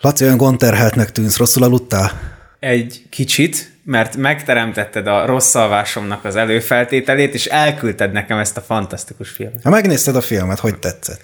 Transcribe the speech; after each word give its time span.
Laci, 0.00 0.24
olyan 0.24 0.36
gondterheltnek 0.36 1.12
tűnsz, 1.12 1.36
rosszul 1.36 1.62
aludtál? 1.62 2.12
Egy 2.58 3.02
kicsit, 3.10 3.72
mert 3.84 4.16
megteremtetted 4.16 5.06
a 5.06 5.26
rossz 5.26 5.54
alvásomnak 5.54 6.24
az 6.24 6.36
előfeltételét, 6.36 7.34
és 7.34 7.46
elküldted 7.46 8.12
nekem 8.12 8.38
ezt 8.38 8.56
a 8.56 8.60
fantasztikus 8.60 9.30
filmet. 9.30 9.62
Ha 9.62 9.70
megnézted 9.70 10.16
a 10.16 10.20
filmet, 10.20 10.58
hogy 10.58 10.78
tetszett? 10.78 11.20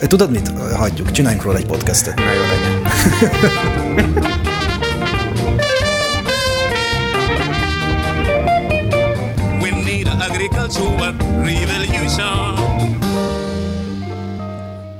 Tudod 0.00 0.30
mit? 0.30 0.48
Hagyjuk, 0.76 1.10
csináljunk 1.10 1.44
róla 1.44 1.56
egy 1.56 1.66
podcastet. 1.66 2.14
Na 2.14 2.32
jó 2.32 2.40
legyen. 2.40 2.82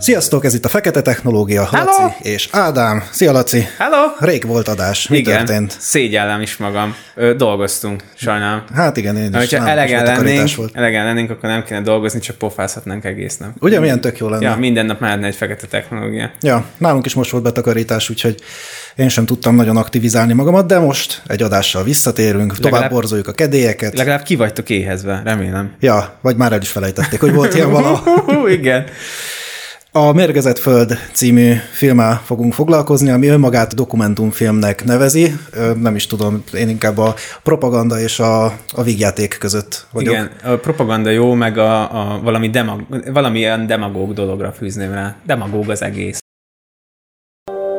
Sziasztok, 0.00 0.44
ez 0.44 0.54
itt 0.54 0.64
a 0.64 0.68
Fekete 0.68 1.02
Technológia, 1.02 1.68
Hello! 1.72 1.84
Laci 1.84 2.28
és 2.28 2.48
Ádám. 2.52 3.02
Szia, 3.10 3.32
Laci! 3.32 3.66
Hello! 3.78 3.96
Rég 4.18 4.46
volt 4.46 4.68
adás. 4.68 5.08
Mi 5.08 5.16
Igen, 5.16 5.36
történt? 5.44 5.76
szégyellem 5.78 6.40
is 6.40 6.56
magam. 6.56 6.94
Ö, 7.14 7.34
dolgoztunk, 7.34 8.02
sajnálom. 8.14 8.62
Hát 8.74 8.96
igen, 8.96 9.16
én 9.16 9.34
is. 9.42 9.54
Ha 9.54 9.68
elegen 9.68 10.04
lennénk, 10.04 10.50
elegen 10.72 11.04
lennénk, 11.04 11.30
akkor 11.30 11.48
nem 11.48 11.64
kéne 11.64 11.80
dolgozni, 11.80 12.20
csak 12.20 12.36
pofázhatnánk 12.36 13.04
egész 13.04 13.36
nap. 13.36 13.50
Ugye 13.60 13.80
milyen 13.80 14.00
tök 14.00 14.18
jó 14.18 14.28
lenne? 14.28 14.44
Ja, 14.48 14.56
minden 14.56 14.86
nap 14.86 15.00
mehetne 15.00 15.26
egy 15.26 15.34
fekete 15.34 15.66
technológia. 15.66 16.30
Ja, 16.40 16.64
nálunk 16.76 17.06
is 17.06 17.14
most 17.14 17.30
volt 17.30 17.42
betakarítás, 17.44 18.10
úgyhogy 18.10 18.40
én 18.96 19.08
sem 19.08 19.24
tudtam 19.26 19.54
nagyon 19.54 19.76
aktivizálni 19.76 20.32
magamat, 20.32 20.66
de 20.66 20.78
most 20.78 21.22
egy 21.26 21.42
adással 21.42 21.82
visszatérünk, 21.84 22.52
tovább 22.56 22.72
Legalább- 22.72 22.90
borzoljuk 22.92 23.28
a 23.28 23.32
kedélyeket. 23.32 23.96
Legalább 23.96 24.22
ki 24.22 24.36
vagytok 24.36 24.70
éhezve, 24.70 25.20
remélem. 25.24 25.72
Ja, 25.80 26.18
vagy 26.20 26.36
már 26.36 26.52
el 26.52 26.60
is 26.60 26.68
felejtették, 26.68 27.20
hogy 27.20 27.32
volt 27.34 27.54
ilyen 27.54 27.70
valahol. 27.70 28.18
Hú, 28.34 28.46
igen. 28.46 28.84
A 29.92 30.12
Mérgezett 30.12 30.58
Föld 30.58 30.98
című 31.12 31.52
filmmel 31.72 32.20
fogunk 32.24 32.52
foglalkozni, 32.52 33.10
ami 33.10 33.26
önmagát 33.26 33.74
dokumentumfilmnek 33.74 34.84
nevezi. 34.84 35.32
Nem 35.80 35.94
is 35.94 36.06
tudom, 36.06 36.44
én 36.54 36.68
inkább 36.68 36.98
a 36.98 37.14
propaganda 37.42 38.00
és 38.00 38.20
a, 38.20 38.44
a 38.72 38.82
vígjáték 38.84 39.36
között 39.38 39.86
vagyok. 39.92 40.12
Igen, 40.12 40.30
a 40.44 40.56
propaganda 40.56 41.10
jó, 41.10 41.34
meg 41.34 41.58
a, 41.58 41.80
a 41.82 42.20
valami 42.22 42.50
demag, 42.50 42.86
valamilyen 43.12 43.66
demagóg 43.66 44.12
dologra 44.12 44.52
fűzném 44.52 44.92
rá. 44.92 45.16
Demagóg 45.26 45.70
az 45.70 45.82
egész. 45.82 46.18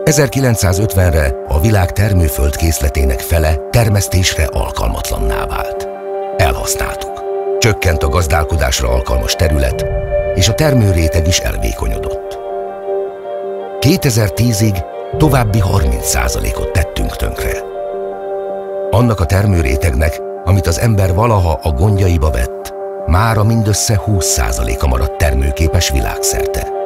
1950-re 0.04 1.36
a 1.48 1.62
világ 1.62 1.94
termőföld 1.94 2.56
készletének 2.56 3.20
fele 3.20 3.56
termesztésre 3.70 4.46
alkalmatlanná 4.46 5.46
vált. 5.46 5.88
Elhasználtuk. 6.38 7.24
Csökkent 7.60 8.04
a 8.04 8.08
gazdálkodásra 8.08 8.90
alkalmas 8.90 9.36
terület, 9.36 9.86
és 10.36 10.50
a 10.50 10.54
termőréteg 10.54 11.28
is 11.28 11.40
elvékonyodott. 11.40 12.40
2010-ig 13.80 14.84
további 15.18 15.62
30%-ot 15.74 16.72
tettünk 16.72 17.16
tönkre. 17.16 17.62
Annak 18.92 19.20
a 19.20 19.26
termőrétegnek, 19.26 20.22
amit 20.44 20.68
az 20.68 20.80
ember 20.80 21.14
valaha 21.14 21.60
a 21.64 21.72
gondjaiba 21.72 22.32
vett, 22.32 22.74
mára 23.08 23.44
mindössze 23.44 24.02
20%-a 24.06 24.88
maradt 24.88 25.18
termőképes 25.18 25.90
világszerte. 25.90 26.79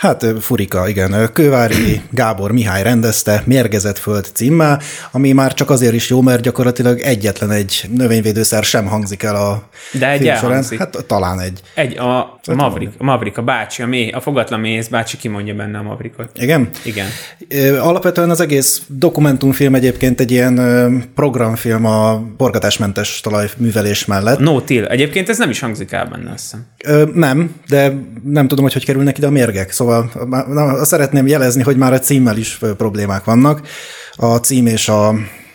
Hát 0.00 0.26
furika, 0.40 0.88
igen. 0.88 1.30
Kővári 1.32 2.00
Gábor 2.10 2.52
Mihály 2.52 2.82
rendezte 2.82 3.42
Mérgezett 3.46 3.98
Föld 3.98 4.26
címmel, 4.32 4.80
ami 5.10 5.32
már 5.32 5.54
csak 5.54 5.70
azért 5.70 5.94
is 5.94 6.10
jó, 6.10 6.20
mert 6.20 6.42
gyakorlatilag 6.42 7.00
egyetlen 7.00 7.50
egy 7.50 7.84
növényvédőszer 7.94 8.64
sem 8.64 8.86
hangzik 8.86 9.22
el 9.22 9.36
a 9.36 9.68
De 9.92 10.10
egy 10.10 10.20
film 10.20 10.34
során. 10.34 10.50
elhangzik. 10.50 10.78
Hát 10.78 11.04
talán 11.06 11.40
egy. 11.40 11.60
Egy, 11.74 11.98
a 11.98 12.38
Mavrik, 12.54 12.88
a 12.98 13.04
Mavrik, 13.04 13.38
a 13.38 13.42
bácsi, 13.42 13.82
a, 13.82 13.86
méh, 13.86 14.16
a 14.16 14.20
fogatlan 14.20 14.60
méhész 14.60 14.88
bácsi 14.88 15.16
kimondja 15.16 15.54
benne 15.54 15.78
a 15.78 15.82
Mavrikot. 15.82 16.30
Igen? 16.34 16.68
Igen. 16.82 17.06
Alapvetően 17.80 18.30
az 18.30 18.40
egész 18.40 18.82
dokumentumfilm 18.86 19.74
egyébként 19.74 20.20
egy 20.20 20.30
ilyen 20.30 21.10
programfilm 21.14 21.84
a 21.84 22.22
forgatásmentes 22.38 23.20
talajművelés 23.20 24.04
mellett. 24.04 24.38
No 24.38 24.60
till. 24.60 24.84
Egyébként 24.84 25.28
ez 25.28 25.38
nem 25.38 25.50
is 25.50 25.60
hangzik 25.60 25.92
el 25.92 26.06
benne, 26.06 26.32
azt 26.32 26.42
hiszem. 26.42 26.66
Ö, 26.84 27.04
nem, 27.14 27.54
de 27.68 27.92
nem 28.24 28.48
tudom, 28.48 28.64
hogy 28.64 28.72
hogy 28.72 28.84
kerülnek 28.84 29.18
ide 29.18 29.26
a 29.26 29.30
mérgek. 29.30 29.70
Szóval 29.70 29.88
na, 30.46 30.64
azt 30.64 30.90
szeretném 30.90 31.26
jelezni, 31.26 31.62
hogy 31.62 31.76
már 31.76 31.92
a 31.92 31.98
címmel 31.98 32.36
is 32.36 32.58
problémák 32.76 33.24
vannak. 33.24 33.60
A 34.16 34.36
cím 34.36 34.66
és 34.66 34.88
a, 34.88 35.08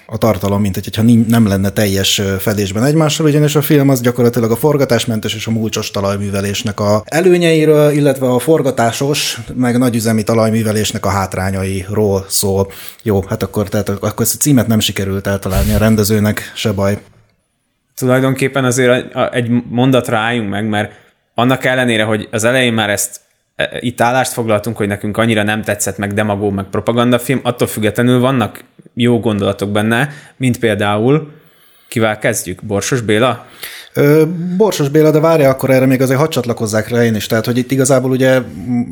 a 0.05 0.17
tartalom, 0.17 0.61
mint 0.61 0.73
hogyha 0.73 1.03
nem 1.27 1.47
lenne 1.47 1.69
teljes 1.69 2.21
fedésben 2.39 2.83
egymással, 2.83 3.25
ugyanis 3.25 3.55
a 3.55 3.61
film 3.61 3.89
az 3.89 4.01
gyakorlatilag 4.01 4.51
a 4.51 4.55
forgatásmentes 4.55 5.35
és 5.35 5.47
a 5.47 5.51
múlcsos 5.51 5.91
talajművelésnek 5.91 6.79
a 6.79 7.03
előnyeiről, 7.05 7.91
illetve 7.91 8.27
a 8.27 8.39
forgatásos, 8.39 9.39
meg 9.53 9.77
nagyüzemi 9.77 10.23
talajművelésnek 10.23 11.05
a 11.05 11.09
hátrányairól 11.09 12.25
szól. 12.27 12.71
Jó, 13.03 13.21
hát 13.21 13.43
akkor, 13.43 13.69
tehát, 13.69 13.89
akkor 13.89 14.21
ezt 14.21 14.35
a 14.35 14.39
címet 14.39 14.67
nem 14.67 14.79
sikerült 14.79 15.27
eltalálni 15.27 15.73
a 15.73 15.77
rendezőnek, 15.77 16.51
se 16.55 16.71
baj. 16.71 16.97
Tulajdonképpen 17.95 18.65
azért 18.65 19.15
egy 19.31 19.49
mondatra 19.69 20.17
álljunk 20.17 20.49
meg, 20.49 20.67
mert 20.67 20.91
annak 21.33 21.65
ellenére, 21.65 22.03
hogy 22.03 22.27
az 22.31 22.43
elején 22.43 22.73
már 22.73 22.89
ezt 22.89 23.19
itt 23.79 24.01
állást 24.01 24.31
foglaltunk, 24.31 24.77
hogy 24.77 24.87
nekünk 24.87 25.17
annyira 25.17 25.43
nem 25.43 25.61
tetszett 25.61 25.97
meg 25.97 26.13
demagó, 26.13 26.49
meg 26.49 26.65
propagandafilm, 26.65 27.39
attól 27.43 27.67
függetlenül 27.67 28.19
vannak 28.19 28.63
jó 28.93 29.19
gondolatok 29.19 29.69
benne, 29.71 30.09
mint 30.37 30.59
például, 30.59 31.31
kivel 31.87 32.19
kezdjük? 32.19 32.63
Borsos 32.63 33.01
Béla? 33.01 33.45
Borsos 34.57 34.89
Béla, 34.89 35.11
de 35.11 35.19
várja, 35.19 35.49
akkor 35.49 35.69
erre 35.69 35.85
még 35.85 36.01
azért 36.01 36.19
hadd 36.19 36.29
csatlakozzák 36.29 36.87
rá 36.87 37.03
én 37.03 37.15
is. 37.15 37.27
Tehát, 37.27 37.45
hogy 37.45 37.57
itt 37.57 37.71
igazából 37.71 38.11
ugye 38.11 38.35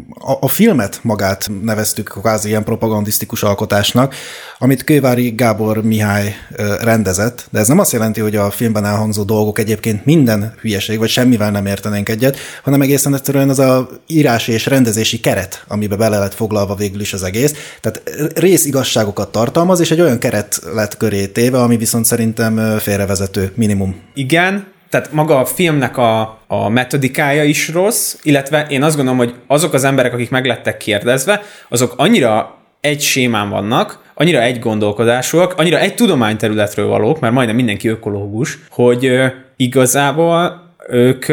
a, 0.10 0.38
a 0.40 0.48
filmet 0.48 1.00
magát 1.02 1.50
neveztük 1.62 2.08
kvázi 2.22 2.48
ilyen 2.48 2.64
propagandisztikus 2.64 3.44
alkotásnak, 3.44 4.16
amit 4.58 4.84
Kővári 4.84 5.30
Gábor 5.30 5.84
Mihály 5.84 6.36
rendezett, 6.82 7.48
de 7.52 7.60
ez 7.60 7.68
nem 7.68 7.80
azt 7.80 7.92
jelenti, 7.92 8.20
hogy 8.22 8.36
a 8.36 8.52
filmben 8.52 8.86
elhangzó 8.86 9.24
dolgok 9.24 9.60
egyébként 9.60 10.06
minden 10.06 10.54
hülyeség, 10.62 10.98
vagy 10.98 11.10
semmivel 11.10 11.52
nem 11.52 11.66
értenénk 11.66 12.10
egyet, 12.10 12.38
hanem 12.64 12.82
egészen 12.82 13.14
egyszerűen 13.14 13.50
az 13.50 13.60
a 13.60 13.90
írási 14.08 14.52
és 14.52 14.66
rendezési 14.66 15.20
keret, 15.20 15.64
amiben 15.68 15.98
bele 15.98 16.18
lett 16.18 16.34
foglalva 16.34 16.76
végül 16.76 17.02
is 17.02 17.14
az 17.14 17.24
egész. 17.24 17.54
Tehát 17.82 18.02
részigazságokat 18.36 19.32
tartalmaz, 19.32 19.80
és 19.80 19.92
egy 19.92 20.02
olyan 20.02 20.20
keret 20.20 20.62
lett 20.74 20.98
köré 20.98 21.26
téve, 21.26 21.62
ami 21.62 21.78
viszont 21.78 22.06
szerintem 22.06 22.78
félrevezető 22.80 23.52
minimum. 23.56 23.96
Igen, 24.14 24.72
tehát 24.94 25.12
maga 25.12 25.40
a 25.40 25.46
filmnek 25.46 25.98
a, 25.98 26.40
a 26.48 26.70
metodikája 26.70 27.44
is 27.44 27.70
rossz, 27.70 28.16
illetve 28.24 28.66
én 28.70 28.84
azt 28.84 28.96
gondolom, 28.96 29.20
hogy 29.20 29.34
azok 29.48 29.74
az 29.74 29.84
emberek, 29.84 30.14
akik 30.14 30.30
meg 30.30 30.46
lettek 30.46 30.78
kérdezve, 30.78 31.42
azok 31.70 31.94
annyira 31.98 32.58
egy 32.82 33.02
sémán 33.02 33.50
vannak, 33.50 34.00
annyira 34.14 34.42
egy 34.42 34.60
gondolkodásúak, 34.60 35.54
annyira 35.58 35.80
egy 35.80 35.96
tudományterületről 35.96 36.88
valók, 36.88 37.20
mert 37.20 37.34
majdnem 37.34 37.56
mindenki 37.56 37.88
ökológus, 37.88 38.60
hogy 38.70 39.22
igazából 39.56 40.62
ők 40.90 41.26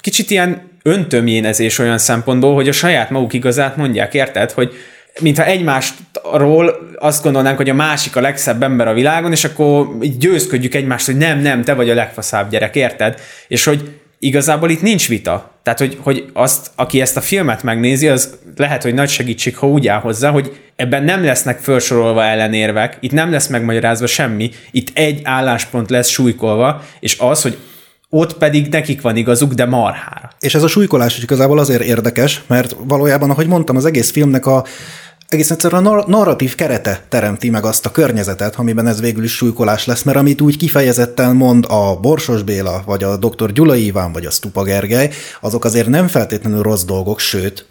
kicsit 0.00 0.30
ilyen 0.30 0.70
öntömjénezés 0.82 1.78
olyan 1.78 1.98
szempontból, 1.98 2.54
hogy 2.54 2.68
a 2.68 2.72
saját 2.72 3.10
maguk 3.10 3.32
igazát 3.32 3.76
mondják, 3.76 4.14
érted? 4.14 4.50
Hogy 4.50 4.72
mintha 5.20 5.44
egymástról 5.44 6.94
azt 6.98 7.22
gondolnánk, 7.22 7.56
hogy 7.56 7.70
a 7.70 7.74
másik 7.74 8.16
a 8.16 8.20
legszebb 8.20 8.62
ember 8.62 8.88
a 8.88 8.92
világon, 8.92 9.32
és 9.32 9.44
akkor 9.44 9.88
így 10.00 10.16
győzködjük 10.16 10.74
egymást, 10.74 11.06
hogy 11.06 11.16
nem, 11.16 11.40
nem, 11.40 11.64
te 11.64 11.74
vagy 11.74 11.90
a 11.90 11.94
legfaszább 11.94 12.50
gyerek, 12.50 12.76
érted? 12.76 13.20
És 13.48 13.64
hogy 13.64 13.90
igazából 14.18 14.70
itt 14.70 14.82
nincs 14.82 15.08
vita. 15.08 15.50
Tehát, 15.62 15.78
hogy, 15.78 15.98
hogy 16.00 16.30
azt, 16.32 16.70
aki 16.74 17.00
ezt 17.00 17.16
a 17.16 17.20
filmet 17.20 17.62
megnézi, 17.62 18.08
az 18.08 18.38
lehet, 18.56 18.82
hogy 18.82 18.94
nagy 18.94 19.08
segítség, 19.08 19.56
ha 19.56 19.68
úgy 19.68 19.86
áll 19.86 20.00
hozzá, 20.00 20.30
hogy 20.30 20.60
ebben 20.76 21.04
nem 21.04 21.24
lesznek 21.24 21.58
felsorolva 21.58 22.24
ellenérvek, 22.24 22.96
itt 23.00 23.12
nem 23.12 23.30
lesz 23.30 23.46
megmagyarázva 23.46 24.06
semmi, 24.06 24.50
itt 24.70 24.98
egy 24.98 25.20
álláspont 25.24 25.90
lesz 25.90 26.08
súlykolva, 26.08 26.84
és 27.00 27.16
az, 27.18 27.42
hogy 27.42 27.58
ott 28.10 28.34
pedig 28.34 28.68
nekik 28.68 29.00
van 29.00 29.16
igazuk, 29.16 29.52
de 29.52 29.64
marhára. 29.64 30.30
És 30.40 30.54
ez 30.54 30.62
a 30.62 30.68
súlykolás 30.68 31.16
is 31.16 31.22
igazából 31.22 31.58
azért 31.58 31.82
érdekes, 31.82 32.42
mert 32.46 32.76
valójában, 32.84 33.30
ahogy 33.30 33.46
mondtam, 33.46 33.76
az 33.76 33.84
egész 33.84 34.10
filmnek 34.10 34.46
a 34.46 34.64
egész 35.28 35.50
egyszerűen 35.50 35.86
a 35.86 35.90
nar- 35.90 36.06
narratív 36.06 36.54
kerete 36.54 37.04
teremti 37.08 37.50
meg 37.50 37.64
azt 37.64 37.86
a 37.86 37.90
környezetet, 37.90 38.56
amiben 38.56 38.86
ez 38.86 39.00
végül 39.00 39.24
is 39.24 39.32
súlykolás 39.32 39.86
lesz, 39.86 40.02
mert 40.02 40.18
amit 40.18 40.40
úgy 40.40 40.56
kifejezetten 40.56 41.36
mond 41.36 41.64
a 41.68 41.98
Borsos 42.00 42.42
Béla, 42.42 42.82
vagy 42.86 43.04
a 43.04 43.16
dr. 43.16 43.52
Gyulai 43.52 43.84
Iván, 43.84 44.12
vagy 44.12 44.26
a 44.26 44.30
Stupa 44.30 44.62
Gergely, 44.62 45.10
azok 45.40 45.64
azért 45.64 45.88
nem 45.88 46.08
feltétlenül 46.08 46.62
rossz 46.62 46.84
dolgok, 46.84 47.18
sőt, 47.18 47.66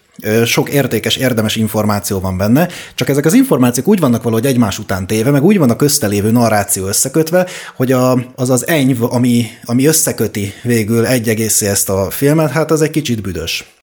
sok 0.46 0.70
értékes, 0.70 1.16
érdemes 1.16 1.56
információ 1.56 2.20
van 2.20 2.38
benne, 2.38 2.68
csak 2.96 3.10
ezek 3.10 3.26
az 3.26 3.34
információk 3.34 3.88
úgy 3.88 4.00
vannak 4.00 4.24
valahogy 4.24 4.46
egymás 4.46 4.80
után 4.80 5.08
téve, 5.08 5.32
meg 5.32 5.44
úgy 5.44 5.58
van 5.58 5.70
a 5.70 5.76
köztelévő 5.76 6.32
narráció 6.32 6.88
összekötve, 6.88 7.48
hogy 7.76 7.92
a, 7.92 8.26
az 8.36 8.50
az 8.50 8.68
enyv, 8.68 9.04
ami, 9.04 9.46
ami 9.64 9.86
összeköti 9.86 10.54
végül 10.64 11.06
egy 11.06 11.30
egészé 11.30 11.68
ezt 11.68 11.90
a 11.90 12.10
filmet, 12.10 12.52
hát 12.52 12.72
az 12.72 12.82
egy 12.82 12.90
kicsit 12.90 13.22
büdös. 13.22 13.77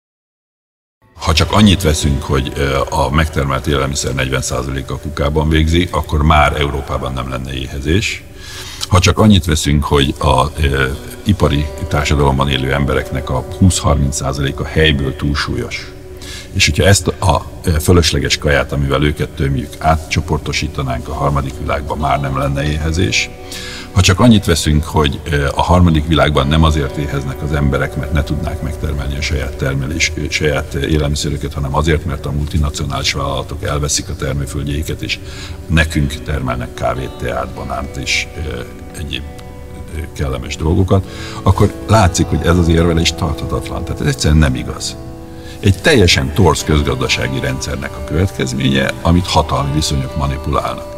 Ha 1.24 1.32
csak 1.32 1.52
annyit 1.52 1.82
veszünk, 1.82 2.22
hogy 2.22 2.52
a 2.90 3.10
megtermelt 3.10 3.66
élelmiszer 3.66 4.12
40%-a 4.16 4.98
kukában 4.98 5.48
végzi, 5.48 5.88
akkor 5.90 6.22
már 6.22 6.60
Európában 6.60 7.12
nem 7.12 7.28
lenne 7.28 7.52
éhezés. 7.52 8.22
Ha 8.88 8.98
csak 8.98 9.18
annyit 9.18 9.44
veszünk, 9.44 9.84
hogy 9.84 10.14
a 10.18 10.46
ö, 10.60 10.86
ipari 11.22 11.66
társadalomban 11.88 12.48
élő 12.48 12.72
embereknek 12.72 13.30
a 13.30 13.44
20-30%-a 13.60 14.64
helyből 14.64 15.16
túlsúlyos, 15.16 15.92
És 16.52 16.64
hogyha 16.64 16.84
ezt 16.84 17.06
a 17.06 17.46
fölösleges 17.80 18.38
kaját, 18.38 18.72
amivel 18.72 19.02
őket 19.02 19.28
tömjük, 19.28 19.68
átcsoportosítanánk 19.78 21.08
a 21.08 21.14
harmadik 21.14 21.54
világban, 21.60 21.98
már 21.98 22.20
nem 22.20 22.38
lenne 22.38 22.62
éhezés. 22.62 23.30
Ha 23.94 24.00
csak 24.00 24.20
annyit 24.20 24.44
veszünk, 24.44 24.84
hogy 24.84 25.20
a 25.54 25.62
harmadik 25.62 26.06
világban 26.06 26.46
nem 26.46 26.64
azért 26.64 26.96
éheznek 26.96 27.42
az 27.42 27.52
emberek, 27.52 27.96
mert 27.96 28.12
ne 28.12 28.22
tudnák 28.22 28.62
megtermelni 28.62 29.16
a 29.16 29.20
saját 29.20 29.56
termelés, 29.56 30.12
saját 30.28 30.74
élelmiszerüket, 30.74 31.54
hanem 31.54 31.74
azért, 31.74 32.04
mert 32.04 32.26
a 32.26 32.30
multinacionális 32.32 33.12
vállalatok 33.12 33.62
elveszik 33.62 34.08
a 34.08 34.16
termőföldjeiket, 34.16 35.02
és 35.02 35.18
nekünk 35.66 36.22
termelnek 36.22 36.74
kávét, 36.74 37.10
teát, 37.10 37.54
banánt 37.54 37.96
és 37.96 38.26
egyéb 38.98 39.22
kellemes 40.12 40.56
dolgokat, 40.56 41.06
akkor 41.42 41.72
látszik, 41.86 42.26
hogy 42.26 42.40
ez 42.44 42.58
az 42.58 42.68
érvelés 42.68 43.12
tarthatatlan. 43.12 43.84
Tehát 43.84 44.00
ez 44.00 44.06
egyszerűen 44.06 44.40
nem 44.40 44.54
igaz. 44.54 44.96
Egy 45.60 45.80
teljesen 45.80 46.32
torz 46.32 46.64
közgazdasági 46.64 47.40
rendszernek 47.40 47.90
a 47.96 48.04
következménye, 48.04 48.90
amit 49.02 49.26
hatalmi 49.26 49.72
viszonyok 49.72 50.16
manipulálnak. 50.16 50.93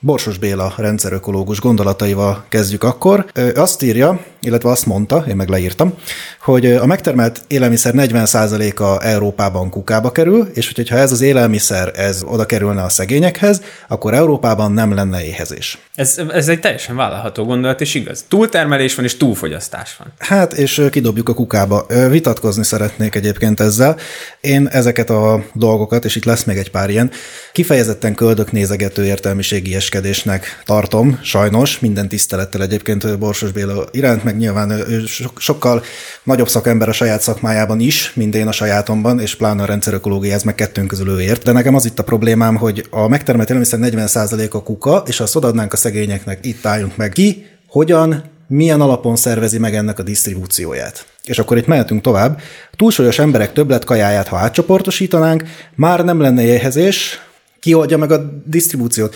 Borsos 0.00 0.38
Béla 0.38 0.74
rendszerökológus 0.76 1.60
gondolataival 1.60 2.44
kezdjük 2.48 2.82
akkor. 2.82 3.26
Ö, 3.32 3.60
azt 3.60 3.82
írja, 3.82 4.24
illetve 4.44 4.70
azt 4.70 4.86
mondta, 4.86 5.24
én 5.28 5.36
meg 5.36 5.48
leírtam, 5.48 5.94
hogy 6.40 6.66
a 6.66 6.86
megtermelt 6.86 7.42
élelmiszer 7.46 7.92
40%-a 7.96 9.04
Európában 9.04 9.70
kukába 9.70 10.12
kerül, 10.12 10.50
és 10.54 10.72
hogyha 10.74 10.96
ez 10.96 11.12
az 11.12 11.20
élelmiszer 11.20 11.92
ez 11.94 12.22
oda 12.26 12.46
kerülne 12.46 12.82
a 12.82 12.88
szegényekhez, 12.88 13.62
akkor 13.88 14.14
Európában 14.14 14.72
nem 14.72 14.94
lenne 14.94 15.24
éhezés. 15.24 15.78
Ez, 15.94 16.20
ez 16.32 16.48
egy 16.48 16.60
teljesen 16.60 16.96
vállalható 16.96 17.44
gondolat, 17.44 17.80
és 17.80 17.94
igaz. 17.94 18.24
Túltermelés 18.28 18.94
van, 18.94 19.04
és 19.04 19.16
túlfogyasztás 19.16 19.96
van. 19.96 20.12
Hát, 20.18 20.52
és 20.52 20.82
kidobjuk 20.90 21.28
a 21.28 21.34
kukába. 21.34 21.86
Vitatkozni 22.10 22.64
szeretnék 22.64 23.14
egyébként 23.14 23.60
ezzel. 23.60 23.96
Én 24.40 24.66
ezeket 24.66 25.10
a 25.10 25.44
dolgokat, 25.52 26.04
és 26.04 26.16
itt 26.16 26.24
lesz 26.24 26.44
még 26.44 26.56
egy 26.56 26.70
pár 26.70 26.90
ilyen, 26.90 27.10
kifejezetten 27.52 28.14
köldök 28.14 28.52
nézegető 28.52 29.04
értelmiségieskedésnek 29.04 30.62
tartom, 30.64 31.18
sajnos, 31.22 31.78
minden 31.78 32.08
tisztelettel 32.08 32.62
egyébként 32.62 33.18
Borsos 33.18 33.52
Béla 33.52 33.84
iránt, 33.90 34.24
meg 34.24 34.33
nyilván 34.36 34.70
ő 34.70 35.02
sokkal 35.36 35.82
nagyobb 36.22 36.48
szakember 36.48 36.88
a 36.88 36.92
saját 36.92 37.20
szakmájában 37.20 37.80
is, 37.80 38.12
mint 38.14 38.34
én 38.34 38.46
a 38.46 38.52
sajátomban, 38.52 39.20
és 39.20 39.34
pláne 39.34 39.62
a 39.62 39.66
rendszerökológiához 39.66 40.42
meg 40.42 40.54
kettőnk 40.54 40.88
közül 40.88 41.08
ő 41.08 41.20
ért. 41.20 41.42
De 41.42 41.52
nekem 41.52 41.74
az 41.74 41.84
itt 41.84 41.98
a 41.98 42.04
problémám, 42.04 42.56
hogy 42.56 42.86
a 42.90 43.08
megtermelt 43.08 43.48
élelmiszer 43.48 43.78
40% 43.82 44.50
a 44.50 44.62
kuka, 44.62 45.02
és 45.06 45.20
azt 45.20 45.36
odaadnánk 45.36 45.72
a 45.72 45.76
szegényeknek, 45.76 46.46
itt 46.46 46.66
álljunk 46.66 46.96
meg 46.96 47.10
ki, 47.10 47.46
hogyan, 47.68 48.32
milyen 48.48 48.80
alapon 48.80 49.16
szervezi 49.16 49.58
meg 49.58 49.74
ennek 49.74 49.98
a 49.98 50.02
disztribúcióját. 50.02 51.06
És 51.24 51.38
akkor 51.38 51.56
itt 51.56 51.66
mehetünk 51.66 52.00
tovább. 52.00 52.40
Túlsúlyos 52.76 53.18
emberek 53.18 53.52
többlet 53.52 53.84
kajáját, 53.84 54.28
ha 54.28 54.36
átcsoportosítanánk, 54.36 55.44
már 55.74 56.04
nem 56.04 56.20
lenne 56.20 56.42
éhezés, 56.42 57.20
ki 57.64 57.74
oldja 57.74 57.98
meg 57.98 58.12
a 58.12 58.42
disztribúciót? 58.46 59.14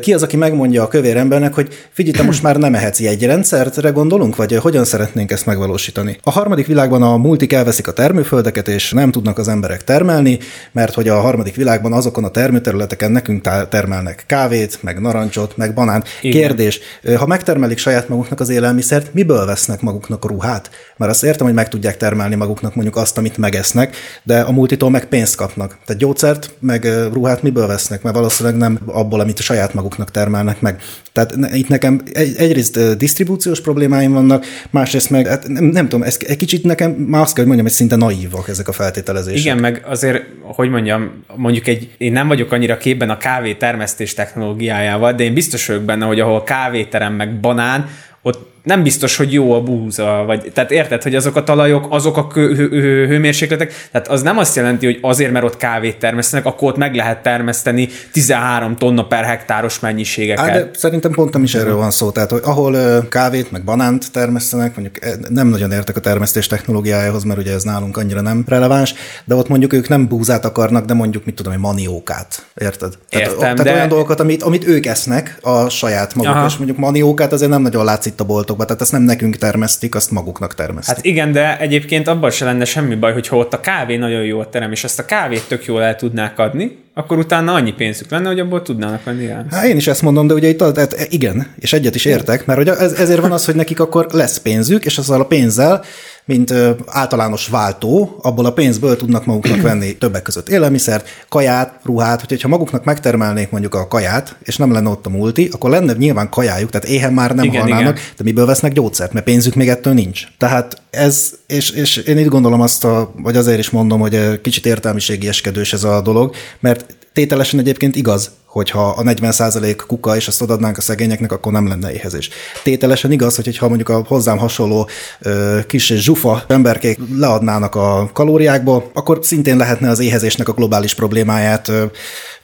Ki 0.00 0.14
az, 0.14 0.22
aki 0.22 0.36
megmondja 0.36 0.82
a 0.82 0.88
kövér 0.88 1.16
embernek, 1.16 1.54
hogy 1.54 1.68
figyelj, 1.92 2.16
te 2.16 2.22
most 2.22 2.42
már 2.42 2.56
nem 2.56 2.74
ehetsz 2.74 3.00
egy 3.00 3.24
rendszertre 3.24 3.90
gondolunk, 3.90 4.36
vagy 4.36 4.56
hogyan 4.56 4.84
szeretnénk 4.84 5.30
ezt 5.30 5.46
megvalósítani? 5.46 6.18
A 6.22 6.30
harmadik 6.30 6.66
világban 6.66 7.02
a 7.02 7.16
multik 7.16 7.52
elveszik 7.52 7.88
a 7.88 7.92
termőföldeket, 7.92 8.68
és 8.68 8.92
nem 8.92 9.10
tudnak 9.10 9.38
az 9.38 9.48
emberek 9.48 9.84
termelni, 9.84 10.38
mert 10.72 10.94
hogy 10.94 11.08
a 11.08 11.20
harmadik 11.20 11.54
világban 11.54 11.92
azokon 11.92 12.24
a 12.24 12.30
termőterületeken 12.30 13.10
nekünk 13.10 13.48
termelnek 13.68 14.24
kávét, 14.26 14.78
meg 14.82 15.00
narancsot, 15.00 15.56
meg 15.56 15.74
banánt. 15.74 16.08
Igen. 16.22 16.40
Kérdés, 16.40 16.80
ha 17.16 17.26
megtermelik 17.26 17.78
saját 17.78 18.08
maguknak 18.08 18.40
az 18.40 18.48
élelmiszert, 18.48 19.14
miből 19.14 19.46
vesznek 19.46 19.80
maguknak 19.80 20.24
a 20.24 20.28
ruhát? 20.28 20.70
Mert 20.96 21.10
azt 21.10 21.24
értem, 21.24 21.46
hogy 21.46 21.54
meg 21.54 21.68
tudják 21.68 21.96
termelni 21.96 22.34
maguknak 22.34 22.74
mondjuk 22.74 22.96
azt, 22.96 23.18
amit 23.18 23.36
megesznek, 23.36 23.96
de 24.22 24.40
a 24.40 24.52
multitól 24.52 24.90
meg 24.90 25.04
pénzt 25.04 25.36
kapnak. 25.36 25.78
Tehát 25.86 26.02
gyógyszert, 26.02 26.50
meg 26.60 26.88
ruhát 27.12 27.42
miből 27.42 27.66
vesznek? 27.66 27.86
Vesznek, 27.88 28.02
mert 28.02 28.16
valószínűleg 28.16 28.58
nem 28.58 28.78
abból, 28.86 29.20
amit 29.20 29.38
a 29.38 29.42
saját 29.42 29.74
maguknak 29.74 30.10
termelnek 30.10 30.60
meg. 30.60 30.80
Tehát 31.12 31.36
itt 31.52 31.68
nekem 31.68 32.02
egy, 32.12 32.34
egyrészt 32.36 32.96
disztribúciós 32.96 33.60
problémáim 33.60 34.12
vannak, 34.12 34.44
másrészt 34.70 35.10
meg, 35.10 35.26
hát 35.26 35.48
nem, 35.48 35.64
nem 35.64 35.88
tudom, 35.88 36.06
ez 36.06 36.18
egy 36.26 36.36
kicsit 36.36 36.64
nekem 36.64 36.90
már 36.90 37.20
azt 37.20 37.34
kell, 37.34 37.44
hogy 37.44 37.54
mondjam, 37.56 37.66
hogy 37.66 37.76
szinte 37.76 37.96
naívak 37.96 38.48
ezek 38.48 38.68
a 38.68 38.72
feltételezések. 38.72 39.40
Igen, 39.40 39.58
meg 39.58 39.82
azért, 39.86 40.24
hogy 40.42 40.70
mondjam, 40.70 41.24
mondjuk 41.36 41.66
egy, 41.66 41.94
én 41.98 42.12
nem 42.12 42.28
vagyok 42.28 42.52
annyira 42.52 42.76
képben 42.76 43.10
a 43.10 43.16
kávé 43.16 43.54
termesztés 43.54 44.14
technológiájával, 44.14 45.12
de 45.12 45.24
én 45.24 45.34
biztos 45.34 45.66
vagyok 45.66 45.82
benne, 45.82 46.04
hogy 46.04 46.20
ahol 46.20 46.42
kávéterem 46.42 47.14
meg 47.14 47.40
banán, 47.40 47.88
ott 48.22 48.56
nem 48.68 48.82
biztos, 48.82 49.16
hogy 49.16 49.32
jó 49.32 49.52
a 49.52 49.60
búza, 49.62 50.22
vagy, 50.26 50.50
tehát 50.54 50.70
érted, 50.70 51.02
hogy 51.02 51.14
azok 51.14 51.36
a 51.36 51.44
talajok, 51.44 51.86
azok 51.90 52.16
a 52.16 52.26
kő, 52.26 52.54
hő, 52.54 52.68
hő, 52.68 53.06
hőmérsékletek, 53.06 53.88
tehát 53.92 54.08
az 54.08 54.22
nem 54.22 54.38
azt 54.38 54.56
jelenti, 54.56 54.86
hogy 54.86 54.98
azért, 55.02 55.32
mert 55.32 55.44
ott 55.44 55.56
kávét 55.56 55.98
termesztenek, 55.98 56.46
akkor 56.46 56.68
ott 56.68 56.76
meg 56.76 56.94
lehet 56.94 57.22
termeszteni 57.22 57.88
13 58.12 58.76
tonna 58.76 59.06
per 59.06 59.24
hektáros 59.24 59.80
mennyiségeket. 59.80 60.44
Hát, 60.48 60.54
de 60.54 60.70
szerintem 60.78 61.10
pont 61.10 61.32
nem 61.32 61.42
is 61.42 61.54
erről 61.54 61.76
van 61.76 61.90
szó, 61.90 62.10
tehát 62.10 62.30
hogy 62.30 62.40
ahol 62.44 63.02
kávét 63.08 63.50
meg 63.50 63.64
banánt 63.64 64.12
termesztenek, 64.12 64.76
mondjuk 64.76 65.04
e, 65.04 65.10
nem 65.28 65.48
nagyon 65.48 65.72
értek 65.72 65.96
a 65.96 66.00
termesztés 66.00 66.46
technológiájához, 66.46 67.24
mert 67.24 67.38
ugye 67.38 67.52
ez 67.52 67.62
nálunk 67.62 67.96
annyira 67.96 68.20
nem 68.20 68.44
releváns, 68.46 68.94
de 69.24 69.34
ott 69.34 69.48
mondjuk 69.48 69.72
ők 69.72 69.88
nem 69.88 70.08
búzát 70.08 70.44
akarnak, 70.44 70.84
de 70.84 70.94
mondjuk, 70.94 71.24
mit 71.24 71.34
tudom, 71.34 71.52
egy 71.52 71.58
maniókát, 71.58 72.46
érted? 72.54 72.92
Tehát, 73.08 73.26
Értem, 73.26 73.38
tehát 73.38 73.62
de... 73.62 73.72
olyan 73.72 73.88
dolgokat, 73.88 74.20
amit, 74.20 74.42
amit 74.42 74.66
ők 74.66 74.86
esznek 74.86 75.38
a 75.42 75.68
saját 75.68 76.14
maguk, 76.14 76.34
Aha. 76.34 76.46
és 76.46 76.56
mondjuk 76.56 76.78
maniókát 76.78 77.32
azért 77.32 77.50
nem 77.50 77.62
nagyon 77.62 77.84
látszik 77.84 78.12
a 78.16 78.24
boltok 78.24 78.57
boltokba, 78.58 78.64
tehát 78.64 78.82
ezt 78.82 78.92
nem 78.92 79.02
nekünk 79.02 79.36
termesztik, 79.36 79.94
azt 79.94 80.10
maguknak 80.10 80.54
termesztik. 80.54 80.96
Hát 80.96 81.04
igen, 81.04 81.32
de 81.32 81.58
egyébként 81.58 82.08
abban 82.08 82.30
se 82.30 82.44
lenne 82.44 82.64
semmi 82.64 82.94
baj, 82.94 83.12
hogyha 83.12 83.36
ott 83.36 83.54
a 83.54 83.60
kávé 83.60 83.96
nagyon 83.96 84.24
jól 84.24 84.48
terem, 84.48 84.72
és 84.72 84.84
ezt 84.84 84.98
a 84.98 85.04
kávét 85.04 85.44
tök 85.48 85.64
jól 85.64 85.82
el 85.82 85.96
tudnák 85.96 86.38
adni, 86.38 86.76
akkor 86.94 87.18
utána 87.18 87.54
annyi 87.54 87.72
pénzük 87.72 88.10
lenne, 88.10 88.28
hogy 88.28 88.40
abból 88.40 88.62
tudnának 88.62 89.04
venni 89.04 89.26
el. 89.26 89.46
Hát 89.50 89.64
én 89.64 89.76
is 89.76 89.86
ezt 89.86 90.02
mondom, 90.02 90.26
de 90.26 90.34
ugye 90.34 90.48
itt 90.48 90.58
tehát 90.58 91.06
igen, 91.10 91.54
és 91.58 91.72
egyet 91.72 91.94
is 91.94 92.04
értek, 92.04 92.46
mert 92.46 92.60
ugye 92.60 92.76
ez, 92.76 92.92
ezért 92.92 93.20
van 93.20 93.32
az, 93.32 93.44
hogy 93.44 93.54
nekik 93.54 93.80
akkor 93.80 94.06
lesz 94.10 94.38
pénzük, 94.38 94.84
és 94.84 94.98
azzal 94.98 95.20
a 95.20 95.24
pénzzel 95.24 95.84
mint 96.28 96.54
általános 96.86 97.48
váltó, 97.48 98.18
abból 98.22 98.44
a 98.44 98.52
pénzből 98.52 98.96
tudnak 98.96 99.24
maguknak 99.24 99.60
venni 99.60 99.96
többek 99.98 100.22
között 100.22 100.48
élelmiszert, 100.48 101.08
kaját, 101.28 101.80
ruhát, 101.84 102.24
hogyha 102.28 102.48
maguknak 102.48 102.84
megtermelnék 102.84 103.50
mondjuk 103.50 103.74
a 103.74 103.88
kaját, 103.88 104.36
és 104.42 104.56
nem 104.56 104.72
lenne 104.72 104.88
ott 104.88 105.06
a 105.06 105.10
multi, 105.10 105.48
akkor 105.52 105.70
lenne 105.70 105.92
nyilván 105.92 106.30
kajájuk, 106.30 106.70
tehát 106.70 106.88
éhen 106.88 107.12
már 107.12 107.34
nem 107.34 107.44
igen, 107.44 107.60
halnának, 107.60 107.96
igen. 107.96 108.10
de 108.16 108.24
miből 108.24 108.46
vesznek 108.46 108.72
gyógyszert, 108.72 109.12
mert 109.12 109.24
pénzük 109.24 109.54
még 109.54 109.68
ettől 109.68 109.94
nincs. 109.94 110.22
Tehát 110.38 110.82
ez, 110.90 111.30
és, 111.46 111.70
és 111.70 111.96
én 111.96 112.18
itt 112.18 112.28
gondolom 112.28 112.60
azt, 112.60 112.84
a, 112.84 113.12
vagy 113.22 113.36
azért 113.36 113.58
is 113.58 113.70
mondom, 113.70 114.00
hogy 114.00 114.40
kicsit 114.40 114.66
értelmiségi 114.66 115.28
eskedős 115.28 115.72
ez 115.72 115.84
a 115.84 116.00
dolog, 116.00 116.34
mert 116.60 116.96
tételesen 117.12 117.58
egyébként 117.58 117.96
igaz, 117.96 118.30
hogyha 118.58 118.88
a 118.88 119.02
40% 119.02 119.78
kuka, 119.86 120.16
és 120.16 120.28
azt 120.28 120.42
odadnánk 120.42 120.76
a 120.76 120.80
szegényeknek, 120.80 121.32
akkor 121.32 121.52
nem 121.52 121.68
lenne 121.68 121.92
éhezés. 121.92 122.28
Tételesen 122.62 123.12
igaz, 123.12 123.36
hogy 123.36 123.56
ha 123.56 123.68
mondjuk 123.68 123.88
a 123.88 124.04
hozzám 124.06 124.38
hasonló 124.38 124.88
ö, 125.20 125.58
kis 125.66 125.86
zsufa 125.86 126.44
emberkék 126.48 126.98
leadnának 127.16 127.74
a 127.74 128.10
kalóriákba, 128.12 128.90
akkor 128.94 129.18
szintén 129.22 129.56
lehetne 129.56 129.90
az 129.90 129.98
éhezésnek 129.98 130.48
a 130.48 130.52
globális 130.52 130.94
problémáját 130.94 131.68
ö, 131.68 131.84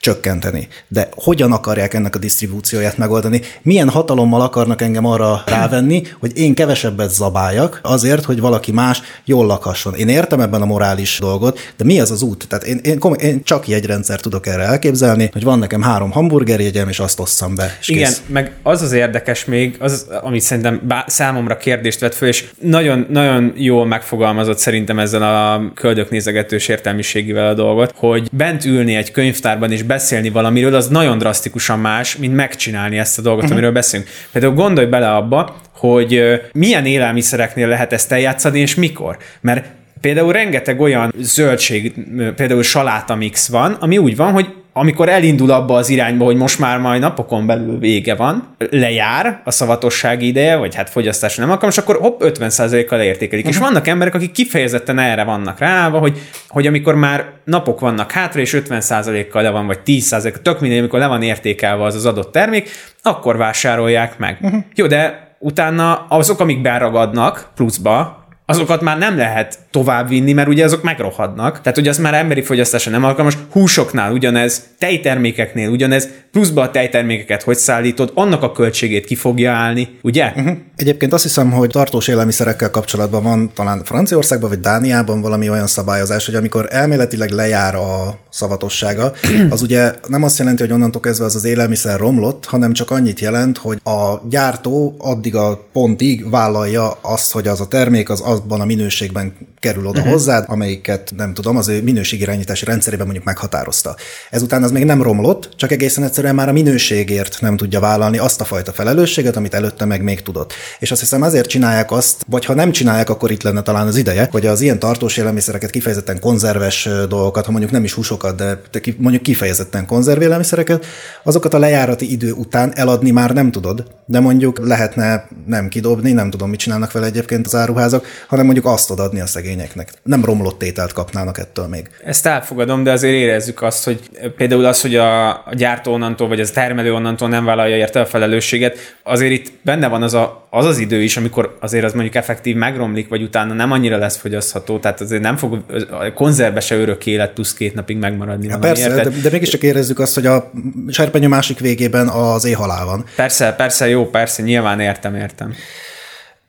csökkenteni. 0.05 0.69
De 0.89 1.09
hogyan 1.15 1.53
akarják 1.53 1.95
ennek 1.95 2.15
a 2.15 2.19
disztribúcióját 2.19 2.99
megoldani? 2.99 3.41
Milyen 3.63 3.89
hatalommal 3.89 4.41
akarnak 4.41 4.83
engem 4.83 5.07
arra 5.07 5.43
rávenni, 5.47 6.03
hogy 6.21 6.39
én 6.39 6.55
kevesebbet 6.55 7.15
zabáljak 7.15 7.81
azért, 7.83 8.25
hogy 8.25 8.41
valaki 8.41 8.73
más 8.73 9.03
jól 9.25 9.47
lakhasson? 9.47 9.95
Én 9.95 10.09
értem 10.09 10.41
ebben 10.41 10.63
a 10.63 10.67
morális 10.67 11.19
dolgot, 11.21 11.59
de 11.77 11.85
mi 11.85 12.01
az 12.01 12.11
az 12.11 12.23
út? 12.23 12.49
Tehát 12.49 12.65
én, 12.65 12.79
én, 12.83 12.99
én 13.19 13.43
csak 13.43 13.69
egy 13.69 13.87
rendszer 13.87 14.21
tudok 14.21 14.47
erre 14.47 14.63
elképzelni, 14.63 15.31
hogy 15.33 15.45
van 15.45 15.59
nekem 15.59 15.83
három 15.83 16.04
hamburgerjegyem, 16.11 16.89
és 16.89 16.99
azt 16.99 17.21
osszam 17.21 17.55
be. 17.55 17.77
És 17.81 17.89
Igen, 17.89 18.05
kész. 18.05 18.23
meg 18.27 18.53
az 18.63 18.83
az 18.83 18.93
érdekes 18.93 19.45
még, 19.45 19.77
az, 19.79 20.07
amit 20.23 20.41
szerintem 20.41 20.81
bá, 20.83 21.05
számomra 21.07 21.57
kérdést 21.57 22.01
vett 22.01 22.15
föl, 22.15 22.29
és 22.29 22.45
nagyon, 22.61 23.07
nagyon 23.11 23.53
jól 23.57 23.87
megfogalmazott 23.87 24.59
szerintem 24.59 24.99
ezzel 24.99 25.23
a 25.23 25.71
köldöknézegetős 25.75 26.69
értelmiségével 26.69 27.49
a 27.49 27.55
dolgot, 27.55 27.93
hogy 27.97 28.29
bent 28.33 28.65
ülni 28.65 28.95
egy 28.95 29.11
könyvtárban 29.11 29.73
és 29.73 29.83
beszélni 29.83 30.31
valamiről, 30.31 30.75
az 30.75 30.89
nagyon 30.89 31.19
drasztikusan 31.19 31.79
más, 31.79 32.17
mint 32.17 32.35
megcsinálni 32.35 32.99
ezt 32.99 33.19
a 33.19 33.23
dolgot, 33.23 33.43
uh-huh. 33.43 33.57
amiről 33.57 33.75
beszélünk. 33.75 34.09
Például 34.33 34.55
gondolj 34.55 34.87
bele 34.87 35.15
abba, 35.15 35.57
hogy 35.73 36.41
milyen 36.53 36.87
élelmiszereknél 36.87 37.69
lehet 37.69 37.93
ezt 37.93 38.13
eljátszani, 38.13 38.61
és 38.61 38.75
mikor. 38.75 39.17
Mert 39.41 39.67
például 40.01 40.33
rengeteg 40.33 40.81
olyan 40.81 41.13
zöldség, 41.19 41.95
például 42.37 42.63
salátamix 42.63 43.49
van, 43.49 43.73
ami 43.73 43.99
úgy 43.99 44.17
van, 44.17 44.33
hogy 44.33 44.47
amikor 44.77 45.09
elindul 45.09 45.51
abba 45.51 45.77
az 45.77 45.89
irányba, 45.89 46.25
hogy 46.25 46.37
most 46.37 46.59
már 46.59 46.79
majd 46.79 47.01
napokon 47.01 47.47
belül 47.47 47.79
vége 47.79 48.15
van, 48.15 48.57
lejár 48.71 49.41
a 49.45 49.51
szavatossági 49.51 50.27
ideje, 50.27 50.57
vagy 50.57 50.75
hát 50.75 50.91
fogyasztásra 50.91 51.43
nem 51.43 51.53
alkalmas, 51.53 51.79
akkor 51.79 51.97
hopp, 51.97 52.21
50%-kal 52.25 52.99
leértékelik. 52.99 53.45
Uh-huh. 53.45 53.61
És 53.61 53.69
vannak 53.69 53.87
emberek, 53.87 54.15
akik 54.15 54.33
kifejezetten 54.33 54.99
erre 54.99 55.25
vannak 55.25 55.59
rá, 55.59 55.89
hogy, 55.89 56.19
hogy 56.49 56.67
amikor 56.67 56.95
már 56.95 57.25
napok 57.45 57.81
vannak 57.81 58.13
hátra, 58.13 58.41
és 58.41 58.63
50%-kal 58.69 59.43
le 59.43 59.51
van, 59.51 59.67
vagy 59.67 59.79
10%-kal, 59.87 60.43
tök 60.43 60.61
mindegy, 60.61 60.79
amikor 60.79 60.99
le 60.99 61.07
van 61.07 61.23
értékelve 61.23 61.85
az 61.85 61.95
az 61.95 62.07
adott 62.07 62.33
termék, 62.33 62.71
akkor 63.03 63.37
vásárolják 63.37 64.19
meg. 64.19 64.39
Uh-huh. 64.41 64.61
Jó, 64.75 64.87
de 64.87 65.35
utána 65.39 66.07
azok, 66.09 66.41
amik 66.41 66.63
beragadnak 66.63 67.49
pluszba, 67.55 68.27
azokat 68.47 68.81
már 68.81 68.99
nem 68.99 69.17
lehet 69.17 69.59
továbbvinni, 69.75 70.33
mert 70.33 70.49
ugye 70.49 70.65
azok 70.65 70.83
megrohadnak. 70.83 71.61
Tehát, 71.61 71.79
hogy 71.79 71.89
az 71.89 71.99
már 71.99 72.15
emberi 72.15 72.43
fogyasztásra 72.43 72.91
nem 72.91 73.05
alkalmas. 73.05 73.39
Húsoknál 73.51 74.13
ugyanez, 74.13 74.63
tejtermékeknél 74.79 75.69
ugyanez, 75.69 76.09
pluszba 76.33 76.63
a 76.63 76.71
tejtermékeket 76.71 77.43
hogy 77.43 77.57
szállítod, 77.57 78.11
annak 78.15 78.43
a 78.43 78.53
költségét 78.53 79.05
ki 79.05 79.15
fogja 79.15 79.53
állni, 79.53 79.99
ugye? 80.03 80.33
Uh-huh. 80.37 80.57
Egyébként 80.77 81.13
azt 81.13 81.23
hiszem, 81.23 81.51
hogy 81.51 81.69
tartós 81.69 82.09
élelmiszerekkel 82.09 82.71
kapcsolatban 82.71 83.23
van 83.23 83.51
talán 83.55 83.85
Franciaországban 83.85 84.49
vagy 84.49 84.61
Dániában 84.61 85.21
valami 85.21 85.51
olyan 85.51 85.67
szabályozás, 85.67 86.27
hogy 86.27 86.35
amikor 86.35 86.67
elméletileg 86.71 87.31
lejár 87.31 87.75
a 87.75 88.19
szavatossága, 88.31 89.13
az 89.51 89.63
ugye 89.63 89.93
nem 90.07 90.23
azt 90.23 90.39
jelenti, 90.39 90.63
hogy 90.63 90.73
onnantól 90.73 91.01
kezdve 91.01 91.25
az 91.25 91.35
az 91.35 91.45
élelmiszer 91.45 91.99
romlott, 91.99 92.45
hanem 92.45 92.73
csak 92.73 92.91
annyit 92.91 93.21
jelent, 93.21 93.59
hogy 93.59 93.81
a 93.85 94.21
gyártó 94.29 94.95
addig 94.99 95.37
a 95.37 95.69
pontig 95.73 96.31
vállalja 96.31 96.99
azt, 97.01 97.33
hogy 97.33 97.49
az 97.49 97.61
a 97.61 97.69
termék 97.69 98.11
az 98.11 98.21
abban 98.21 98.61
a 98.61 98.65
minőségben 98.65 99.33
kerül 99.65 99.87
oda 99.87 99.99
uh-huh. 99.99 100.13
hozzád, 100.13 100.45
amelyiket 100.49 101.13
nem 101.17 101.35
tudom, 101.35 101.57
az 101.57 101.69
ő 101.69 101.83
minőségirányítási 101.83 102.65
rendszerében 102.65 103.05
mondjuk 103.05 103.27
meghatározta. 103.27 103.97
Ezután 104.31 104.63
az 104.63 104.71
még 104.71 104.85
nem 104.85 105.03
romlott, 105.03 105.49
csak 105.57 105.73
egészen 105.73 106.05
egyszerűen 106.05 106.35
már 106.35 106.49
a 106.49 106.53
minőségért 106.53 107.37
nem 107.41 107.57
tudja 107.57 107.81
vállalni 107.81 108.19
azt 108.19 108.41
a 108.41 108.45
fajta 108.45 108.73
felelősséget, 108.73 109.37
amit 109.37 109.55
előtte 109.55 109.85
meg 109.85 110.03
még 110.03 110.23
tudott. 110.23 110.53
És 110.79 110.91
azt 110.91 111.01
hiszem 111.01 111.23
azért 111.23 111.49
csinálják 111.49 111.91
azt, 111.91 112.25
vagy 112.29 112.45
ha 112.45 112.55
nem 112.55 112.71
csinálják, 112.71 113.11
akkor 113.11 113.31
itt 113.31 113.43
lenne 113.43 113.63
talán 113.63 113.87
az 113.87 113.97
ideje, 113.97 114.29
hogy 114.31 114.47
az 114.47 114.61
ilyen 114.61 114.79
tartós 114.79 115.17
élelmiszereket, 115.17 115.71
kifejezetten 115.71 116.21
konzerves 116.21 116.89
dolgokat, 117.09 117.45
ha 117.45 117.51
mondjuk 117.51 117.73
nem 117.73 117.85
is 117.85 117.93
húsokat, 117.93 118.37
de 118.37 118.61
mondjuk 118.97 119.23
kifejezetten 119.23 119.87
konzervélelmiszereket, 119.87 120.87
azokat 121.23 121.55
a 121.55 121.59
lejárati 121.59 122.11
idő 122.11 122.33
után 122.33 122.73
eladni 122.77 123.11
már 123.11 123.31
nem 123.31 123.51
tudod, 123.51 123.85
de 124.07 124.21
mondjuk 124.21 124.67
lehetne 124.67 125.29
nem 125.47 125.69
kidobni, 125.69 126.13
nem 126.13 126.31
tudom, 126.31 126.51
mit 126.51 126.59
csinálnak 126.59 126.93
vele 126.93 127.07
egyébként 127.07 127.47
az 127.47 127.55
áruházak, 127.55 128.07
hanem 128.29 128.45
mondjuk 128.45 128.67
azt 128.67 128.91
adni 128.91 129.21
a 129.21 129.27
szegényeknek. 129.55 129.93
Nem 130.03 130.25
romlott 130.25 130.59
tételt 130.59 130.93
kapnának 130.93 131.39
ettől 131.39 131.67
még. 131.67 131.91
Ezt 132.05 132.27
elfogadom, 132.27 132.83
de 132.83 132.91
azért 132.91 133.15
érezzük 133.15 133.63
azt, 133.63 133.85
hogy 133.85 134.01
például 134.37 134.65
az, 134.65 134.81
hogy 134.81 134.97
a 134.97 135.45
gyártó 135.53 135.93
onnantól, 135.93 136.29
vagy 136.29 136.41
az 136.41 136.51
termelő 136.51 136.95
onnantól 136.95 137.29
nem 137.29 137.45
vállalja 137.45 137.77
érte 137.77 138.01
a 138.01 138.07
felelősséget, 138.07 138.79
azért 139.03 139.33
itt 139.33 139.53
benne 139.63 139.89
van 139.89 140.03
az, 140.03 140.15
a, 140.15 140.47
az 140.51 140.65
az 140.65 140.79
idő 140.79 141.03
is, 141.03 141.17
amikor 141.17 141.57
azért 141.61 141.85
az 141.85 141.93
mondjuk 141.93 142.15
effektív 142.15 142.57
megromlik, 142.57 143.09
vagy 143.09 143.23
utána 143.23 143.55
nem 143.55 143.73
annyira 143.73 143.97
lesz 143.97 144.17
fogyasztható, 144.17 144.79
tehát 144.79 145.01
azért 145.01 145.23
nem 145.23 145.37
fog 145.37 145.65
a 145.91 146.13
konzervbe 146.13 146.61
se 146.61 146.77
örök 146.77 147.07
élet 147.07 147.33
plusz 147.33 147.55
két 147.55 147.75
napig 147.75 147.97
megmaradni. 147.97 148.47
Ja, 148.47 148.59
persze, 148.59 148.89
de, 148.89 149.09
de 149.23 149.31
mégiscsak 149.31 149.63
érezzük 149.63 149.99
azt, 149.99 150.15
hogy 150.15 150.27
a 150.27 150.51
serpenyő 150.89 151.29
másik 151.29 151.59
végében 151.59 152.09
az 152.09 152.45
éhalál 152.45 152.85
van. 152.85 153.05
Persze, 153.17 153.53
persze, 153.53 153.89
jó, 153.89 154.11
persze, 154.11 154.43
nyilván 154.43 154.81
értem, 154.81 155.15
értem. 155.15 155.55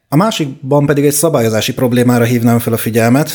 A 0.10 0.16
másikban 0.16 0.86
pedig 0.86 1.06
egy 1.06 1.14
szabályozási 1.14 1.74
problémára 1.74 2.24
hívnám 2.24 2.60
fel 2.60 2.74
a 2.74 2.78
figyelmet. 2.78 3.30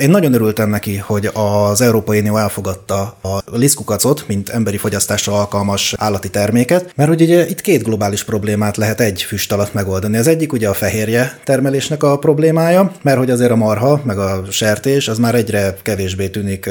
Én 0.00 0.10
nagyon 0.10 0.32
örültem 0.34 0.68
neki, 0.68 0.96
hogy 0.96 1.30
az 1.32 1.80
Európai 1.80 2.18
Unió 2.18 2.36
elfogadta 2.36 3.00
a 3.22 3.56
liszkukacot, 3.56 4.24
mint 4.26 4.48
emberi 4.48 4.76
fogyasztásra 4.76 5.32
alkalmas 5.32 5.94
állati 5.98 6.30
terméket, 6.30 6.92
mert 6.94 7.08
hogy 7.08 7.22
ugye 7.22 7.48
itt 7.48 7.60
két 7.60 7.82
globális 7.82 8.24
problémát 8.24 8.76
lehet 8.76 9.00
egy 9.00 9.22
füst 9.22 9.52
alatt 9.52 9.72
megoldani. 9.72 10.16
Az 10.16 10.26
egyik 10.26 10.52
ugye 10.52 10.68
a 10.68 10.74
fehérje 10.74 11.38
termelésnek 11.44 12.02
a 12.02 12.18
problémája, 12.18 12.92
mert 13.02 13.18
hogy 13.18 13.30
azért 13.30 13.50
a 13.50 13.56
marha, 13.56 14.00
meg 14.04 14.18
a 14.18 14.42
sertés, 14.50 15.08
az 15.08 15.18
már 15.18 15.34
egyre 15.34 15.76
kevésbé 15.82 16.28
tűnik 16.28 16.70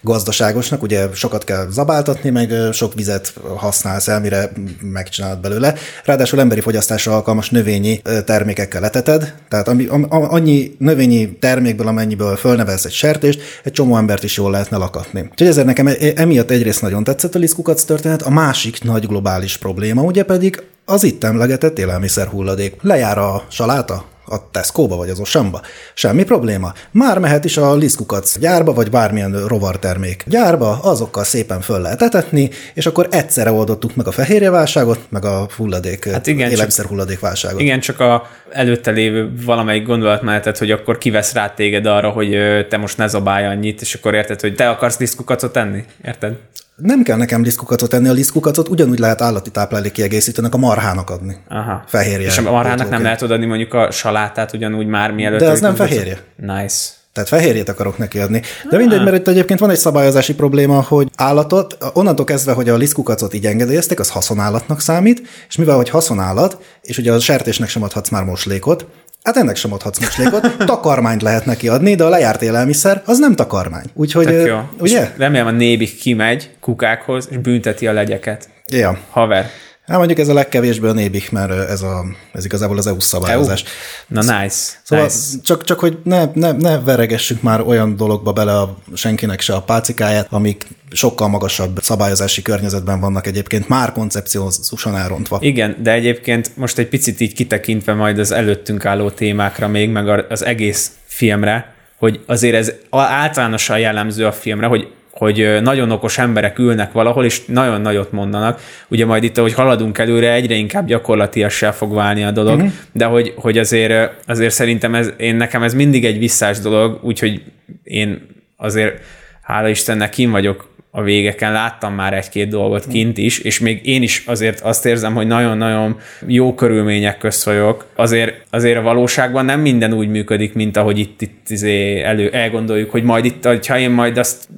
gazdaságosnak, 0.00 0.82
ugye 0.82 1.06
sokat 1.12 1.44
kell 1.44 1.66
zabáltatni, 1.70 2.30
meg 2.30 2.52
sok 2.72 2.94
vizet 2.94 3.34
használsz 3.56 4.08
el, 4.08 4.20
mire 4.20 4.50
megcsinálod 4.80 5.40
belőle. 5.40 5.74
Ráadásul 6.04 6.40
emberi 6.40 6.60
fogyasztásra 6.60 7.14
alkalmas 7.14 7.50
növényi 7.50 8.02
termékekkel 8.24 8.86
leteted, 8.98 9.34
tehát 9.48 9.68
ami, 9.68 9.86
am, 9.86 10.06
annyi 10.08 10.74
növényi 10.78 11.36
termékből, 11.38 11.86
amennyiből 11.86 12.36
fölnevelsz 12.36 12.84
egy 12.84 12.92
sertést, 12.92 13.40
egy 13.64 13.72
csomó 13.72 13.96
embert 13.96 14.24
is 14.24 14.36
jól 14.36 14.50
lehetne 14.50 14.76
lakatni. 14.76 15.20
Úgyhogy 15.30 15.46
ezért 15.46 15.66
nekem 15.66 15.86
e, 15.86 15.94
emiatt 16.14 16.50
egyrészt 16.50 16.82
nagyon 16.82 17.04
tetszett 17.04 17.34
a 17.34 17.38
liszkukac 17.38 17.82
történet, 17.82 18.22
a 18.22 18.30
másik 18.30 18.82
nagy 18.82 19.06
globális 19.06 19.56
probléma 19.56 20.02
ugye 20.02 20.22
pedig 20.22 20.62
az 20.84 21.04
itt 21.04 21.24
emlegetett 21.24 21.78
élelmiszer 21.78 22.26
hulladék. 22.26 22.74
Lejár 22.80 23.18
a 23.18 23.42
saláta, 23.48 24.04
a 24.30 24.50
Tesco-ba 24.50 24.96
vagy 24.96 25.10
az 25.10 25.20
Osamba. 25.20 25.60
Semmi 25.94 26.24
probléma. 26.24 26.72
Már 26.90 27.18
mehet 27.18 27.44
is 27.44 27.56
a 27.56 27.74
liszkukac 27.74 28.38
gyárba, 28.38 28.72
vagy 28.72 28.90
bármilyen 28.90 29.46
rovartermék 29.46 30.24
gyárba, 30.26 30.78
azokkal 30.82 31.24
szépen 31.24 31.60
föl 31.60 31.80
lehet 31.80 32.02
etetni, 32.02 32.50
és 32.74 32.86
akkor 32.86 33.08
egyszerre 33.10 33.50
oldottuk 33.50 33.96
meg 33.96 34.06
a 34.06 34.10
fehérjeválságot, 34.10 34.98
meg 35.08 35.24
a 35.24 35.48
hulladék, 35.56 36.08
hát 36.08 36.26
igen, 36.26 36.50
élelmiszer 36.50 36.84
hulladék 36.84 37.20
válságot. 37.20 37.60
Igen, 37.60 37.80
csak 37.80 38.00
a 38.00 38.26
előtte 38.50 38.90
lévő 38.90 39.32
valamelyik 39.44 39.86
gondolatmenetet, 39.86 40.58
hogy 40.58 40.70
akkor 40.70 40.98
kivesz 40.98 41.32
rá 41.32 41.54
téged 41.54 41.86
arra, 41.86 42.10
hogy 42.10 42.36
te 42.68 42.76
most 42.76 42.96
ne 42.96 43.06
zabálj 43.06 43.46
annyit, 43.46 43.80
és 43.80 43.94
akkor 43.94 44.14
érted, 44.14 44.40
hogy 44.40 44.54
te 44.54 44.68
akarsz 44.68 44.98
liszkukacot 44.98 45.56
enni? 45.56 45.84
Érted? 46.04 46.36
Nem 46.78 47.02
kell 47.02 47.16
nekem 47.16 47.42
liszkukacot 47.42 47.92
enni, 47.92 48.08
a 48.08 48.12
liszkukacot 48.12 48.68
ugyanúgy 48.68 48.98
lehet 48.98 49.20
állati 49.20 49.50
táplálék 49.50 49.92
kiegészítőnek 49.92 50.54
a 50.54 50.56
marhának 50.56 51.10
adni. 51.10 51.36
Aha. 51.48 51.84
Fehérje. 51.86 52.26
És 52.26 52.38
a 52.38 52.42
marhának 52.42 52.90
nem 52.90 53.02
lehet 53.02 53.22
adni 53.22 53.46
mondjuk 53.46 53.74
a 53.74 53.90
salátát 53.90 54.52
ugyanúgy 54.52 54.86
már 54.86 55.12
mielőtt. 55.12 55.40
De 55.40 55.48
az 55.48 55.60
nem 55.60 55.74
fehérje. 55.74 56.18
Nice. 56.36 56.96
Tehát 57.12 57.28
fehérjét 57.28 57.68
akarok 57.68 57.98
neki 57.98 58.18
adni. 58.18 58.42
De 58.70 58.76
mindegy, 58.76 59.04
mert 59.04 59.16
itt 59.16 59.28
egyébként 59.28 59.60
van 59.60 59.70
egy 59.70 59.76
szabályozási 59.76 60.34
probléma, 60.34 60.80
hogy 60.80 61.08
állatot, 61.16 61.76
onnantól 61.92 62.24
kezdve, 62.24 62.52
hogy 62.52 62.68
a 62.68 62.76
liszkukacot 62.76 63.34
így 63.34 63.46
engedélyezték, 63.46 64.00
az 64.00 64.10
haszonállatnak 64.10 64.80
számít, 64.80 65.22
és 65.48 65.56
mivel 65.56 65.76
hogy 65.76 65.88
haszonállat, 65.88 66.58
és 66.82 66.98
ugye 66.98 67.12
a 67.12 67.18
sertésnek 67.18 67.68
sem 67.68 67.82
adhatsz 67.82 68.08
már 68.08 68.24
moslékot, 68.24 68.86
Hát 69.28 69.36
ennek 69.36 69.56
sem 69.56 69.72
adhatsz 69.72 69.98
moslékot. 69.98 70.56
Takarmányt 70.66 71.22
lehet 71.22 71.44
neki 71.44 71.68
adni, 71.68 71.94
de 71.94 72.04
a 72.04 72.08
lejárt 72.08 72.42
élelmiszer 72.42 73.02
az 73.04 73.18
nem 73.18 73.34
takarmány. 73.34 73.84
Úgyhogy, 73.94 74.26
Tök 74.26 74.46
jó. 74.46 74.58
ugye? 74.78 75.02
És 75.02 75.08
remélem 75.16 75.46
a 75.46 75.50
nébik 75.50 75.98
kimegy 75.98 76.50
kukákhoz, 76.60 77.28
és 77.30 77.36
bünteti 77.36 77.86
a 77.86 77.92
legyeket. 77.92 78.48
Ja. 78.66 78.98
Haver. 79.10 79.50
Hát 79.88 79.96
mondjuk 79.96 80.18
ez 80.18 80.28
a 80.28 80.34
legkevésbé 80.34 80.88
a 80.88 80.92
nébik, 80.92 81.30
mert 81.30 81.50
ez, 81.50 81.82
a, 81.82 82.04
ez 82.32 82.44
igazából 82.44 82.78
az 82.78 82.86
EU 82.86 83.00
szabályozás. 83.00 83.62
EU? 83.62 84.22
Na 84.22 84.40
nice. 84.40 84.56
Szóval 84.82 85.04
nice. 85.04 85.18
Csak, 85.42 85.64
csak, 85.64 85.78
hogy 85.78 85.98
ne, 86.04 86.24
ne, 86.34 86.52
ne 86.52 86.80
veregessünk 86.80 87.42
már 87.42 87.60
olyan 87.60 87.96
dologba 87.96 88.32
bele 88.32 88.58
a 88.58 88.78
senkinek 88.94 89.40
se 89.40 89.54
a 89.54 89.62
pálcikáját, 89.62 90.26
amik 90.30 90.66
sokkal 90.90 91.28
magasabb 91.28 91.78
szabályozási 91.82 92.42
környezetben 92.42 93.00
vannak 93.00 93.26
egyébként 93.26 93.68
már 93.68 93.92
koncepciózusan 93.92 94.96
elrontva. 94.96 95.38
Igen, 95.40 95.76
de 95.82 95.92
egyébként 95.92 96.56
most 96.56 96.78
egy 96.78 96.88
picit 96.88 97.20
így 97.20 97.34
kitekintve 97.34 97.94
majd 97.94 98.18
az 98.18 98.32
előttünk 98.32 98.84
álló 98.84 99.10
témákra 99.10 99.68
még, 99.68 99.90
meg 99.90 100.08
az 100.30 100.44
egész 100.44 100.90
filmre, 101.06 101.74
hogy 101.98 102.20
azért 102.26 102.54
ez 102.54 102.72
általánosan 102.90 103.78
jellemző 103.78 104.26
a 104.26 104.32
filmre, 104.32 104.66
hogy 104.66 104.88
hogy 105.18 105.58
nagyon 105.62 105.90
okos 105.90 106.18
emberek 106.18 106.58
ülnek 106.58 106.92
valahol, 106.92 107.24
és 107.24 107.44
nagyon 107.44 107.80
nagyot 107.80 108.12
mondanak. 108.12 108.60
Ugye 108.88 109.06
majd 109.06 109.22
itt, 109.22 109.38
ahogy 109.38 109.52
haladunk 109.52 109.98
előre, 109.98 110.32
egyre 110.32 110.54
inkább 110.54 110.86
gyakorlatiassá 110.86 111.70
fog 111.70 111.94
válni 111.94 112.24
a 112.24 112.30
dolog, 112.30 112.54
uh-huh. 112.54 112.72
de 112.92 113.04
hogy, 113.04 113.32
hogy 113.36 113.58
azért, 113.58 114.14
azért 114.26 114.54
szerintem 114.54 114.94
ez, 114.94 115.12
én 115.16 115.36
nekem 115.36 115.62
ez 115.62 115.74
mindig 115.74 116.04
egy 116.04 116.18
visszás 116.18 116.58
dolog, 116.58 116.98
úgyhogy 117.02 117.42
én 117.82 118.26
azért 118.56 119.00
hála 119.42 119.68
Istennek 119.68 120.10
kim 120.10 120.30
vagyok 120.30 120.68
a 120.90 121.02
végeken, 121.02 121.52
láttam 121.52 121.94
már 121.94 122.14
egy-két 122.14 122.48
dolgot 122.48 122.86
kint 122.86 123.18
is, 123.18 123.38
és 123.38 123.58
még 123.58 123.86
én 123.86 124.02
is 124.02 124.22
azért 124.26 124.60
azt 124.60 124.86
érzem, 124.86 125.14
hogy 125.14 125.26
nagyon-nagyon 125.26 125.96
jó 126.26 126.54
körülmények 126.54 127.18
közt 127.18 127.44
vagyok. 127.44 127.86
Azért, 127.94 128.46
azért 128.50 128.78
a 128.78 128.82
valóságban 128.82 129.44
nem 129.44 129.60
minden 129.60 129.92
úgy 129.92 130.08
működik, 130.08 130.54
mint 130.54 130.76
ahogy 130.76 130.98
itt, 130.98 131.22
itt 131.22 131.50
izé 131.50 132.02
elő, 132.02 132.30
elgondoljuk, 132.30 132.90
hogy 132.90 133.02
majd 133.02 133.24
itt, 133.24 133.66
ha 133.66 133.78
én 133.78 133.90
majd 133.90 134.18
azt 134.18 134.48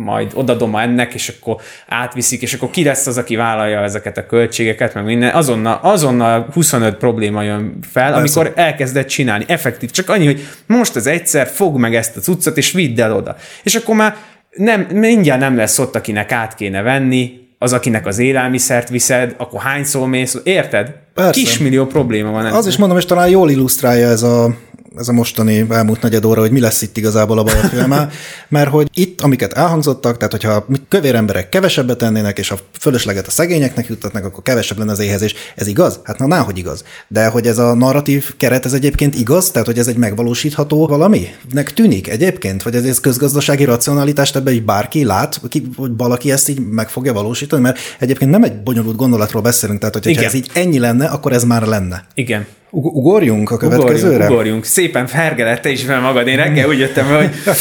majd 0.00 0.30
odadom 0.34 0.76
ennek, 0.76 1.14
és 1.14 1.28
akkor 1.28 1.56
átviszik, 1.88 2.42
és 2.42 2.54
akkor 2.54 2.70
ki 2.70 2.84
lesz 2.84 3.06
az, 3.06 3.18
aki 3.18 3.36
vállalja 3.36 3.82
ezeket 3.82 4.18
a 4.18 4.26
költségeket, 4.26 4.94
meg 4.94 5.04
minden. 5.04 5.34
Azonnal, 5.34 5.78
azonnal 5.82 6.48
25 6.52 6.96
probléma 6.96 7.42
jön 7.42 7.78
fel, 7.92 8.12
Persze. 8.12 8.18
amikor 8.18 8.52
elkezdett 8.54 9.06
csinálni. 9.06 9.44
Effektív. 9.48 9.90
Csak 9.90 10.08
annyi, 10.08 10.26
hogy 10.26 10.46
most 10.66 10.96
az 10.96 11.06
egyszer 11.06 11.46
fog 11.46 11.76
meg 11.76 11.94
ezt 11.94 12.16
a 12.16 12.20
cuccot, 12.20 12.56
és 12.56 12.72
vidd 12.72 13.00
el 13.00 13.16
oda. 13.16 13.36
És 13.62 13.74
akkor 13.74 13.94
már 13.94 14.16
nem, 14.50 14.80
mindjárt 14.80 15.40
nem 15.40 15.56
lesz 15.56 15.78
ott, 15.78 15.96
akinek 15.96 16.32
át 16.32 16.54
kéne 16.54 16.82
venni, 16.82 17.48
az, 17.58 17.72
akinek 17.72 18.06
az 18.06 18.18
élelmiszert 18.18 18.88
viszed, 18.88 19.34
akkor 19.38 19.60
hányszor 19.60 20.08
mész, 20.08 20.36
érted? 20.42 20.92
Persze. 21.14 21.30
Kismillió 21.40 21.86
probléma 21.86 22.30
van. 22.30 22.46
Az 22.46 22.66
is 22.66 22.76
mondom, 22.76 22.98
és 22.98 23.04
talán 23.04 23.28
jól 23.28 23.50
illusztrálja 23.50 24.08
ez 24.08 24.22
a 24.22 24.54
ez 24.96 25.08
a 25.08 25.12
mostani 25.12 25.66
elmúlt 25.70 26.02
negyed 26.02 26.24
óra, 26.24 26.40
hogy 26.40 26.50
mi 26.50 26.60
lesz 26.60 26.82
itt 26.82 26.96
igazából 26.96 27.38
a 27.38 27.42
baj 27.42 27.58
a 27.62 27.66
filmmel, 27.66 28.10
mert 28.48 28.70
hogy 28.70 28.88
itt, 28.94 29.20
amiket 29.20 29.52
elhangzottak, 29.52 30.16
tehát 30.16 30.32
hogyha 30.32 30.66
kövér 30.88 31.14
emberek 31.14 31.48
kevesebbet 31.48 31.98
tennének, 31.98 32.38
és 32.38 32.50
a 32.50 32.58
fölösleget 32.78 33.26
a 33.26 33.30
szegényeknek 33.30 33.86
juttatnak, 33.86 34.24
akkor 34.24 34.42
kevesebb 34.42 34.78
lenne 34.78 34.92
az 34.92 34.98
éhezés. 34.98 35.34
Ez 35.56 35.66
igaz? 35.66 36.00
Hát 36.04 36.18
na, 36.18 36.26
náhogy 36.26 36.58
igaz. 36.58 36.84
De 37.08 37.26
hogy 37.26 37.46
ez 37.46 37.58
a 37.58 37.74
narratív 37.74 38.36
keret, 38.36 38.64
ez 38.64 38.72
egyébként 38.72 39.14
igaz? 39.14 39.50
Tehát, 39.50 39.66
hogy 39.66 39.78
ez 39.78 39.86
egy 39.86 39.96
megvalósítható 39.96 40.86
valami? 40.86 41.26
Nek 41.52 41.72
tűnik 41.72 42.08
egyébként? 42.08 42.62
Vagy 42.62 42.74
ez, 42.74 42.84
ez 42.84 43.00
közgazdasági 43.00 43.64
racionalitást 43.64 44.36
ebbe 44.36 44.52
így 44.52 44.64
bárki 44.64 45.04
lát, 45.04 45.40
hogy 45.76 45.96
valaki 45.96 46.32
ezt 46.32 46.48
így 46.48 46.60
meg 46.60 46.88
fogja 46.88 47.12
valósítani? 47.12 47.62
Mert 47.62 47.78
egyébként 47.98 48.30
nem 48.30 48.42
egy 48.42 48.62
bonyolult 48.62 48.96
gondolatról 48.96 49.42
beszélünk, 49.42 49.78
tehát 49.78 49.94
hogyha 49.94 50.22
ez 50.22 50.34
így 50.34 50.50
ennyi 50.54 50.78
lenne, 50.78 51.06
akkor 51.06 51.32
ez 51.32 51.44
már 51.44 51.62
lenne. 51.62 52.04
Igen 52.14 52.46
ugorjunk 52.70 53.50
a 53.50 53.56
következőre? 53.56 54.06
Ugorjunk, 54.06 54.30
ugorjunk. 54.30 54.64
Szépen 54.64 55.06
fergelette 55.06 55.68
is 55.68 55.82
fel 55.84 56.00
magad. 56.00 56.26
Én 56.26 56.36
reggel 56.36 56.68
úgy 56.68 56.78
jöttem, 56.78 57.06
hogy 57.06 57.54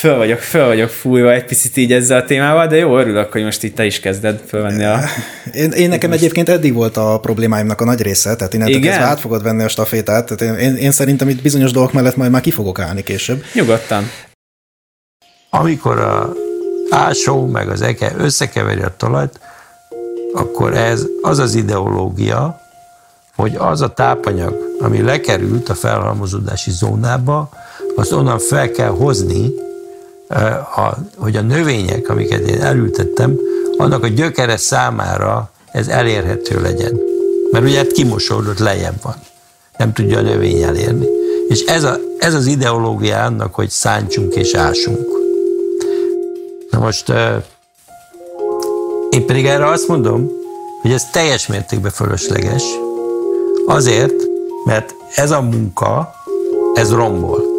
föl 0.00 0.16
vagyok, 0.16 0.38
föl 0.38 0.66
vagyok 0.66 0.88
fújva 0.88 1.32
egy 1.32 1.44
picit 1.44 1.76
így 1.76 1.92
ezzel 1.92 2.20
a 2.20 2.24
témával, 2.24 2.66
de 2.66 2.76
jó, 2.76 2.98
örülök, 2.98 3.32
hogy 3.32 3.44
most 3.44 3.62
itt 3.62 3.74
te 3.74 3.84
is 3.84 4.00
kezded 4.00 4.40
fölvenni 4.46 4.84
a... 4.84 5.00
Én, 5.54 5.70
én 5.70 5.88
nekem 5.88 6.12
egyébként 6.12 6.48
eddig 6.48 6.74
volt 6.74 6.96
a 6.96 7.18
problémáimnak 7.20 7.80
a 7.80 7.84
nagy 7.84 8.02
része, 8.02 8.36
tehát 8.36 8.54
innentől 8.54 8.76
Igen? 8.76 8.90
kezdve 8.90 9.06
át 9.06 9.20
fogod 9.20 9.42
venni 9.42 9.62
a 9.62 9.68
stafétát, 9.68 10.36
tehát 10.36 10.58
én, 10.58 10.68
én, 10.68 10.76
én 10.76 10.90
szerintem 10.90 11.28
itt 11.28 11.42
bizonyos 11.42 11.72
dolgok 11.72 11.92
mellett 11.92 12.16
majd 12.16 12.30
már 12.30 12.40
ki 12.40 12.50
fogok 12.50 12.78
állni 12.78 13.02
később. 13.02 13.44
Nyugodtan. 13.52 14.10
Amikor 15.50 15.98
a 15.98 16.32
ásó 16.90 17.46
meg 17.46 17.68
az 17.68 17.82
eke 17.82 18.12
összekeveri 18.16 18.80
a 18.80 18.94
talajt, 18.96 19.40
akkor 20.32 20.76
ez 20.76 21.06
az 21.22 21.38
az 21.38 21.54
ideológia, 21.54 22.59
hogy 23.40 23.56
az 23.58 23.80
a 23.80 23.88
tápanyag, 23.88 24.76
ami 24.80 25.02
lekerült 25.02 25.68
a 25.68 25.74
felhalmozódási 25.74 26.70
zónába, 26.70 27.48
azt 27.96 28.12
onnan 28.12 28.38
fel 28.38 28.70
kell 28.70 28.88
hozni, 28.88 29.52
a, 30.76 30.96
hogy 31.16 31.36
a 31.36 31.40
növények, 31.40 32.08
amiket 32.08 32.48
én 32.48 32.60
elültettem, 32.60 33.38
annak 33.76 34.02
a 34.02 34.06
gyökere 34.06 34.56
számára 34.56 35.50
ez 35.72 35.88
elérhető 35.88 36.60
legyen. 36.60 37.00
Mert 37.50 37.64
ugye 37.64 37.76
hát 37.76 37.92
kimosódott, 37.92 38.58
lejjebb 38.58 39.02
van. 39.02 39.14
Nem 39.76 39.92
tudja 39.92 40.18
a 40.18 40.22
növény 40.22 40.62
elérni. 40.62 41.06
És 41.48 41.60
ez, 41.60 41.84
a, 41.84 41.96
ez 42.18 42.34
az 42.34 42.46
ideológia 42.46 43.22
annak, 43.22 43.54
hogy 43.54 43.70
szántsunk 43.70 44.34
és 44.34 44.54
ásunk. 44.54 45.08
Na 46.70 46.78
most 46.78 47.12
én 49.10 49.26
pedig 49.26 49.46
erre 49.46 49.66
azt 49.66 49.88
mondom, 49.88 50.30
hogy 50.82 50.92
ez 50.92 51.10
teljes 51.10 51.46
mértékben 51.46 51.90
fölösleges, 51.90 52.62
azért, 53.66 54.14
mert 54.64 54.94
ez 55.14 55.30
a 55.30 55.40
munka, 55.40 56.14
ez 56.74 56.92
rombol. 56.92 57.49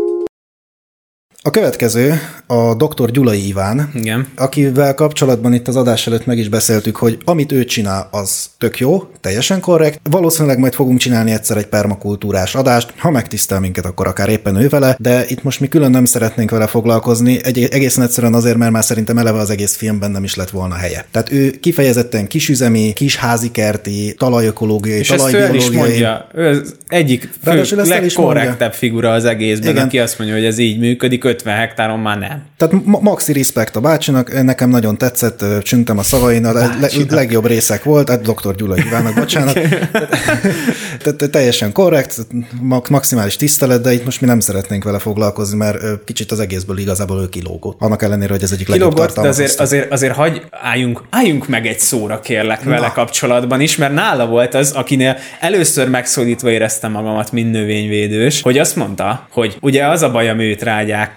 A 1.44 1.50
következő 1.50 2.20
a 2.48 2.76
dr. 2.76 3.12
Gyulai 3.12 3.48
Iván, 3.48 3.90
Igen. 3.94 4.28
akivel 4.36 4.94
kapcsolatban 4.94 5.54
itt 5.54 5.68
az 5.68 5.76
adás 5.76 6.08
előtt 6.08 6.26
meg 6.26 6.38
is 6.38 6.50
beszéltük, 6.50 6.96
hogy 6.96 7.18
amit 7.26 7.52
ő 7.52 7.66
csinál, 7.66 8.08
az 8.12 8.50
tök 8.58 8.80
jó, 8.80 9.04
teljesen 9.22 9.60
korrekt. 9.60 10.00
Valószínűleg 10.10 10.58
majd 10.60 10.74
fogunk 10.74 11.00
csinálni 11.00 11.32
egyszer 11.32 11.58
egy 11.58 11.66
permakultúrás 11.66 12.56
adást, 12.56 12.94
ha 12.98 13.12
megtisztel 13.12 13.60
minket, 13.60 13.86
akkor 13.86 14.08
akár 14.08 14.30
éppen 14.30 14.56
ő 14.56 14.70
vele, 14.70 14.96
de 15.00 15.26
itt 15.28 15.44
most 15.44 15.60
mi 15.60 15.68
külön 15.68 15.92
nem 15.92 16.06
szeretnénk 16.06 16.52
vele 16.52 16.68
foglalkozni, 16.68 17.40
egy, 17.44 17.68
egészen 17.72 18.04
egyszerűen 18.04 18.34
azért, 18.34 18.58
mert 18.58 18.72
már 18.72 18.84
szerintem 18.84 19.18
eleve 19.18 19.40
az 19.40 19.50
egész 19.50 19.76
filmben 19.76 20.12
nem 20.12 20.24
is 20.24 20.36
lett 20.36 20.50
volna 20.50 20.76
helye. 20.76 21.06
Tehát 21.12 21.32
ő 21.32 21.50
kifejezetten 21.50 22.28
kisüzemi, 22.28 22.94
kisházikerti, 22.94 24.16
talajökológiai, 24.18 25.00
És 25.00 25.10
ezt 25.10 25.24
ő 25.24 25.28
is 25.28 25.34
talajbiológiai, 25.34 25.88
mondja. 25.88 26.28
Ő 26.34 26.50
az 26.50 26.76
egyik 26.88 27.30
fő, 27.44 27.64
legkorrektebb 27.84 28.74
figura 28.74 29.12
az 29.12 29.26
egészben, 29.26 29.70
Igen. 29.70 29.84
aki 29.86 30.00
azt 30.00 30.18
mondja, 30.18 30.38
hogy 30.38 30.46
ez 30.46 30.58
így 30.58 30.80
működik, 30.80 31.24
50 31.32 31.58
hektáron 31.58 32.00
már 32.00 32.18
nem. 32.18 32.44
Tehát 32.58 32.86
ma- 32.86 33.00
maxi 33.02 33.34
respekt 33.34 33.76
a 33.76 33.80
bácsinak, 33.80 34.44
nekem 34.44 34.70
nagyon 34.70 34.98
tetszett, 34.98 35.46
csüntem 35.64 35.98
a 35.98 36.04
szavain, 36.04 36.46
a 36.46 36.54
le- 36.54 36.76
le- 36.80 36.90
legjobb 37.10 37.46
részek 37.46 37.84
volt, 37.84 38.10
hát 38.10 38.22
dr. 38.22 38.56
Gyula 38.56 38.78
Ivánnak, 38.78 39.16
bocsánat. 39.16 39.54
Tehát 41.04 41.16
te- 41.18 41.28
teljesen 41.28 41.72
korrekt, 41.72 42.28
ma- 42.62 42.82
maximális 42.90 43.36
tisztelet, 43.36 43.82
de 43.82 43.94
itt 43.94 44.06
most 44.06 44.22
mi 44.22 44.28
nem 44.28 44.40
szeretnénk 44.40 44.84
vele 44.84 45.00
foglalkozni, 45.00 45.58
mert 45.58 46.04
kicsit 46.06 46.32
az 46.32 46.40
egészből 46.40 46.78
igazából 46.78 47.22
ő 47.22 47.30
kilógott. 47.30 47.82
Annak 47.82 48.02
ellenére, 48.04 48.34
hogy 48.34 48.44
ez 48.44 48.52
egyik 48.52 48.68
legjobb 48.68 48.94
de 48.94 48.96
tartalmat 48.96 49.32
azért, 49.32 49.60
azért, 49.60 49.92
azért 49.92 50.14
hagy, 50.14 50.42
álljunk, 50.50 51.04
álljunk 51.10 51.48
meg 51.48 51.68
egy 51.68 51.80
szóra, 51.80 52.20
kérlek 52.20 52.64
vele 52.64 52.80
Na. 52.88 52.92
kapcsolatban 52.92 53.62
is, 53.62 53.76
mert 53.76 53.94
nála 53.94 54.26
volt 54.26 54.54
az, 54.54 54.72
akinél 54.72 55.18
először 55.40 55.90
megszólítva 55.90 56.50
éreztem 56.52 56.92
magamat, 56.92 57.32
mint 57.32 57.52
növényvédős, 57.52 58.42
hogy 58.42 58.58
azt 58.58 58.76
mondta, 58.76 59.28
hogy 59.32 59.58
ugye 59.62 59.88
az 59.88 60.02
a 60.02 60.12
baj 60.12 60.30
a 60.30 60.34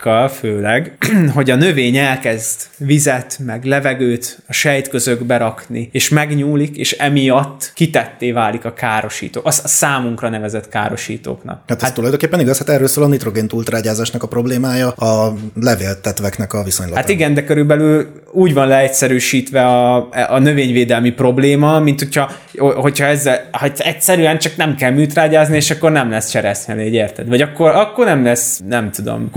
műtrágyákkal 0.04 0.28
főleg, 0.28 0.96
hogy 1.36 1.50
a 1.50 1.54
növény 1.54 1.96
elkezd 1.96 2.60
vizet, 2.78 3.38
meg 3.44 3.64
levegőt 3.64 4.38
a 4.48 4.52
sejtközökbe 4.52 5.36
rakni, 5.36 5.88
és 5.92 6.08
megnyúlik, 6.08 6.76
és 6.76 6.92
emiatt 6.92 7.72
kitetté 7.74 8.32
válik 8.32 8.64
a 8.64 8.72
károsító, 8.72 9.40
az 9.44 9.60
a 9.64 9.68
számunkra 9.68 10.28
nevezett 10.28 10.68
károsítóknak. 10.68 11.62
Hát 11.66 11.82
ez 11.82 11.92
tulajdonképpen 11.92 12.40
igaz, 12.40 12.58
hát 12.58 12.68
erről 12.68 12.86
szól 12.86 13.04
a 13.04 13.08
nitrogén 13.08 13.48
túltrágyázásnak 13.48 14.22
a 14.22 14.26
problémája, 14.26 14.88
a 14.88 15.34
levéltetveknek 15.60 16.52
a 16.52 16.62
viszonylatában. 16.62 17.02
Hát 17.02 17.12
igen, 17.12 17.34
de 17.34 17.44
körülbelül 17.44 18.22
úgy 18.32 18.54
van 18.54 18.68
leegyszerűsítve 18.68 19.66
a, 19.66 20.08
a 20.28 20.38
növényvédelmi 20.38 21.10
probléma, 21.10 21.78
mint 21.78 21.98
hogyha, 21.98 22.30
hogyha 22.56 23.04
ezzel, 23.04 23.48
hogy 23.52 23.72
egyszerűen 23.76 24.38
csak 24.38 24.56
nem 24.56 24.74
kell 24.74 24.90
műtrágyázni, 24.90 25.56
és 25.56 25.70
akkor 25.70 25.92
nem 25.92 26.10
lesz 26.10 26.30
cseresznyelégy, 26.30 26.94
érted? 26.94 27.28
Vagy 27.28 27.40
akkor, 27.40 27.70
akkor 27.70 28.04
nem 28.06 28.24
lesz, 28.24 28.60
nem 28.68 28.90
tudom, 28.90 29.28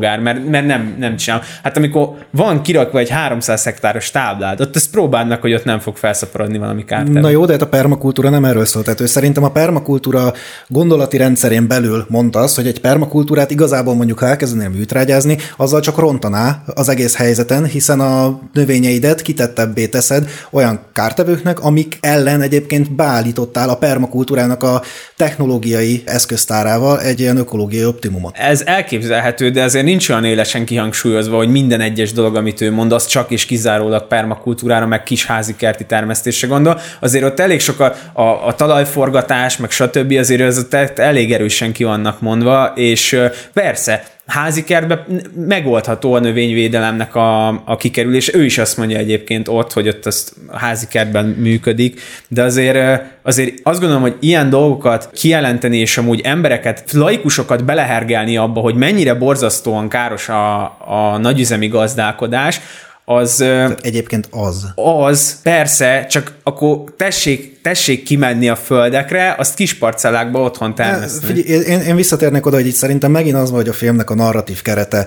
kukoricabogár, 0.00 0.20
mert, 0.20 0.50
mert 0.50 0.66
nem, 0.66 0.94
nem 0.98 1.16
csinál. 1.16 1.42
Hát 1.62 1.76
amikor 1.76 2.08
van 2.30 2.62
kirakva 2.62 2.98
egy 2.98 3.08
300 3.08 3.64
hektáros 3.64 4.10
táblád, 4.10 4.60
ott 4.60 4.76
ezt 4.76 4.90
próbálnak, 4.90 5.40
hogy 5.40 5.54
ott 5.54 5.64
nem 5.64 5.78
fog 5.78 5.96
felszaporodni 5.96 6.58
valami 6.58 6.84
kártevő. 6.84 7.20
Na 7.20 7.28
jó, 7.28 7.44
de 7.44 7.52
hát 7.52 7.62
a 7.62 7.68
permakultúra 7.68 8.30
nem 8.30 8.44
erről 8.44 8.64
szólt. 8.64 8.84
Tehát 8.84 9.00
ő 9.00 9.06
szerintem 9.06 9.44
a 9.44 9.50
permakultúra 9.50 10.32
gondolati 10.68 11.16
rendszerén 11.16 11.68
belül 11.68 12.06
mondta 12.08 12.38
azt, 12.38 12.56
hogy 12.56 12.66
egy 12.66 12.80
permakultúrát 12.80 13.50
igazából 13.50 13.94
mondjuk, 13.94 14.18
ha 14.18 14.26
elkezdenél 14.26 14.68
műtrágyázni, 14.68 15.36
azzal 15.56 15.80
csak 15.80 15.98
rontaná 15.98 16.62
az 16.74 16.88
egész 16.88 17.16
helyzeten, 17.16 17.64
hiszen 17.64 18.00
a 18.00 18.40
növényeidet 18.52 19.22
kitettebbé 19.22 19.86
teszed 19.86 20.28
olyan 20.50 20.80
kártevőknek, 20.92 21.60
amik 21.60 21.98
ellen 22.00 22.40
egyébként 22.40 22.92
beállítottál 22.94 23.68
a 23.68 23.76
permakultúrának 23.76 24.62
a 24.62 24.82
technológiai 25.16 26.02
eszköztárával 26.06 27.00
egy 27.00 27.20
ilyen 27.20 27.36
ökológiai 27.36 27.84
optimumot. 27.84 28.36
Ez 28.36 28.62
elképzelhető, 28.66 29.50
de 29.50 29.62
azért 29.62 29.84
nincs 29.90 30.08
olyan 30.08 30.24
élesen 30.24 30.64
kihangsúlyozva, 30.64 31.36
hogy 31.36 31.48
minden 31.48 31.80
egyes 31.80 32.12
dolog, 32.12 32.36
amit 32.36 32.60
ő 32.60 32.72
mond, 32.72 32.92
az 32.92 33.06
csak 33.06 33.30
és 33.30 33.44
kizárólag 33.44 34.06
permakultúrára, 34.06 34.86
meg 34.86 35.02
kis 35.02 35.26
házi 35.26 35.56
kerti 35.56 35.84
termesztésre 35.84 36.48
gondol. 36.48 36.80
Azért 37.00 37.24
ott 37.24 37.40
elég 37.40 37.60
sok 37.60 37.80
a, 37.80 37.94
a, 38.12 38.46
a 38.46 38.54
talajforgatás, 38.54 39.56
meg 39.56 39.70
stb. 39.70 40.12
azért 40.12 40.40
ez 40.40 40.58
ott 40.58 40.98
elég 40.98 41.32
erősen 41.32 41.72
ki 41.72 41.84
vannak 41.84 42.20
mondva, 42.20 42.72
és 42.74 43.20
persze, 43.52 44.04
házi 44.30 44.64
kertben 44.64 45.04
megoldható 45.34 46.12
a 46.12 46.18
növényvédelemnek 46.18 47.14
a, 47.14 47.48
a 47.48 47.76
kikerülés. 47.76 48.34
Ő 48.34 48.44
is 48.44 48.58
azt 48.58 48.76
mondja 48.76 48.98
egyébként 48.98 49.48
ott, 49.48 49.72
hogy 49.72 49.88
ott 49.88 50.06
azt 50.06 50.32
a 50.46 50.58
házi 50.58 50.86
kertben 50.86 51.24
működik, 51.24 52.00
de 52.28 52.42
azért, 52.42 53.02
azért 53.22 53.54
azt 53.62 53.78
gondolom, 53.80 54.02
hogy 54.02 54.16
ilyen 54.20 54.50
dolgokat 54.50 55.10
kijelenteni, 55.12 55.78
és 55.78 55.98
amúgy 55.98 56.20
embereket, 56.24 56.92
laikusokat 56.92 57.64
belehergelni 57.64 58.36
abba, 58.36 58.60
hogy 58.60 58.74
mennyire 58.74 59.14
borzasztóan 59.14 59.88
káros 59.88 60.28
a, 60.28 60.62
a 60.78 61.18
nagyüzemi 61.20 61.68
gazdálkodás, 61.68 62.60
az, 63.04 63.34
Tehát 63.36 63.80
egyébként 63.80 64.28
az. 64.30 64.72
az, 64.74 65.42
persze, 65.42 66.06
csak 66.06 66.32
akkor 66.42 66.84
tessék, 66.96 67.59
tessék 67.62 68.02
kimenni 68.02 68.48
a 68.48 68.56
földekre, 68.56 69.34
azt 69.38 69.54
kis 69.54 69.74
parcellákba 69.74 70.40
otthon 70.40 70.74
termeszteni. 70.74 71.42
Figyelj, 71.42 71.62
én, 71.62 71.80
én 71.80 71.96
visszatérnék 71.96 72.46
oda, 72.46 72.56
hogy 72.56 72.66
itt 72.66 72.74
szerintem 72.74 73.10
megint 73.10 73.36
az 73.36 73.50
van, 73.50 73.58
hogy 73.58 73.68
a 73.68 73.72
filmnek 73.72 74.10
a 74.10 74.14
narratív 74.14 74.62
kerete 74.62 75.06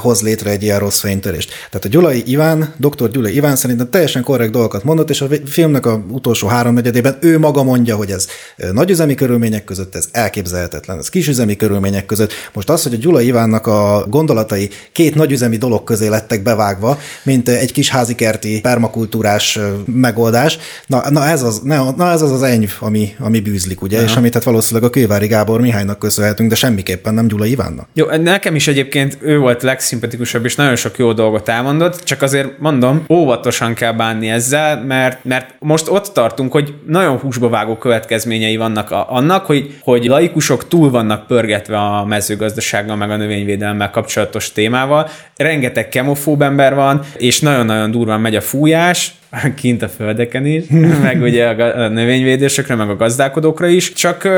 hoz 0.00 0.22
létre 0.22 0.50
egy 0.50 0.62
ilyen 0.62 0.78
rossz 0.78 1.00
fénytörést. 1.00 1.50
Tehát 1.50 1.84
a 1.84 1.88
Gyulai 1.88 2.22
Iván, 2.26 2.74
dr. 2.76 3.10
Gyulai 3.10 3.34
Iván 3.34 3.56
szerintem 3.56 3.90
teljesen 3.90 4.22
korrekt 4.22 4.50
dolgokat 4.50 4.84
mondott, 4.84 5.10
és 5.10 5.20
a 5.20 5.26
filmnek 5.46 5.86
a 5.86 6.04
utolsó 6.10 6.48
háromnegyedében 6.48 7.16
ő 7.20 7.38
maga 7.38 7.62
mondja, 7.62 7.96
hogy 7.96 8.10
ez 8.10 8.26
nagyüzemi 8.72 9.14
körülmények 9.14 9.64
között, 9.64 9.94
ez 9.94 10.08
elképzelhetetlen, 10.12 10.98
ez 10.98 11.08
kisüzemi 11.08 11.56
körülmények 11.56 12.06
között. 12.06 12.32
Most 12.52 12.70
az, 12.70 12.82
hogy 12.82 12.94
a 12.94 12.96
Gyulai 12.96 13.26
Ivánnak 13.26 13.66
a 13.66 14.06
gondolatai 14.08 14.70
két 14.92 15.14
nagyüzemi 15.14 15.56
dolog 15.56 15.84
közé 15.84 16.08
lettek 16.08 16.42
bevágva, 16.42 16.98
mint 17.22 17.48
egy 17.48 17.72
kis 17.72 17.88
házikerti 17.88 18.60
permakultúrás 18.60 19.58
megoldás, 19.86 20.58
na, 20.86 21.10
na, 21.10 21.26
ez 21.26 21.42
az, 21.42 21.60
na, 21.64 21.91
na 21.96 22.10
ez 22.10 22.22
az 22.22 22.32
az 22.32 22.42
enyv, 22.42 22.72
ami, 22.80 23.14
ami 23.18 23.40
bűzlik, 23.40 23.82
ugye, 23.82 24.02
és 24.02 24.16
amit 24.16 24.34
hát 24.34 24.42
valószínűleg 24.42 24.88
a 24.88 24.92
Kővári 24.92 25.26
Gábor 25.26 25.60
Mihálynak 25.60 25.98
köszönhetünk, 25.98 26.48
de 26.48 26.54
semmiképpen 26.54 27.14
nem 27.14 27.26
Gyula 27.26 27.46
Ivánnak. 27.46 27.88
Jó, 27.94 28.06
nekem 28.06 28.54
is 28.54 28.68
egyébként 28.68 29.18
ő 29.20 29.38
volt 29.38 29.62
legszimpatikusabb, 29.62 30.44
és 30.44 30.56
nagyon 30.56 30.76
sok 30.76 30.98
jó 30.98 31.12
dolgot 31.12 31.48
elmondott, 31.48 32.02
csak 32.04 32.22
azért 32.22 32.58
mondom, 32.58 33.04
óvatosan 33.08 33.74
kell 33.74 33.92
bánni 33.92 34.30
ezzel, 34.30 34.84
mert, 34.84 35.24
mert 35.24 35.54
most 35.58 35.88
ott 35.88 36.06
tartunk, 36.12 36.52
hogy 36.52 36.74
nagyon 36.86 37.16
húsba 37.16 37.48
vágó 37.48 37.76
következményei 37.76 38.56
vannak 38.56 38.90
a, 38.90 39.06
annak, 39.10 39.46
hogy, 39.46 39.78
hogy 39.80 40.04
laikusok 40.04 40.68
túl 40.68 40.90
vannak 40.90 41.26
pörgetve 41.26 41.78
a 41.78 42.04
mezőgazdasággal, 42.04 42.96
meg 42.96 43.10
a 43.10 43.16
növényvédelemmel 43.16 43.90
kapcsolatos 43.90 44.52
témával. 44.52 45.08
Rengeteg 45.36 45.88
kemofób 45.88 46.42
ember 46.42 46.74
van, 46.74 47.00
és 47.16 47.40
nagyon-nagyon 47.40 47.90
durván 47.90 48.20
megy 48.20 48.36
a 48.36 48.40
fújás, 48.40 49.14
kint 49.56 49.82
a 49.82 49.88
földeken 49.88 50.46
is, 50.46 50.64
meg 51.02 51.22
ugye 51.22 51.46
a, 51.46 51.82
a 51.84 51.88
növényvédésekre, 51.88 52.74
meg 52.74 52.90
a 52.90 52.96
gazdálkodókra 52.96 53.66
is, 53.66 53.92
csak 53.92 54.28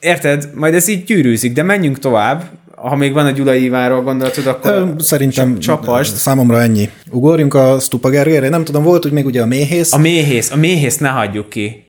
érted, 0.00 0.50
majd 0.54 0.74
ez 0.74 0.88
így 0.88 1.04
gyűrűzik, 1.04 1.52
de 1.52 1.62
menjünk 1.62 1.98
tovább, 1.98 2.50
ha 2.76 2.96
még 2.96 3.12
van 3.12 3.26
a 3.26 3.30
Gyulai 3.30 3.62
Ivánról 3.62 4.02
gondolatod, 4.02 4.46
akkor 4.46 4.94
Szerintem 4.98 5.58
Csap- 5.58 5.82
csapast. 5.82 6.16
számomra 6.16 6.60
ennyi. 6.60 6.90
Ugorjunk 7.10 7.54
a 7.54 7.78
Stupa 7.80 8.08
Gergelyre, 8.08 8.48
nem 8.48 8.64
tudom, 8.64 8.82
volt 8.82 9.04
úgy 9.06 9.12
még 9.12 9.26
ugye 9.26 9.42
a 9.42 9.46
méhész. 9.46 9.92
A 9.92 9.98
méhész, 9.98 10.50
a 10.50 10.56
méhész 10.56 10.96
ne 10.98 11.08
hagyjuk 11.08 11.48
ki. 11.48 11.84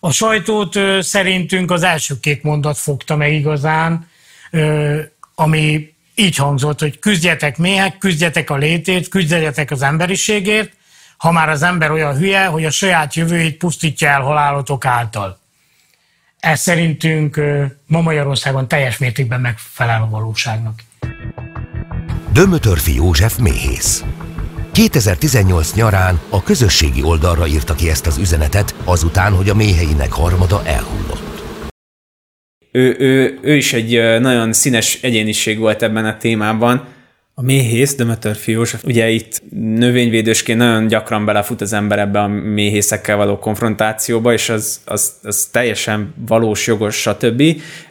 A 0.00 0.12
sajtót 0.12 0.76
ö, 0.76 0.98
szerintünk 1.00 1.70
az 1.70 1.82
első 1.82 2.14
két 2.20 2.42
mondat 2.42 2.76
fogta 2.78 3.16
meg 3.16 3.32
igazán, 3.32 4.06
ö, 4.50 4.98
ami 5.34 5.92
így 6.14 6.36
hangzott, 6.36 6.80
hogy 6.80 6.98
küzdjetek 6.98 7.58
méhek, 7.58 7.98
küzdjetek 7.98 8.50
a 8.50 8.56
létét, 8.56 9.08
küzdjetek 9.08 9.70
az 9.70 9.82
emberiségért, 9.82 10.72
ha 11.16 11.32
már 11.32 11.48
az 11.48 11.62
ember 11.62 11.90
olyan 11.90 12.16
hülye, 12.16 12.46
hogy 12.46 12.64
a 12.64 12.70
saját 12.70 13.14
jövőjét 13.14 13.56
pusztítja 13.56 14.08
el 14.08 14.20
halálotok 14.20 14.84
által. 14.84 15.38
Ez 16.38 16.60
szerintünk 16.60 17.40
ma 17.86 18.00
Magyarországon 18.00 18.68
teljes 18.68 18.98
mértékben 18.98 19.40
megfelel 19.40 20.02
a 20.02 20.08
valóságnak. 20.08 20.82
Dömötörfi 22.32 22.94
József 22.94 23.38
méhész. 23.38 24.04
2018 24.72 25.74
nyarán 25.74 26.20
a 26.28 26.42
közösségi 26.42 27.02
oldalra 27.02 27.46
írta 27.46 27.74
ki 27.74 27.90
ezt 27.90 28.06
az 28.06 28.18
üzenetet, 28.18 28.74
azután, 28.84 29.32
hogy 29.32 29.48
a 29.48 29.54
méheinek 29.54 30.12
harmada 30.12 30.62
elhullott. 30.66 31.42
ő, 32.70 32.96
ő, 32.98 33.38
ő 33.42 33.56
is 33.56 33.72
egy 33.72 34.20
nagyon 34.20 34.52
színes 34.52 34.98
egyéniség 35.02 35.58
volt 35.58 35.82
ebben 35.82 36.04
a 36.04 36.16
témában. 36.16 36.93
A 37.36 37.42
méhész, 37.42 37.94
Demeter 37.94 38.36
Fiós, 38.36 38.76
ugye 38.84 39.08
itt 39.08 39.42
növényvédősként 39.60 40.58
nagyon 40.58 40.86
gyakran 40.86 41.24
belefut 41.24 41.60
az 41.60 41.72
ember 41.72 41.98
ebbe 41.98 42.20
a 42.20 42.26
méhészekkel 42.28 43.16
való 43.16 43.38
konfrontációba, 43.38 44.32
és 44.32 44.48
az, 44.48 44.80
az, 44.84 45.12
az 45.22 45.48
teljesen 45.52 46.14
valós, 46.26 46.66
jogos, 46.66 46.96
stb. 47.00 47.42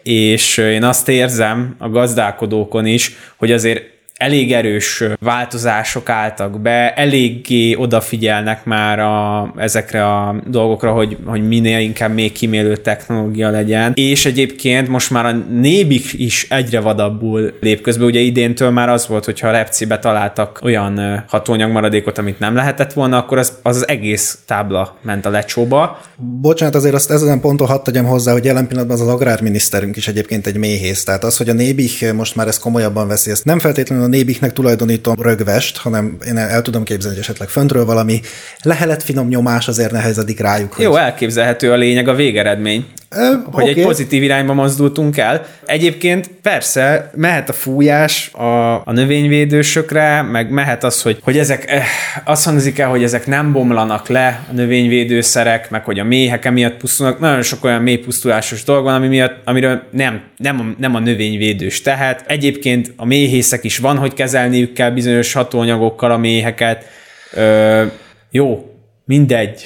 És 0.03 0.57
én 0.57 0.83
azt 0.83 1.09
érzem 1.09 1.75
a 1.77 1.89
gazdálkodókon 1.89 2.85
is, 2.85 3.15
hogy 3.35 3.51
azért 3.51 3.92
elég 4.23 4.53
erős 4.53 5.03
változások 5.19 6.09
álltak 6.09 6.61
be, 6.61 6.93
eléggé 6.93 7.75
odafigyelnek 7.75 8.65
már 8.65 8.99
a, 8.99 9.53
ezekre 9.57 10.05
a 10.05 10.35
dolgokra, 10.47 10.91
hogy, 10.91 11.17
hogy 11.25 11.47
minél 11.47 11.79
inkább 11.79 12.13
még 12.13 12.31
kimélő 12.31 12.75
technológia 12.75 13.49
legyen. 13.49 13.91
És 13.95 14.25
egyébként 14.25 14.87
most 14.87 15.09
már 15.09 15.25
a 15.25 15.31
nébik 15.51 16.13
is 16.13 16.47
egyre 16.49 16.79
vadabbul 16.79 17.53
lép 17.61 17.81
közben. 17.81 18.07
Ugye 18.07 18.19
idéntől 18.19 18.69
már 18.69 18.89
az 18.89 19.07
volt, 19.07 19.25
hogyha 19.25 19.47
a 19.47 19.51
repcibe 19.51 19.99
találtak 19.99 20.59
olyan 20.63 21.23
hatóanyagmaradékot, 21.27 22.17
amit 22.17 22.39
nem 22.39 22.55
lehetett 22.55 22.93
volna, 22.93 23.17
akkor 23.17 23.37
az 23.37 23.53
az, 23.63 23.75
az 23.75 23.87
egész 23.87 24.37
tábla 24.45 24.97
ment 25.01 25.25
a 25.25 25.29
lecsóba. 25.29 26.01
Bocsánat, 26.41 26.75
azért 26.75 26.93
azt 26.93 27.11
ezen 27.11 27.39
ponton 27.39 27.67
hadd 27.67 27.83
tegyem 27.83 28.05
hozzá, 28.05 28.31
hogy 28.31 28.45
jelen 28.45 28.67
pillanatban 28.67 28.99
az, 28.99 29.07
agrárminiszterünk 29.07 29.95
is 29.95 30.07
egyébként 30.07 30.47
egy 30.47 30.57
méhész. 30.57 31.03
Tehát 31.03 31.23
az, 31.23 31.37
hogy 31.37 31.49
a 31.49 31.53
Nébik 31.53 32.13
most 32.13 32.35
már 32.35 32.47
ezt 32.47 32.61
komolyabban 32.61 33.07
veszi, 33.07 33.31
ezt 33.31 33.45
nem 33.45 33.59
feltétlenül 33.59 34.03
a 34.03 34.07
Nébiknek 34.13 34.53
tulajdonítom 34.53 35.21
rögvest, 35.21 35.77
hanem 35.77 36.17
én 36.27 36.37
el 36.37 36.61
tudom 36.61 36.83
képzelni, 36.83 37.15
hogy 37.15 37.25
esetleg 37.25 37.49
föntről 37.49 37.85
valami 37.85 38.21
lehelet 38.61 39.03
finom 39.03 39.27
nyomás 39.27 39.67
azért 39.67 39.91
nehezedik 39.91 40.39
rájuk. 40.39 40.73
Hogy... 40.73 40.83
Jó, 40.83 40.95
elképzelhető 40.95 41.71
a 41.71 41.75
lényeg, 41.75 42.07
a 42.07 42.13
végeredmény. 42.13 42.85
Ö, 43.15 43.33
hogy 43.51 43.69
oké. 43.69 43.79
egy 43.79 43.85
pozitív 43.85 44.23
irányba 44.23 44.53
mozdultunk 44.53 45.17
el. 45.17 45.45
Egyébként 45.65 46.29
persze 46.41 47.11
mehet 47.15 47.49
a 47.49 47.53
fújás 47.53 48.31
a, 48.33 48.73
a 48.73 48.91
növényvédősökre, 48.91 50.21
meg 50.21 50.49
mehet 50.49 50.83
az, 50.83 51.01
hogy, 51.01 51.19
hogy 51.21 51.37
ezek, 51.37 51.71
eh, 51.71 51.83
azt 52.23 52.45
hangzik 52.45 52.79
el, 52.79 52.89
hogy 52.89 53.03
ezek 53.03 53.27
nem 53.27 53.51
bomlanak 53.51 54.07
le 54.07 54.45
a 54.49 54.53
növényvédőszerek, 54.53 55.69
meg 55.69 55.83
hogy 55.83 55.99
a 55.99 56.03
méhek 56.03 56.45
emiatt 56.45 56.77
pusztulnak. 56.77 57.19
Nagyon 57.19 57.41
sok 57.41 57.63
olyan 57.63 57.81
mélypusztulásos 57.81 58.63
dolog 58.63 58.83
van, 58.83 58.93
ami 58.93 59.07
miatt, 59.07 59.41
amiről 59.45 59.83
nem, 59.91 60.21
nem, 60.37 60.59
a, 60.59 60.63
nem 60.79 60.95
a 60.95 60.99
növényvédős 60.99 61.81
tehet. 61.81 62.23
Egyébként 62.27 62.93
a 62.95 63.05
méhészek 63.05 63.63
is 63.63 63.77
van, 63.77 63.97
hogy 63.97 64.13
kezelniük 64.13 64.73
kell 64.73 64.91
bizonyos 64.91 65.33
hatóanyagokkal 65.33 66.11
a 66.11 66.17
méheket. 66.17 66.85
Ö, 67.33 67.83
jó, 68.31 68.73
mindegy. 69.05 69.63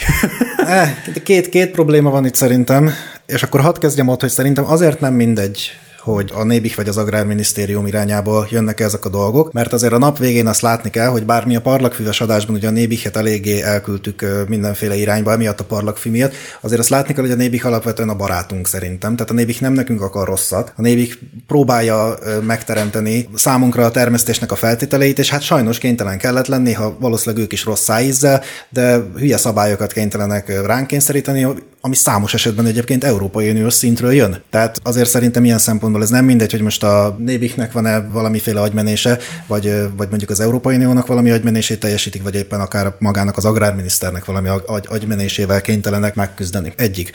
Eh, 0.68 0.96
két, 1.24 1.50
két 1.50 1.72
probléma 1.72 2.10
van 2.10 2.26
itt 2.26 2.36
szerintem, 2.36 2.92
és 3.28 3.44
akkor 3.44 3.62
hadd 3.62 3.80
kezdjem 3.80 4.08
ott, 4.08 4.22
hogy 4.22 4.30
szerintem 4.30 4.66
azért 4.66 5.00
nem 5.00 5.14
mindegy, 5.14 5.80
hogy 6.14 6.32
a 6.34 6.44
Nébik 6.44 6.76
vagy 6.76 6.88
az 6.88 6.98
Agrárminisztérium 6.98 7.88
irányába 7.88 8.48
jönnek 8.50 8.80
ezek 8.80 9.06
a 9.06 9.10
dolgok, 9.10 9.52
mert 9.52 9.74
azért 9.74 9.94
a 9.94 9.98
nap 9.98 10.18
végén 10.18 10.48
azt 10.48 10.62
látni 10.62 10.90
kell, 10.90 11.08
hogy 11.08 11.26
bármi 11.26 11.56
a 11.56 11.62
parlagfüves 11.62 12.22
adásban 12.22 12.56
ugye 12.56 12.68
a 12.68 12.72
Nébiket 12.72 13.16
eléggé 13.16 13.62
elküldtük 13.62 14.26
mindenféle 14.48 14.96
irányba, 14.96 15.32
emiatt 15.32 15.60
a 15.60 15.64
parlagfű 15.64 16.10
miatt, 16.10 16.34
azért 16.62 16.80
azt 16.80 16.90
látni 16.90 17.14
kell, 17.14 17.24
hogy 17.24 17.34
a 17.34 17.36
Nébik 17.36 17.66
alapvetően 17.66 18.10
a 18.10 18.16
barátunk 18.16 18.68
szerintem. 18.68 19.16
Tehát 19.16 19.32
a 19.32 19.34
Nébik 19.34 19.62
nem 19.62 19.74
nekünk 19.74 20.02
akar 20.02 20.28
rosszat, 20.28 20.74
a 20.76 20.82
Nébik 20.82 21.20
próbálja 21.48 22.18
megteremteni 22.46 23.30
számunkra 23.36 23.86
a 23.86 23.92
termesztésnek 23.92 24.52
a 24.52 24.56
feltételeit, 24.56 25.20
és 25.20 25.30
hát 25.30 25.42
sajnos 25.42 25.78
kénytelen 25.78 26.18
kellett 26.18 26.48
lenni, 26.48 26.74
ha 26.74 26.98
valószínűleg 27.00 27.44
ők 27.44 27.52
is 27.52 27.66
rossz 27.66 27.84
szájízzel, 27.84 28.42
de 28.70 29.04
hülye 29.18 29.38
szabályokat 29.38 29.92
kénytelenek 29.92 30.66
ránk 30.66 30.88
kényszeríteni, 30.88 31.48
ami 31.82 31.96
számos 31.96 32.34
esetben 32.34 32.66
egyébként 32.66 33.04
Európai 33.04 33.50
Uniós 33.50 33.74
szintről 33.74 34.14
jön. 34.14 34.44
Tehát 34.50 34.80
azért 34.84 35.10
szerintem 35.10 35.46
ilyen 35.46 35.58
szempontból 35.58 35.97
ez 36.02 36.10
nem 36.10 36.26
mindegy, 36.26 36.52
hogy 36.52 36.62
most 36.62 36.84
a 36.84 37.16
Nébiknek 37.20 37.72
van-e 37.72 38.00
valamiféle 38.00 38.62
agymenése, 38.62 39.20
vagy, 39.48 39.74
vagy 39.98 40.10
mondjuk 40.10 40.30
az 40.30 40.40
Európai 40.40 40.76
Uniónak 40.76 41.08
valami 41.08 41.32
agymenését 41.32 41.80
teljesítik, 41.80 42.24
vagy 42.24 42.36
éppen 42.36 42.60
akár 42.60 42.96
magának 43.00 43.38
az 43.38 43.46
agrárminiszternek 43.46 44.26
valami 44.26 44.48
agy, 44.48 44.86
agymenésével 44.88 45.62
kénytelenek 45.62 46.16
megküzdeni. 46.16 46.74
Egyik. 46.76 47.12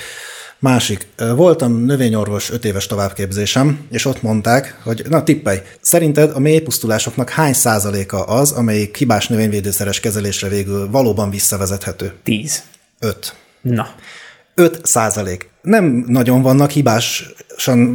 Másik, 0.59 1.07
voltam 1.17 1.73
növényorvos 1.73 2.51
öt 2.51 2.65
éves 2.65 2.87
továbbképzésem, 2.87 3.87
és 3.91 4.05
ott 4.05 4.23
mondták, 4.23 4.79
hogy 4.83 5.05
na 5.09 5.23
tippelj, 5.23 5.59
szerinted 5.81 6.31
a 6.35 6.39
mélypusztulásoknak 6.39 7.31
hány 7.31 7.53
százaléka 7.53 8.25
az, 8.25 8.53
amelyik 8.53 8.97
hibás 8.97 9.29
növényvédőszeres 9.29 10.01
kezelésre 10.01 10.49
végül 10.49 10.91
valóban 10.91 11.31
visszavezethető? 11.31 12.13
Tíz. 12.23 12.63
Öt. 12.99 13.35
Na. 13.61 13.89
5 14.55 14.87
százalék. 14.87 15.51
Nem 15.63 16.05
nagyon 16.07 16.43
vannak 16.43 16.71
hibásan 16.71 17.27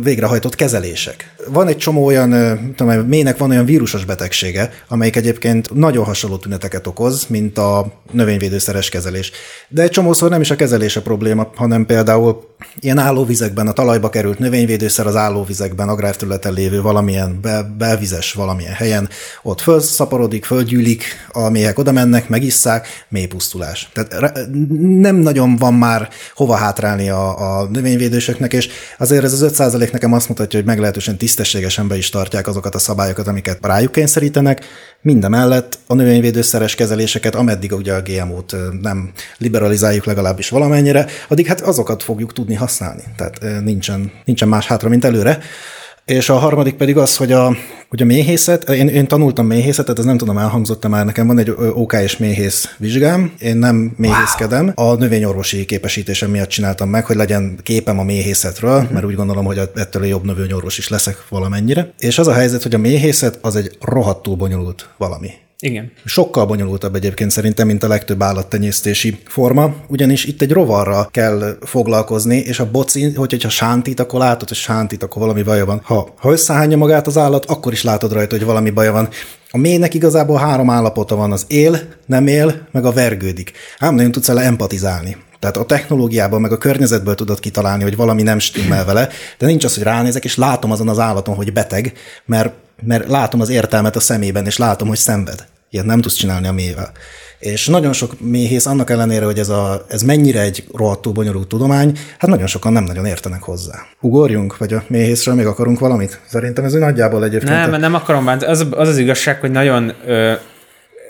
végrehajtott 0.02 0.56
kezelések. 0.56 1.36
Van 1.48 1.68
egy 1.68 1.78
csomó 1.78 2.06
olyan, 2.06 2.30
tudom, 2.76 2.94
én, 2.94 3.00
mének 3.00 3.38
van 3.38 3.50
olyan 3.50 3.66
vírusos 3.66 4.06
betegsége, 4.06 4.72
amelyik 4.88 5.16
egyébként 5.16 5.74
nagyon 5.74 6.06
hasonló 6.06 6.38
tüneteket 6.38 6.88
okoz, 6.88 7.26
mint 7.28 7.58
a 7.58 8.02
növényvédőszeres 8.12 8.90
kezelés. 8.90 9.32
De 9.70 9.82
egy 9.82 9.90
csomószor 9.90 10.30
nem 10.30 10.42
is 10.42 10.52
a 10.52 10.56
kezelés 10.56 10.96
a 10.96 11.02
probléma, 11.02 11.52
hanem 11.56 11.86
például 11.86 12.56
ilyen 12.80 12.98
állóvizekben, 12.98 13.68
a 13.68 13.72
talajba 13.72 14.10
került 14.10 14.40
növényvédőszer 14.40 15.08
az 15.08 15.16
állóvizekben, 15.16 15.90
agrárterületen 15.90 16.54
lévő 16.54 16.82
valamilyen 16.82 17.40
be, 17.42 17.74
belvizes 17.78 18.34
valamilyen 18.34 18.74
helyen, 18.74 19.10
ott 19.44 19.62
fölszaporodik, 19.62 20.46
fölgyűlik, 20.46 21.04
a 21.32 21.50
méhek 21.50 21.80
oda 21.80 21.92
mennek, 21.92 22.30
megisszák, 22.30 22.88
mély 23.10 23.26
pusztulás. 23.26 23.90
Tehát 23.94 24.48
nem 24.78 25.16
nagyon 25.16 25.56
van 25.56 25.74
már 25.74 26.10
hova 26.36 26.56
hátrálni 26.56 27.10
a, 27.10 27.60
a 27.60 27.68
növényvédősöknek, 27.68 28.54
és 28.54 28.70
azért 28.98 29.24
ez 29.24 29.34
az 29.34 29.42
5% 29.50 29.92
nekem 29.92 30.14
azt 30.14 30.30
mutatja, 30.30 30.60
hogy 30.60 30.68
meglehetősen 30.68 31.18
tisztességesen 31.18 31.88
be 31.88 31.98
is 31.98 32.10
tartják 32.10 32.48
azokat 32.48 32.76
a 32.76 32.80
szabályokat, 32.80 33.28
amiket 33.28 33.58
rájuk 33.62 33.92
kényszerítenek. 33.92 34.66
Mindemellett 35.02 35.80
a 35.88 35.94
növényvédőszeres 35.94 36.76
kezeléseket, 36.76 37.36
ameddig 37.36 37.72
ugye 37.72 37.94
a 37.94 38.02
GMO-t 38.02 38.56
nem 38.82 39.12
liberalizáljuk 39.38 40.06
legalábbis 40.06 40.50
valamennyire, 40.50 41.06
addig 41.28 41.48
hát 41.48 41.62
azokat 41.62 42.04
fogjuk 42.04 42.34
tudni 42.34 42.56
használni. 42.56 43.04
Tehát 43.18 43.64
nincsen, 43.64 44.12
nincsen 44.26 44.48
más 44.48 44.66
hátra, 44.66 44.90
mint 44.90 45.06
előre. 45.06 45.40
És 46.08 46.30
a 46.30 46.38
harmadik 46.38 46.76
pedig 46.76 46.98
az, 46.98 47.16
hogy 47.16 47.32
a, 47.32 47.56
hogy 47.90 48.02
a 48.02 48.06
méhészet, 48.06 48.70
én, 48.70 48.88
én 48.88 49.08
tanultam 49.08 49.46
méhészetet, 49.46 50.00
ez 50.00 50.06
nem 50.06 50.18
tudom, 50.18 50.38
elhangzott 50.38 50.88
már, 50.88 51.06
nekem 51.06 51.28
van 51.28 51.38
egy 51.38 51.54
OK 51.74 51.94
és 51.94 52.18
méhész 52.18 52.76
vizsgám, 52.78 53.34
én 53.40 53.58
nem 53.58 53.94
méhészkedem, 53.98 54.72
a 54.76 54.94
növényorvosi 54.94 55.66
képesítésem 55.66 56.30
miatt 56.30 56.50
csináltam 56.50 56.90
meg, 56.90 57.06
hogy 57.06 57.16
legyen 57.16 57.60
képem 57.64 58.00
a 58.00 58.04
méhészetről, 58.04 58.88
mert 58.92 59.06
úgy 59.06 59.16
gondolom, 59.16 59.46
hogy 59.46 59.62
ettől 59.76 60.06
jobb 60.06 60.26
növényorvos 60.26 60.78
is 60.78 60.88
leszek 60.88 61.26
valamennyire. 61.30 61.94
És 61.98 62.18
az 62.18 62.28
a 62.28 62.34
helyzet, 62.34 62.64
hogy 62.64 62.74
a 62.74 62.78
méhészet 62.78 63.40
az 63.42 63.56
egy 63.56 63.78
rohadtul 63.82 64.36
bonyolult 64.36 64.90
valami. 64.98 65.32
Igen. 65.60 65.92
Sokkal 66.06 66.46
bonyolultabb 66.46 66.96
egyébként 66.96 67.32
szerintem, 67.32 67.68
mint 67.68 67.84
a 67.84 67.88
legtöbb 67.88 68.22
állattenyésztési 68.22 69.20
forma, 69.26 69.76
ugyanis 69.88 70.26
itt 70.26 70.42
egy 70.42 70.52
rovarral 70.52 71.10
kell 71.12 71.58
foglalkozni, 71.62 72.38
és 72.38 72.60
a 72.60 72.72
boci, 72.72 73.14
hogy, 73.14 73.30
hogyha 73.32 73.50
sántít, 73.50 74.00
akkor 74.00 74.20
látod, 74.20 74.48
hogy 74.48 74.58
sántít, 74.58 75.04
akkor 75.04 75.22
valami 75.22 75.44
baja 75.44 75.66
van. 75.66 75.82
Ha, 75.84 76.14
ha 76.18 76.32
összehányja 76.32 76.78
magát 76.78 77.08
az 77.08 77.18
állat, 77.18 77.46
akkor 77.46 77.72
is 77.72 77.84
látod 77.84 78.12
rajta, 78.12 78.36
hogy 78.36 78.46
valami 78.46 78.70
baja 78.70 78.92
van. 78.92 79.10
A 79.52 79.58
mélynek 79.58 79.94
igazából 79.94 80.38
három 80.38 80.70
állapota 80.70 81.16
van, 81.16 81.32
az 81.32 81.46
él, 81.48 81.80
nem 82.06 82.28
él, 82.28 82.68
meg 82.72 82.86
a 82.86 82.92
vergődik. 82.92 83.52
Ám 83.80 83.96
nagyon 83.96 84.12
tudsz 84.12 84.28
vele 84.28 84.42
empatizálni. 84.42 85.18
Tehát 85.40 85.58
a 85.58 85.66
technológiában, 85.66 86.42
meg 86.42 86.52
a 86.52 86.58
környezetből 86.58 87.16
tudod 87.16 87.40
kitalálni, 87.40 87.84
hogy 87.84 87.96
valami 87.96 88.22
nem 88.22 88.40
stimmel 88.40 88.86
vele, 88.86 89.10
de 89.38 89.46
nincs 89.46 89.64
az, 89.64 89.74
hogy 89.74 89.84
ránézek, 89.84 90.24
és 90.24 90.36
látom 90.36 90.72
azon 90.72 90.90
az 90.90 91.00
állaton, 91.00 91.36
hogy 91.36 91.54
beteg, 91.54 91.94
mert, 92.26 92.54
mert 92.84 93.08
látom 93.08 93.42
az 93.42 93.50
értelmet 93.50 93.96
a 93.96 94.00
szemében, 94.00 94.46
és 94.46 94.58
látom, 94.58 94.88
hogy 94.88 94.98
szenved. 94.98 95.46
Ilyet 95.70 95.86
nem 95.86 96.02
tudsz 96.02 96.16
csinálni 96.16 96.48
a 96.48 96.52
mélyvel. 96.52 96.92
És 97.40 97.68
nagyon 97.68 97.94
sok 97.94 98.20
méhész 98.20 98.66
annak 98.66 98.90
ellenére, 98.90 99.26
hogy 99.26 99.40
ez, 99.40 99.50
a, 99.50 99.86
ez 99.90 100.02
mennyire 100.02 100.42
egy 100.42 100.64
rohadtul 100.76 101.12
bonyolult 101.14 101.48
tudomány, 101.48 101.98
hát 102.18 102.30
nagyon 102.30 102.48
sokan 102.48 102.74
nem 102.74 102.84
nagyon 102.84 103.06
értenek 103.06 103.42
hozzá. 103.42 103.76
Ugorjunk, 104.00 104.58
vagy 104.58 104.74
a 104.74 104.84
méhészről 104.88 105.36
még 105.36 105.46
akarunk 105.46 105.80
valamit? 105.80 106.20
Szerintem 106.26 106.64
ez 106.64 106.74
nagyjából 106.74 107.24
egyébként. 107.24 107.52
Nem, 107.52 107.70
mert 107.70 107.82
nem 107.82 107.94
akarom 107.94 108.26
bántani. 108.26 108.52
Az, 108.52 108.68
az 108.72 108.88
az 108.88 108.98
igazság, 108.98 109.40
hogy 109.40 109.52
nagyon 109.52 109.94
ö, 110.06 110.34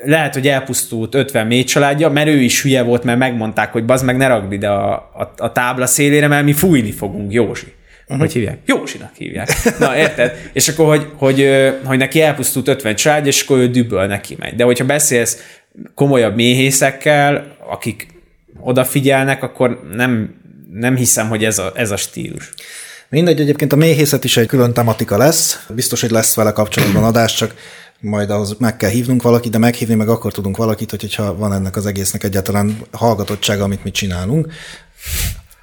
lehet, 0.04 0.34
hogy 0.34 0.48
elpusztult 0.48 1.16
50 1.16 1.48
mély 1.48 1.64
családja, 1.64 2.10
mert 2.10 2.28
ő 2.28 2.42
is 2.42 2.62
hülye 2.62 2.82
volt, 2.82 3.04
mert 3.04 3.20
megmondták, 3.20 3.72
hogy 3.72 3.86
bazd 3.86 4.06
meg, 4.06 4.18
ne 4.18 4.28
ragd 4.28 4.52
ide 4.52 4.70
a, 4.70 4.94
a, 4.94 5.34
a 5.38 5.52
tábla 5.52 5.86
szélére, 5.86 6.28
mert 6.28 6.46
mi 6.46 6.54
fújni 6.54 6.92
fogunk, 6.92 7.34
Józsi. 7.34 7.74
Uh-huh. 8.10 8.20
Hogy 8.20 8.34
hívják? 8.34 8.60
Józsinak 8.66 9.12
hívják. 9.16 9.50
Na, 9.80 9.98
érted? 9.98 10.50
És 10.54 10.68
akkor, 10.68 10.88
hogy, 10.88 11.08
hogy, 11.16 11.50
hogy 11.84 11.98
neki 11.98 12.22
elpusztult 12.22 12.68
50 12.68 12.96
család, 12.96 13.26
és 13.26 13.42
akkor 13.42 13.58
ő 13.58 13.68
düböl 13.68 14.06
neki 14.06 14.36
megy. 14.40 14.56
De 14.56 14.64
hogyha 14.64 14.86
beszélsz 14.86 15.60
komolyabb 15.96 16.36
méhészekkel, 16.36 17.56
akik 17.70 18.08
odafigyelnek, 18.60 19.44
akkor 19.44 19.82
nem, 19.94 20.36
nem 20.74 20.96
hiszem, 20.96 21.30
hogy 21.30 21.44
ez 21.44 21.58
a, 21.60 21.72
ez 21.76 21.92
a 21.92 21.98
stílus. 21.98 22.54
Mindegy, 23.10 23.40
egyébként 23.40 23.74
a 23.74 23.76
méhészet 23.76 24.24
is 24.24 24.38
egy 24.38 24.48
külön 24.48 24.74
tematika 24.74 25.18
lesz. 25.18 25.66
Biztos, 25.70 26.02
hogy 26.02 26.12
lesz 26.12 26.36
vele 26.36 26.52
kapcsolatban 26.52 27.04
adás, 27.04 27.36
csak 27.36 27.56
majd 28.00 28.30
ahhoz 28.30 28.56
meg 28.60 28.78
kell 28.78 28.90
hívnunk 28.90 29.22
valakit, 29.22 29.52
de 29.52 29.58
meghívni 29.58 29.96
meg 29.96 30.10
akkor 30.10 30.32
tudunk 30.32 30.58
valakit, 30.58 30.90
hogyha 30.90 31.36
van 31.36 31.54
ennek 31.54 31.76
az 31.76 31.86
egésznek 31.86 32.24
egyáltalán 32.24 32.78
hallgatottsága, 32.92 33.64
amit 33.64 33.84
mi 33.84 33.92
csinálunk. 33.92 34.48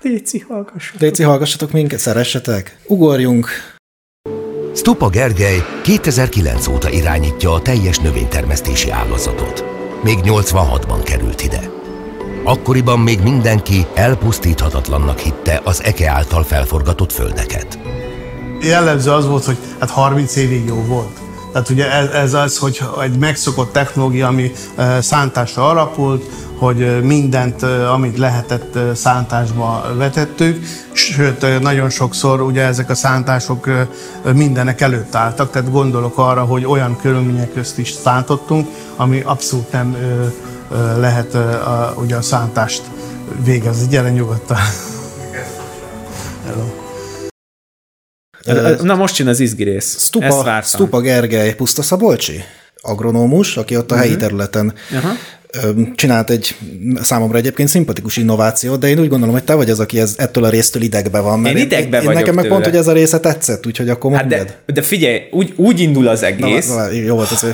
Léci, 0.05 0.39
hallgassatok. 0.39 1.01
Léci, 1.01 1.23
hallgassatok 1.23 1.73
minket, 1.73 1.99
szeressetek. 1.99 2.79
Ugorjunk. 2.87 3.49
Stupa 4.75 5.09
Gergely 5.09 5.59
2009 5.83 6.67
óta 6.67 6.91
irányítja 6.91 7.53
a 7.53 7.63
teljes 7.63 7.99
növénytermesztési 7.99 8.91
ágazatot. 8.91 9.65
Még 10.03 10.19
86-ban 10.23 11.01
került 11.05 11.43
ide. 11.43 11.71
Akkoriban 12.45 13.01
még 13.01 13.21
mindenki 13.23 13.87
elpusztíthatatlannak 13.95 15.19
hitte 15.19 15.61
az 15.65 15.83
EKE 15.83 16.11
által 16.11 16.43
felforgatott 16.43 17.13
földeket. 17.13 17.79
Jellemző 18.61 19.11
az 19.11 19.27
volt, 19.27 19.45
hogy 19.45 19.59
hát 19.79 19.91
30 19.91 20.37
évig 20.37 20.65
jó 20.67 20.83
volt. 20.83 21.24
Tehát 21.55 21.69
ugye 21.69 21.93
ez, 21.93 22.11
ez 22.11 22.35
az, 22.35 22.59
hogy 22.59 22.81
egy 23.03 23.19
megszokott 23.19 23.73
technológia, 23.73 24.27
ami 24.27 24.53
szántásra 25.01 25.69
alapult, 25.69 26.25
hogy 26.59 27.03
mindent, 27.03 27.63
amit 27.93 28.19
lehetett 28.19 28.79
szántásba 28.97 29.85
vetettük, 29.97 30.65
sőt, 30.93 31.61
nagyon 31.61 31.91
sokszor 31.91 32.41
ugye 32.41 32.63
ezek 32.63 32.91
a 32.91 32.95
szántások 32.95 33.69
mindenek 34.33 34.81
előtt 34.81 35.15
álltak, 35.15 35.51
tehát 35.51 35.71
gondolok 35.71 36.19
arra, 36.19 36.45
hogy 36.45 36.65
olyan 36.65 36.97
körülmények 36.97 37.53
közt 37.53 37.79
is 37.79 37.91
szántottunk, 37.91 38.69
ami 38.97 39.21
abszolút 39.21 39.73
nem 39.73 39.97
lehet 40.99 41.35
a, 41.35 41.95
ugye 41.97 42.17
a 42.17 42.23
szántást 42.23 42.83
végezni. 43.45 43.89
Gyere 43.89 44.11
nyugodtan. 44.11 44.59
Hello. 46.47 46.84
Na 48.83 48.95
most 48.95 49.17
jön 49.19 49.29
az 49.29 49.41
izgi 49.41 49.65
rész. 49.65 49.97
Stupa. 50.05 50.61
Stupa 50.63 51.01
Gergely 51.01 51.55
Puszta 51.55 51.83
Szabolcsi, 51.83 52.43
agronómus, 52.81 53.57
aki 53.57 53.77
ott 53.77 53.93
a 53.93 53.97
helyi 53.97 54.17
területen 54.17 54.75
ö, 55.63 55.71
csinált 55.95 56.31
egy 56.31 56.57
számomra 57.03 57.39
egyébként 57.39 57.69
szimpatikus 57.69 58.17
innovációt, 58.17 58.81
de 58.81 58.89
én 58.89 58.99
úgy 58.99 59.09
gondolom, 59.09 59.35
hogy 59.35 59.45
te 59.45 59.55
vagy 59.55 59.71
az, 59.71 59.81
aki 59.81 60.01
ez, 60.01 60.15
ettől 60.19 60.45
a 60.45 60.49
résztől 60.49 60.83
idegbe 60.83 61.21
van. 61.21 61.41
mert 61.41 61.57
Én 61.57 61.63
idegbe 61.63 61.97
én, 61.99 62.05
vagyok 62.05 62.21
Nekem 62.21 62.35
meg 62.35 62.47
pont, 62.49 62.63
tőle. 62.63 62.71
hogy 62.77 62.81
ez 62.87 62.89
a 62.89 62.93
része 62.93 63.21
tetszett, 63.21 63.67
úgyhogy 63.67 63.89
akkor 63.89 64.13
Hát 64.13 64.21
mondjad. 64.21 64.47
de, 64.67 64.73
de 64.73 64.83
figyelj, 64.83 65.21
úgy, 65.31 65.53
úgy 65.57 65.81
indul 65.81 66.09
az 66.09 66.23
egész, 66.23 66.69
Na, 66.69 66.75
na, 66.75 66.91
jó 66.91 67.15
volt, 67.15 67.31
ez, 67.33 67.47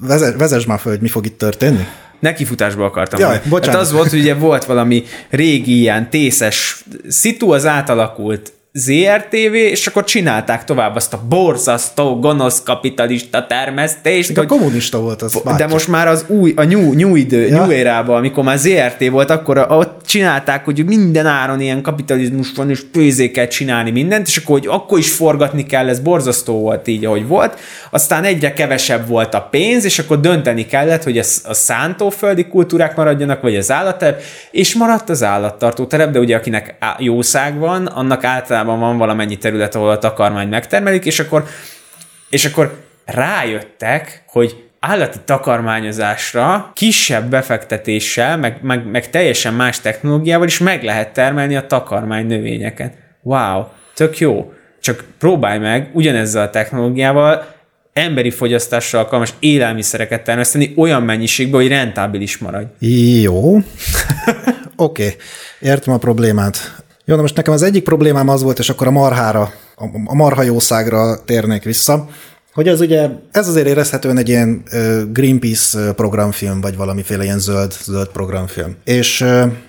vezess, 0.00 0.34
vezess 0.38 0.64
már 0.64 0.78
fel, 0.80 0.92
hogy 0.92 1.00
mi 1.00 1.08
fog 1.08 1.26
itt 1.26 1.38
történni. 1.38 1.86
nekifutásba 2.20 2.84
akartam. 2.84 3.20
Jaj, 3.20 3.28
mondani. 3.30 3.50
bocsánat. 3.50 3.74
Hát 3.74 3.84
az 3.86 3.92
volt, 3.92 4.10
hogy 4.10 4.18
ugye 4.18 4.34
volt 4.34 4.64
valami 4.64 5.04
régi 5.30 5.78
ilyen 5.78 6.10
tészes 6.10 6.84
szitu, 7.08 7.50
az 7.50 7.66
átalakult 7.66 8.52
ZRTV, 8.76 9.54
és 9.54 9.86
akkor 9.86 10.04
csinálták 10.04 10.64
tovább 10.64 10.96
azt 10.96 11.12
a 11.12 11.20
borzasztó, 11.28 12.18
gonosz 12.18 12.62
kapitalista 12.62 13.46
termesztést, 13.46 14.30
A 14.30 14.38
hogy 14.38 14.46
kommunista 14.48 15.00
volt 15.00 15.22
az. 15.22 15.32
de 15.32 15.40
bátya. 15.44 15.66
most 15.68 15.88
már 15.88 16.08
az 16.08 16.24
új, 16.28 16.52
a 16.56 16.64
new, 16.64 16.92
new 16.92 17.14
idő, 17.14 17.46
Ja. 17.46 17.56
new 17.60 17.70
érában, 17.70 18.16
amikor 18.16 18.44
már 18.44 18.58
ZRT 18.58 19.08
volt, 19.10 19.30
akkor 19.30 19.58
a- 19.58 19.66
ott 19.76 20.00
csinálták, 20.06 20.64
hogy 20.64 20.84
minden 20.84 21.26
áron 21.26 21.60
ilyen 21.60 21.82
kapitalizmus 21.82 22.52
van, 22.56 22.70
és 22.70 22.82
pénzé 22.92 23.30
kell 23.30 23.46
csinálni 23.46 23.90
mindent, 23.90 24.26
és 24.26 24.36
akkor, 24.36 24.58
hogy 24.58 24.68
akkor 24.68 24.98
is 24.98 25.12
forgatni 25.12 25.64
kell, 25.66 25.88
ez 25.88 26.00
borzasztó 26.00 26.58
volt 26.60 26.88
így, 26.88 27.04
ahogy 27.04 27.26
volt. 27.26 27.58
Aztán 27.90 28.24
egyre 28.24 28.52
kevesebb 28.52 29.08
volt 29.08 29.34
a 29.34 29.40
pénz, 29.50 29.84
és 29.84 29.98
akkor 29.98 30.20
dönteni 30.20 30.66
kellett, 30.66 31.02
hogy 31.02 31.18
ez 31.18 31.40
a 31.44 31.54
szántóföldi 31.54 32.46
kultúrák 32.46 32.96
maradjanak, 32.96 33.42
vagy 33.42 33.56
az 33.56 33.70
állatterep, 33.70 34.22
és 34.50 34.74
maradt 34.74 35.08
az 35.08 35.22
állattartó 35.22 35.84
terep, 35.86 36.10
de 36.10 36.18
ugye 36.18 36.36
akinek 36.36 36.74
jószág 36.98 37.58
van, 37.58 37.86
annak 37.86 38.24
általában 38.24 38.62
van 38.64 38.98
valamennyi 38.98 39.36
terület, 39.36 39.74
ahol 39.74 39.90
a 39.90 39.98
takarmány 39.98 40.48
megtermelik, 40.48 41.04
és 41.04 41.18
akkor 41.18 41.44
és 42.30 42.44
akkor 42.44 42.82
rájöttek, 43.04 44.22
hogy 44.26 44.64
állati 44.80 45.18
takarmányozásra 45.24 46.70
kisebb 46.74 47.30
befektetéssel, 47.30 48.36
meg, 48.36 48.58
meg, 48.62 48.86
meg 48.90 49.10
teljesen 49.10 49.54
más 49.54 49.80
technológiával 49.80 50.46
is 50.46 50.58
meg 50.58 50.82
lehet 50.82 51.12
termelni 51.12 51.56
a 51.56 51.66
takarmány 51.66 52.26
növényeket. 52.26 52.94
Wow, 53.22 53.64
tök 53.94 54.18
jó. 54.18 54.52
Csak 54.80 55.04
próbálj 55.18 55.58
meg 55.58 55.90
ugyanezzel 55.92 56.42
a 56.42 56.50
technológiával 56.50 57.54
emberi 57.92 58.30
fogyasztásra 58.30 58.98
alkalmas 58.98 59.34
élelmiszereket 59.38 60.24
termeszteni 60.24 60.72
olyan 60.76 61.02
mennyiségben, 61.02 61.60
hogy 61.60 61.68
rentábilis 61.68 62.38
maradj. 62.38 62.86
Jó. 63.20 63.56
Oké, 63.56 63.62
okay. 64.76 65.16
értem 65.60 65.94
a 65.94 65.98
problémát. 65.98 66.83
Jó, 67.06 67.14
na 67.14 67.20
most 67.20 67.36
nekem 67.36 67.52
az 67.52 67.62
egyik 67.62 67.84
problémám 67.84 68.28
az 68.28 68.42
volt, 68.42 68.58
és 68.58 68.70
akkor 68.70 68.86
a 68.86 68.90
marhára, 68.90 69.52
a, 70.04 70.14
marhajószágra 70.14 71.24
térnék 71.24 71.62
vissza, 71.62 72.08
hogy 72.54 72.68
ez 72.68 72.80
ugye, 72.80 73.08
ez 73.30 73.48
azért 73.48 73.66
érezhetően 73.66 74.18
egy 74.18 74.28
ilyen 74.28 74.62
Greenpeace 75.12 75.92
programfilm, 75.92 76.60
vagy 76.60 76.76
valamiféle 76.76 77.24
ilyen 77.24 77.38
zöld, 77.38 77.72
zöld 77.84 78.08
programfilm. 78.08 78.76
És 78.84 79.24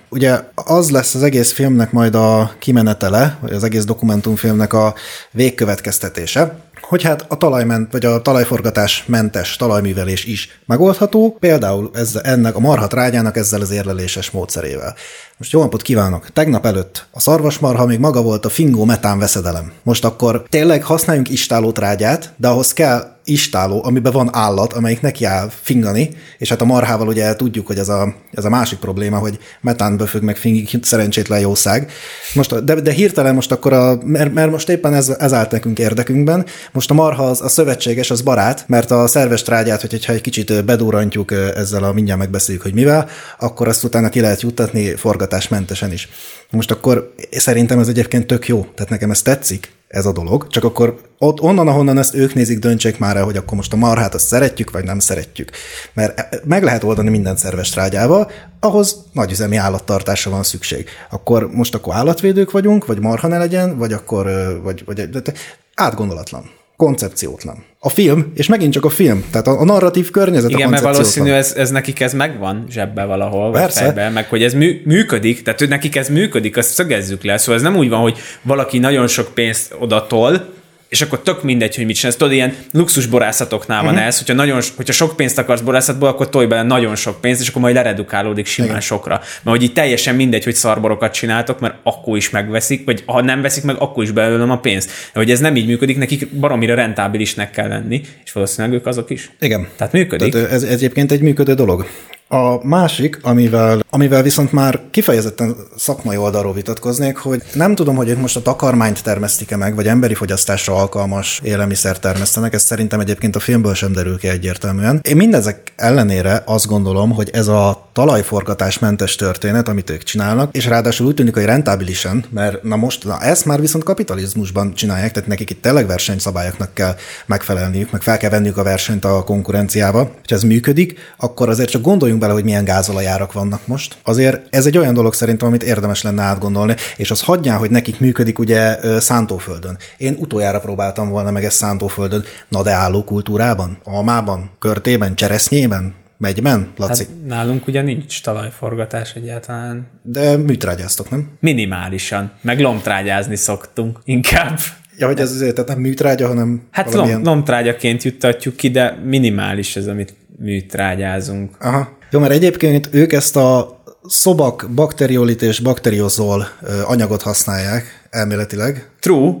ugye 0.08 0.40
az 0.54 0.90
lesz 0.90 1.14
az 1.14 1.22
egész 1.22 1.52
filmnek 1.52 1.92
majd 1.92 2.14
a 2.14 2.52
kimenetele, 2.58 3.38
vagy 3.40 3.52
az 3.52 3.64
egész 3.64 3.84
dokumentumfilmnek 3.84 4.72
a 4.72 4.94
végkövetkeztetése, 5.30 6.58
hogy 6.88 7.02
hát 7.02 7.24
a 7.28 7.36
talajment, 7.36 7.92
vagy 7.92 8.04
a 8.04 8.22
talajforgatás 8.22 9.04
mentes 9.06 9.56
talajművelés 9.56 10.24
is 10.24 10.60
megoldható, 10.66 11.36
például 11.40 11.90
ezzel, 11.94 12.22
ennek 12.22 12.56
a 12.56 12.60
marha 12.60 12.86
trágyának 12.86 13.36
ezzel 13.36 13.60
az 13.60 13.70
érleléses 13.70 14.30
módszerével. 14.30 14.94
Most 15.38 15.52
jó 15.52 15.60
napot 15.60 15.82
kívánok! 15.82 16.30
Tegnap 16.32 16.66
előtt 16.66 17.06
a 17.10 17.20
szarvasmarha 17.20 17.86
még 17.86 17.98
maga 17.98 18.22
volt 18.22 18.44
a 18.44 18.48
fingó 18.48 18.84
metán 18.84 19.18
veszedelem. 19.18 19.72
Most 19.82 20.04
akkor 20.04 20.44
tényleg 20.48 20.82
használjunk 20.82 21.28
istáló 21.28 21.72
trágyát, 21.72 22.32
de 22.36 22.48
ahhoz 22.48 22.72
kell 22.72 23.15
istáló, 23.26 23.84
amiben 23.84 24.12
van 24.12 24.28
állat, 24.32 24.72
amelyik 24.72 25.00
neki 25.00 25.24
áll 25.24 25.50
fingani, 25.62 26.10
és 26.38 26.48
hát 26.48 26.60
a 26.60 26.64
marhával 26.64 27.08
ugye 27.08 27.36
tudjuk, 27.36 27.66
hogy 27.66 27.78
ez 27.78 27.88
a, 27.88 28.14
ez 28.32 28.44
a 28.44 28.48
másik 28.48 28.78
probléma, 28.78 29.18
hogy 29.18 29.38
metán 29.60 29.96
böfög 29.96 30.22
meg 30.22 30.36
fingik 30.36 30.78
szerencsétlen 30.82 31.40
jószág. 31.40 31.90
Most, 32.34 32.64
de, 32.64 32.74
de 32.74 32.92
hirtelen 32.92 33.34
most 33.34 33.52
akkor, 33.52 33.72
a, 33.72 33.98
mert, 34.04 34.34
mert 34.34 34.50
most 34.50 34.68
éppen 34.68 34.94
ez, 34.94 35.08
ez 35.08 35.32
állt 35.32 35.50
nekünk 35.50 35.78
érdekünkben, 35.78 36.46
most 36.72 36.90
a 36.90 36.94
marha 36.94 37.24
az, 37.24 37.40
a 37.40 37.48
szövetséges, 37.48 38.10
az 38.10 38.20
barát, 38.20 38.64
mert 38.68 38.90
a 38.90 39.06
szerves 39.06 39.42
trágyát, 39.42 39.80
hogy, 39.80 39.90
hogyha 39.90 40.12
egy 40.12 40.20
kicsit 40.20 40.64
bedurrantjuk 40.64 41.32
ezzel 41.32 41.84
a 41.84 41.92
mindjárt 41.92 42.20
megbeszéljük, 42.20 42.62
hogy 42.62 42.74
mivel, 42.74 43.08
akkor 43.38 43.68
azt 43.68 43.84
utána 43.84 44.08
ki 44.08 44.20
lehet 44.20 44.40
juttatni 44.40 44.94
forgatásmentesen 44.94 45.92
is. 45.92 46.08
Most 46.50 46.70
akkor 46.70 47.12
szerintem 47.30 47.78
ez 47.78 47.88
egyébként 47.88 48.26
tök 48.26 48.48
jó, 48.48 48.66
tehát 48.74 48.90
nekem 48.90 49.10
ez 49.10 49.22
tetszik, 49.22 49.75
ez 49.88 50.06
a 50.06 50.12
dolog, 50.12 50.46
csak 50.48 50.64
akkor 50.64 51.00
ott 51.18 51.40
onnan, 51.40 51.68
ahonnan 51.68 51.98
ezt 51.98 52.14
ők 52.14 52.34
nézik, 52.34 52.58
döntsék 52.58 52.98
már 52.98 53.16
el, 53.16 53.24
hogy 53.24 53.36
akkor 53.36 53.56
most 53.56 53.72
a 53.72 53.76
marhát 53.76 54.14
azt 54.14 54.26
szeretjük, 54.26 54.70
vagy 54.70 54.84
nem 54.84 54.98
szeretjük. 54.98 55.50
Mert 55.92 56.44
meg 56.44 56.62
lehet 56.62 56.84
oldani 56.84 57.08
minden 57.08 57.36
szerves 57.36 57.70
trágyával, 57.70 58.30
ahhoz 58.60 59.04
nagyüzemi 59.12 59.56
állattartásra 59.56 60.30
van 60.30 60.42
szükség. 60.42 60.88
Akkor 61.10 61.50
most 61.50 61.74
akkor 61.74 61.94
állatvédők 61.94 62.50
vagyunk, 62.50 62.86
vagy 62.86 63.00
marha 63.00 63.28
ne 63.28 63.38
legyen, 63.38 63.78
vagy 63.78 63.92
akkor, 63.92 64.26
vagy, 64.62 64.84
vagy 64.84 65.10
de- 65.10 65.32
átgondolatlan 65.74 66.50
koncepciótlan. 66.76 67.64
A 67.86 67.88
film, 67.88 68.32
és 68.34 68.46
megint 68.46 68.72
csak 68.72 68.84
a 68.84 68.88
film, 68.88 69.24
tehát 69.30 69.46
a, 69.46 69.60
a 69.60 69.64
narratív 69.64 70.10
környezet 70.10 70.50
Igen, 70.50 70.66
a 70.66 70.70
mert 70.70 70.82
valószínű 70.82 71.30
ez, 71.30 71.54
ez 71.56 71.70
nekik 71.70 72.00
ez 72.00 72.12
megvan 72.12 72.66
zsebbe 72.70 73.04
valahol, 73.04 73.50
vagy 73.50 73.60
Persze. 73.60 73.80
fejben, 73.80 74.12
meg 74.12 74.28
hogy 74.28 74.42
ez 74.42 74.54
mű, 74.54 74.82
működik, 74.84 75.42
tehát 75.42 75.58
hogy 75.58 75.68
nekik 75.68 75.96
ez 75.96 76.08
működik, 76.08 76.56
azt 76.56 76.70
szögezzük 76.70 77.24
le. 77.24 77.36
Szóval 77.36 77.54
ez 77.54 77.62
nem 77.62 77.76
úgy 77.76 77.88
van, 77.88 78.00
hogy 78.00 78.18
valaki 78.42 78.78
nagyon 78.78 79.06
sok 79.06 79.28
pénzt 79.34 79.74
odatol, 79.78 80.54
és 80.96 81.02
akkor 81.02 81.20
tök 81.20 81.42
mindegy, 81.42 81.76
hogy 81.76 81.84
mit 81.84 81.96
csinálsz. 81.96 82.16
Tudod, 82.16 82.32
ilyen 82.32 82.54
luxus 82.72 83.06
borászatoknál 83.06 83.82
van 83.82 83.98
ez, 83.98 84.18
hogyha, 84.18 84.34
nagyon, 84.34 84.60
hogyha 84.76 84.92
sok 84.92 85.16
pénzt 85.16 85.38
akarsz 85.38 85.60
borászatból, 85.60 86.08
akkor 86.08 86.28
tolj 86.28 86.46
bele 86.46 86.62
nagyon 86.62 86.96
sok 86.96 87.20
pénzt, 87.20 87.40
és 87.40 87.48
akkor 87.48 87.62
majd 87.62 87.74
leredukálódik 87.74 88.46
simán 88.46 88.70
Igen. 88.70 88.80
sokra. 88.80 89.14
Mert 89.14 89.56
hogy 89.56 89.62
így 89.62 89.72
teljesen 89.72 90.14
mindegy, 90.14 90.44
hogy 90.44 90.54
szarborokat 90.54 91.12
csináltok, 91.12 91.60
mert 91.60 91.74
akkor 91.82 92.16
is 92.16 92.30
megveszik, 92.30 92.84
vagy 92.84 93.02
ha 93.06 93.22
nem 93.22 93.42
veszik 93.42 93.64
meg, 93.64 93.76
akkor 93.78 94.02
is 94.02 94.10
belőlem 94.10 94.50
a 94.50 94.58
pénzt. 94.58 94.88
De 94.88 95.18
hogy 95.20 95.30
ez 95.30 95.40
nem 95.40 95.56
így 95.56 95.66
működik, 95.66 95.98
nekik 95.98 96.28
baromira 96.28 96.74
rentábilisnek 96.74 97.50
kell 97.50 97.68
lenni, 97.68 98.00
és 98.24 98.32
valószínűleg 98.32 98.76
ők 98.76 98.86
azok 98.86 99.10
is. 99.10 99.30
Igen. 99.40 99.68
Tehát 99.76 99.92
működik. 99.92 100.32
Tehát 100.32 100.50
ez, 100.50 100.62
ez 100.62 100.70
egyébként 100.70 101.12
egy 101.12 101.20
működő 101.20 101.54
dolog. 101.54 101.86
A 102.28 102.66
másik, 102.66 103.18
amivel, 103.22 103.84
amivel 103.90 104.22
viszont 104.22 104.52
már 104.52 104.80
kifejezetten 104.90 105.56
szakmai 105.76 106.16
oldalról 106.16 106.52
vitatkoznék, 106.52 107.16
hogy 107.16 107.42
nem 107.52 107.74
tudom, 107.74 107.96
hogy 107.96 108.08
ők 108.08 108.20
most 108.20 108.36
a 108.36 108.42
takarmányt 108.42 109.02
termesztik-e 109.02 109.56
meg, 109.56 109.74
vagy 109.74 109.86
emberi 109.86 110.14
fogyasztásra 110.14 110.74
alkalmas 110.74 111.40
élelmiszer 111.44 111.98
termesztenek, 111.98 112.54
ez 112.54 112.62
szerintem 112.62 113.00
egyébként 113.00 113.36
a 113.36 113.40
filmből 113.40 113.74
sem 113.74 113.92
derül 113.92 114.18
ki 114.18 114.28
egyértelműen. 114.28 115.00
Én 115.02 115.16
mindezek 115.16 115.72
ellenére 115.76 116.42
azt 116.46 116.66
gondolom, 116.66 117.12
hogy 117.12 117.30
ez 117.32 117.48
a 117.48 117.88
talajforgatásmentes 117.92 119.14
történet, 119.14 119.68
amit 119.68 119.90
ők 119.90 120.02
csinálnak, 120.02 120.56
és 120.56 120.66
ráadásul 120.66 121.06
úgy 121.06 121.14
tűnik, 121.14 121.34
hogy 121.34 121.44
rentábilisen, 121.44 122.24
mert 122.30 122.62
na 122.62 122.76
most, 122.76 123.04
na 123.04 123.20
ezt 123.20 123.44
már 123.44 123.60
viszont 123.60 123.84
kapitalizmusban 123.84 124.74
csinálják, 124.74 125.12
tehát 125.12 125.28
nekik 125.28 125.50
itt 125.50 125.62
tényleg 125.62 125.86
versenyszabályoknak 125.86 126.74
kell 126.74 126.94
megfelelniük, 127.26 127.90
meg 127.90 128.02
fel 128.02 128.16
kell 128.16 128.30
venniük 128.30 128.56
a 128.56 128.62
versenyt 128.62 129.04
a 129.04 129.24
konkurenciába. 129.24 129.98
Ha 129.98 130.34
ez 130.34 130.42
működik, 130.42 130.98
akkor 131.16 131.48
azért 131.48 131.70
csak 131.70 131.82
gondoljunk 131.82 132.14
bele, 132.18 132.32
hogy 132.32 132.44
milyen 132.44 132.64
gázolajárak 132.64 133.32
vannak 133.32 133.66
most. 133.66 133.96
Azért 134.02 134.54
ez 134.54 134.66
egy 134.66 134.78
olyan 134.78 134.94
dolog 134.94 135.14
szerintem, 135.14 135.48
amit 135.48 135.62
érdemes 135.62 136.02
lenne 136.02 136.22
átgondolni, 136.22 136.74
és 136.96 137.10
az 137.10 137.22
hagyján, 137.22 137.58
hogy 137.58 137.70
nekik 137.70 138.00
működik 138.00 138.38
ugye 138.38 138.78
Szántóföldön. 139.00 139.76
Én 139.96 140.16
utoljára 140.18 140.60
próbáltam 140.60 141.08
volna 141.08 141.30
meg 141.30 141.44
ezt 141.44 141.56
Szántóföldön, 141.56 142.24
na 142.48 142.62
de 142.62 142.70
álló 142.70 143.04
kultúrában, 143.04 143.78
almában, 143.84 144.50
körtében, 144.58 145.14
cseresznyében, 145.14 145.94
megyben, 146.18 146.72
Laci. 146.76 147.04
Hát 147.04 147.26
nálunk 147.26 147.66
ugye 147.66 147.82
nincs 147.82 148.22
talajforgatás 148.22 149.12
egyáltalán. 149.14 149.86
De 150.02 150.36
műtrágyáztok, 150.36 151.10
nem? 151.10 151.28
Minimálisan. 151.40 152.32
Meg 152.42 152.60
lomtrágyázni 152.60 153.36
szoktunk 153.36 153.98
inkább. 154.04 154.58
Ja, 154.98 155.06
hogy 155.06 155.20
ez 155.20 155.30
azért 155.30 155.54
tehát 155.54 155.68
nem 155.68 155.78
műtrágya, 155.78 156.26
hanem 156.26 156.62
Hát 156.70 156.90
valamilyen... 156.90 157.20
lom, 157.20 157.34
lomtrágyaként 157.34 158.02
juttatjuk 158.02 158.56
ki, 158.56 158.70
de 158.70 158.98
minimális 159.04 159.76
ez, 159.76 159.86
amit 159.86 160.14
műtrágyázunk. 160.38 161.56
Aha. 161.60 161.95
Jó, 162.10 162.20
mert 162.20 162.32
egyébként 162.32 162.88
ők 162.92 163.12
ezt 163.12 163.36
a 163.36 163.80
szobak 164.08 164.66
bakteriolit 164.74 165.42
és 165.42 165.60
bakteriozol 165.60 166.48
anyagot 166.84 167.22
használják 167.22 168.06
elméletileg. 168.10 168.90
True. 169.00 169.32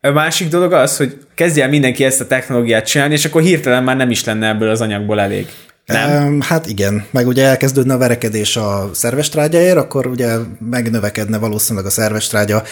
A 0.00 0.10
másik 0.10 0.48
dolog 0.48 0.72
az, 0.72 0.96
hogy 0.96 1.18
kezdje 1.34 1.62
el 1.62 1.68
mindenki 1.68 2.04
ezt 2.04 2.20
a 2.20 2.26
technológiát 2.26 2.86
csinálni, 2.86 3.14
és 3.14 3.24
akkor 3.24 3.42
hirtelen 3.42 3.84
már 3.84 3.96
nem 3.96 4.10
is 4.10 4.24
lenne 4.24 4.48
ebből 4.48 4.70
az 4.70 4.80
anyagból 4.80 5.20
elég. 5.20 5.46
Nem? 5.88 6.10
Em, 6.10 6.40
Hát 6.40 6.66
igen, 6.66 7.04
meg 7.10 7.26
ugye 7.26 7.44
elkezdődne 7.46 7.94
a 7.94 7.98
verekedés 7.98 8.56
a 8.56 8.90
szervestrágyáért, 8.92 9.76
akkor 9.76 10.06
ugye 10.06 10.36
megnövekedne 10.70 11.38
valószínűleg 11.38 11.86
a 11.86 11.90
szervestrágya 11.90 12.62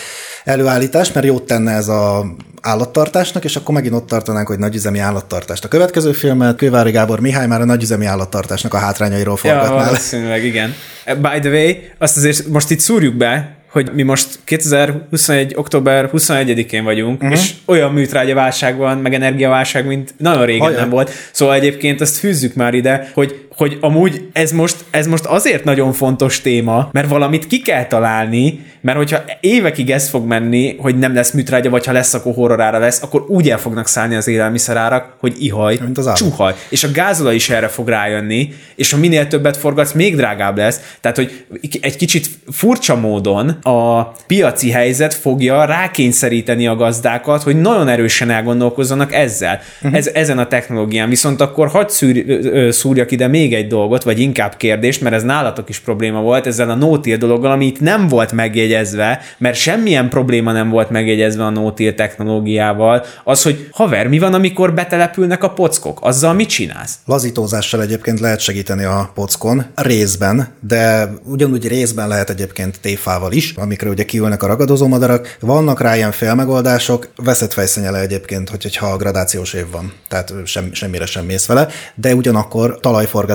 előállítás, 0.44 1.12
mert 1.12 1.26
jót 1.26 1.42
tenne 1.42 1.72
ez 1.72 1.88
a 1.88 2.26
állattartásnak, 2.60 3.44
és 3.44 3.56
akkor 3.56 3.74
megint 3.74 3.94
ott 3.94 4.06
tartanánk, 4.06 4.46
hogy 4.46 4.58
nagyüzemi 4.58 4.98
állattartást. 4.98 5.64
A 5.64 5.68
következő 5.68 6.12
filmet 6.12 6.56
Kővári 6.56 6.90
Gábor 6.90 7.20
Mihály 7.20 7.46
már 7.46 7.60
a 7.60 7.64
nagyüzemi 7.64 8.04
állattartásnak 8.06 8.74
a 8.74 8.78
hátrányairól 8.78 9.38
Ja, 9.42 9.50
forgatná. 9.50 9.76
le. 9.78 9.84
valószínűleg 9.84 10.44
igen. 10.44 10.74
By 11.04 11.38
the 11.40 11.50
way, 11.50 11.72
azt 11.98 12.16
azért 12.16 12.46
most 12.46 12.70
itt 12.70 12.80
szúrjuk 12.80 13.14
be, 13.14 13.55
hogy 13.76 13.90
mi 13.92 14.02
most 14.02 14.38
2021. 14.44 15.52
október 15.56 16.10
21-én 16.12 16.84
vagyunk, 16.84 17.22
uh-huh. 17.22 17.38
és 17.38 17.50
olyan 17.64 17.92
műtrágya 17.92 18.34
válság 18.34 18.76
van, 18.76 18.98
meg 18.98 19.14
energiaválság, 19.14 19.86
mint 19.86 20.14
nagyon 20.18 20.46
régen 20.46 20.60
Hajaj. 20.60 20.80
nem 20.80 20.90
volt. 20.90 21.10
Szóval 21.32 21.54
egyébként 21.54 22.00
azt 22.00 22.16
fűzzük 22.16 22.54
már 22.54 22.74
ide, 22.74 23.10
hogy 23.14 23.45
hogy 23.56 23.78
amúgy 23.80 24.28
ez 24.32 24.52
most, 24.52 24.84
ez 24.90 25.06
most 25.06 25.24
azért 25.24 25.64
nagyon 25.64 25.92
fontos 25.92 26.40
téma, 26.40 26.88
mert 26.92 27.08
valamit 27.08 27.46
ki 27.46 27.60
kell 27.60 27.86
találni, 27.86 28.60
mert 28.80 28.98
hogyha 28.98 29.24
évekig 29.40 29.90
ez 29.90 30.08
fog 30.08 30.26
menni, 30.26 30.76
hogy 30.78 30.98
nem 30.98 31.14
lesz 31.14 31.30
műtrágya, 31.30 31.70
vagy 31.70 31.86
ha 31.86 31.92
lesz, 31.92 32.14
akkor 32.14 32.34
horrorára 32.34 32.78
lesz, 32.78 33.02
akkor 33.02 33.24
úgy 33.28 33.50
el 33.50 33.58
fognak 33.58 33.88
szállni 33.88 34.14
az 34.14 34.28
élelmiszerárak, 34.28 35.16
hogy 35.20 35.34
ihaj, 35.38 35.78
Mint 35.82 35.98
az 35.98 36.06
állat. 36.06 36.18
csuhaj. 36.18 36.54
És 36.68 36.84
a 36.84 36.90
gázolaj 36.92 37.34
is 37.34 37.50
erre 37.50 37.68
fog 37.68 37.88
rájönni, 37.88 38.48
és 38.76 38.90
ha 38.90 38.98
minél 38.98 39.26
többet 39.26 39.56
forgatsz, 39.56 39.92
még 39.92 40.16
drágább 40.16 40.56
lesz. 40.56 40.80
Tehát, 41.00 41.16
hogy 41.16 41.44
egy 41.80 41.96
kicsit 41.96 42.28
furcsa 42.52 42.96
módon 42.96 43.48
a 43.48 44.02
piaci 44.26 44.70
helyzet 44.70 45.14
fogja 45.14 45.64
rákényszeríteni 45.64 46.66
a 46.66 46.76
gazdákat, 46.76 47.42
hogy 47.42 47.60
nagyon 47.60 47.88
erősen 47.88 48.30
elgondolkozzanak 48.30 49.12
ezzel, 49.12 49.60
uh-huh. 49.82 49.98
ez, 49.98 50.06
ezen 50.06 50.38
a 50.38 50.46
technológián. 50.46 51.08
Viszont 51.08 51.40
akkor 51.40 51.68
hadd 51.68 51.88
szűr, 51.88 52.72
szúrjak 52.74 53.10
ide 53.10 53.26
még 53.26 53.45
egy 53.54 53.66
dolgot, 53.66 54.02
vagy 54.02 54.20
inkább 54.20 54.56
kérdést, 54.56 55.00
mert 55.00 55.14
ez 55.14 55.22
nálatok 55.22 55.68
is 55.68 55.78
probléma 55.78 56.20
volt 56.20 56.46
ezzel 56.46 56.70
a 56.70 56.74
no-till 56.74 57.16
dologgal, 57.16 57.50
ami 57.50 57.66
itt 57.66 57.80
nem 57.80 58.08
volt 58.08 58.32
megjegyezve, 58.32 59.20
mert 59.38 59.56
semmilyen 59.56 60.08
probléma 60.08 60.52
nem 60.52 60.68
volt 60.68 60.90
megjegyezve 60.90 61.44
a 61.44 61.50
no-till 61.50 61.94
technológiával, 61.94 63.04
az, 63.24 63.42
hogy 63.42 63.68
haver, 63.72 64.08
mi 64.08 64.18
van, 64.18 64.34
amikor 64.34 64.74
betelepülnek 64.74 65.42
a 65.42 65.50
pockok? 65.50 65.98
Azzal 66.02 66.32
mit 66.32 66.48
csinálsz? 66.48 66.94
Lazítózással 67.04 67.82
egyébként 67.82 68.20
lehet 68.20 68.40
segíteni 68.40 68.84
a 68.84 69.10
pockon, 69.14 69.64
részben, 69.74 70.48
de 70.60 71.10
ugyanúgy 71.24 71.68
részben 71.68 72.08
lehet 72.08 72.30
egyébként 72.30 72.80
téfával 72.80 73.32
is, 73.32 73.52
amikre 73.56 73.88
ugye 73.88 74.04
kiülnek 74.04 74.42
a 74.42 74.46
ragadozó 74.46 74.86
madarak. 74.86 75.36
Vannak 75.40 75.80
rá 75.80 75.96
ilyen 75.96 76.12
félmegoldások, 76.12 77.08
veszett 77.16 77.52
fejszennyele 77.52 78.00
egyébként, 78.00 78.48
hogy, 78.48 78.62
hogyha 78.62 78.96
gradációs 78.96 79.52
év 79.52 79.70
van, 79.70 79.92
tehát 80.08 80.32
sem, 80.44 80.68
semmire 80.72 81.06
sem 81.06 81.24
mész 81.24 81.46
vele, 81.46 81.68
de 81.94 82.14
ugyanakkor 82.14 82.78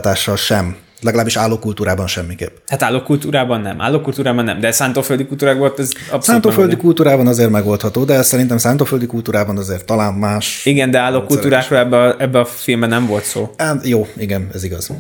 talajforgatással 0.02 0.36
sem. 0.36 0.76
Legalábbis 1.02 1.36
állókultúrában 1.36 2.08
semmiképp. 2.08 2.56
Hát 2.68 2.84
állókultúrában 2.84 3.62
nem, 3.62 3.82
állókultúrában 3.82 4.44
nem, 4.44 4.60
de 4.60 4.72
szántóföldi 4.72 5.26
kultúrákban 5.26 5.72
ez 5.78 5.90
abszolút 5.96 6.24
Szántóföldi 6.24 6.60
megoldás. 6.60 6.82
kultúrában 6.82 7.28
azért 7.28 7.50
megoldható, 7.50 8.04
de 8.04 8.22
szerintem 8.22 8.58
szántóföldi 8.58 9.06
kultúrában 9.06 9.58
azért 9.58 9.86
talán 9.86 10.14
más. 10.14 10.66
Igen, 10.66 10.92
de 10.92 11.00
állókultúrákról 11.00 11.80
ebbe 11.80 11.98
a, 11.98 12.16
ebbe 12.20 12.40
a 12.40 12.46
filmben 12.46 12.90
nem 12.90 13.08
volt 13.08 13.24
szó. 13.24 13.50
Hát, 13.58 13.88
jó, 13.88 14.08
igen, 14.18 14.50
ez 14.54 14.64
igaz. 14.64 14.92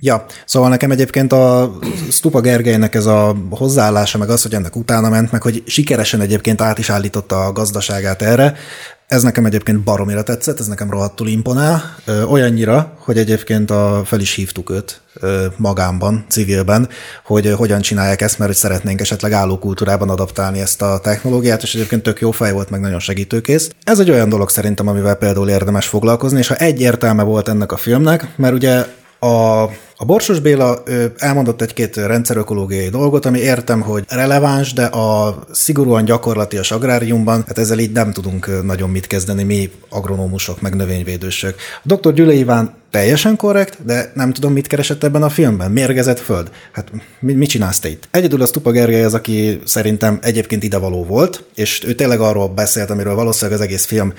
Ja, 0.00 0.24
szóval 0.44 0.68
nekem 0.68 0.90
egyébként 0.90 1.32
a 1.32 1.78
Stupa 2.10 2.40
Gergelynek 2.40 2.94
ez 2.94 3.06
a 3.06 3.36
hozzáállása, 3.50 4.18
meg 4.18 4.30
az, 4.30 4.42
hogy 4.42 4.54
ennek 4.54 4.76
utána 4.76 5.08
ment, 5.08 5.32
meg 5.32 5.42
hogy 5.42 5.62
sikeresen 5.66 6.20
egyébként 6.20 6.60
át 6.60 6.78
is 6.78 6.90
állította 6.90 7.44
a 7.44 7.52
gazdaságát 7.52 8.22
erre, 8.22 8.54
ez 9.08 9.22
nekem 9.22 9.44
egyébként 9.44 9.80
baromira 9.80 10.22
tetszett, 10.22 10.60
ez 10.60 10.66
nekem 10.66 10.90
rohadtul 10.90 11.28
imponál, 11.28 11.96
olyannyira, 12.26 12.92
hogy 12.98 13.18
egyébként 13.18 13.70
a, 13.70 14.02
fel 14.04 14.20
is 14.20 14.34
hívtuk 14.34 14.70
őt 14.70 15.00
magámban, 15.56 16.24
civilben, 16.28 16.88
hogy 17.24 17.52
hogyan 17.56 17.80
csinálják 17.80 18.20
ezt, 18.20 18.38
mert 18.38 18.50
hogy 18.50 18.60
szeretnénk 18.60 19.00
esetleg 19.00 19.32
állókultúrában 19.32 20.10
adaptálni 20.10 20.60
ezt 20.60 20.82
a 20.82 20.98
technológiát, 21.02 21.62
és 21.62 21.74
egyébként 21.74 22.02
tök 22.02 22.20
jó 22.20 22.30
fej 22.30 22.52
volt, 22.52 22.70
meg 22.70 22.80
nagyon 22.80 23.00
segítőkész. 23.00 23.70
Ez 23.84 23.98
egy 23.98 24.10
olyan 24.10 24.28
dolog 24.28 24.50
szerintem, 24.50 24.88
amivel 24.88 25.14
például 25.14 25.48
érdemes 25.48 25.86
foglalkozni, 25.86 26.38
és 26.38 26.48
ha 26.48 26.54
egy 26.54 26.80
értelme 26.80 27.22
volt 27.22 27.48
ennek 27.48 27.72
a 27.72 27.76
filmnek, 27.76 28.32
mert 28.36 28.54
ugye 28.54 28.84
a, 29.18 29.64
a 30.00 30.04
Borsos 30.04 30.40
Béla 30.40 30.82
elmondott 31.16 31.62
egy-két 31.62 31.96
rendszerökológiai 31.96 32.88
dolgot, 32.88 33.24
ami 33.24 33.38
értem, 33.38 33.80
hogy 33.80 34.04
releváns, 34.08 34.72
de 34.72 34.84
a 34.84 35.38
szigorúan 35.50 36.04
gyakorlatias 36.04 36.70
agráriumban, 36.70 37.44
hát 37.46 37.58
ezzel 37.58 37.78
így 37.78 37.92
nem 37.92 38.12
tudunk 38.12 38.62
nagyon 38.62 38.90
mit 38.90 39.06
kezdeni 39.06 39.42
mi 39.42 39.70
agronómusok, 39.88 40.60
meg 40.60 40.74
növényvédősök. 40.74 41.56
A 41.84 41.94
dr. 41.94 42.12
Gyüle 42.12 42.32
Iván 42.32 42.74
teljesen 42.90 43.36
korrekt, 43.36 43.84
de 43.84 44.12
nem 44.14 44.32
tudom, 44.32 44.52
mit 44.52 44.66
keresett 44.66 45.04
ebben 45.04 45.22
a 45.22 45.28
filmben. 45.28 45.70
Mérgezett 45.70 46.18
föld. 46.18 46.50
Hát 46.72 46.90
mit, 47.20 47.36
mit 47.36 47.48
csinálsz 47.48 47.78
te 47.78 47.88
itt? 47.88 48.08
Egyedül 48.10 48.42
az 48.42 48.50
Tupa 48.50 48.70
Gergely 48.70 49.04
az, 49.04 49.14
aki 49.14 49.60
szerintem 49.64 50.18
egyébként 50.22 50.62
idevaló 50.62 51.04
volt, 51.04 51.44
és 51.54 51.84
ő 51.86 51.94
tényleg 51.94 52.20
arról 52.20 52.48
beszélt, 52.48 52.90
amiről 52.90 53.14
valószínűleg 53.14 53.60
az 53.60 53.66
egész 53.66 53.84
film 53.84 54.12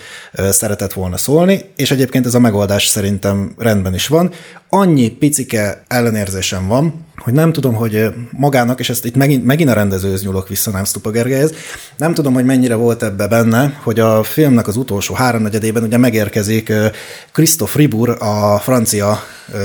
szeretett 0.49 0.93
volna 0.93 1.17
szólni, 1.17 1.61
és 1.75 1.91
egyébként 1.91 2.25
ez 2.25 2.33
a 2.33 2.39
megoldás 2.39 2.87
szerintem 2.87 3.53
rendben 3.57 3.93
is 3.93 4.07
van. 4.07 4.31
Annyi 4.69 5.09
picike 5.09 5.83
ellenérzésem 5.87 6.67
van, 6.67 7.07
hogy 7.19 7.33
nem 7.33 7.51
tudom, 7.51 7.73
hogy 7.73 8.13
magának, 8.31 8.79
és 8.79 8.89
ezt 8.89 9.05
itt 9.05 9.15
megint, 9.15 9.45
megint 9.45 9.69
a 9.69 9.73
rendezőhöz 9.73 10.23
nyúlok 10.23 10.47
vissza, 10.47 10.71
nem 10.71 10.85
Stupa 10.85 11.09
Gergelyhez, 11.09 11.53
nem 11.97 12.13
tudom, 12.13 12.33
hogy 12.33 12.45
mennyire 12.45 12.75
volt 12.75 13.03
ebbe 13.03 13.27
benne, 13.27 13.79
hogy 13.83 13.99
a 13.99 14.23
filmnek 14.23 14.67
az 14.67 14.75
utolsó 14.77 15.13
háromnegyedében 15.13 15.83
ugye 15.83 15.97
megérkezik 15.97 16.69
ö, 16.69 16.87
Christoph 17.31 17.75
Ribur, 17.75 18.17
a 18.19 18.59
francia 18.59 19.19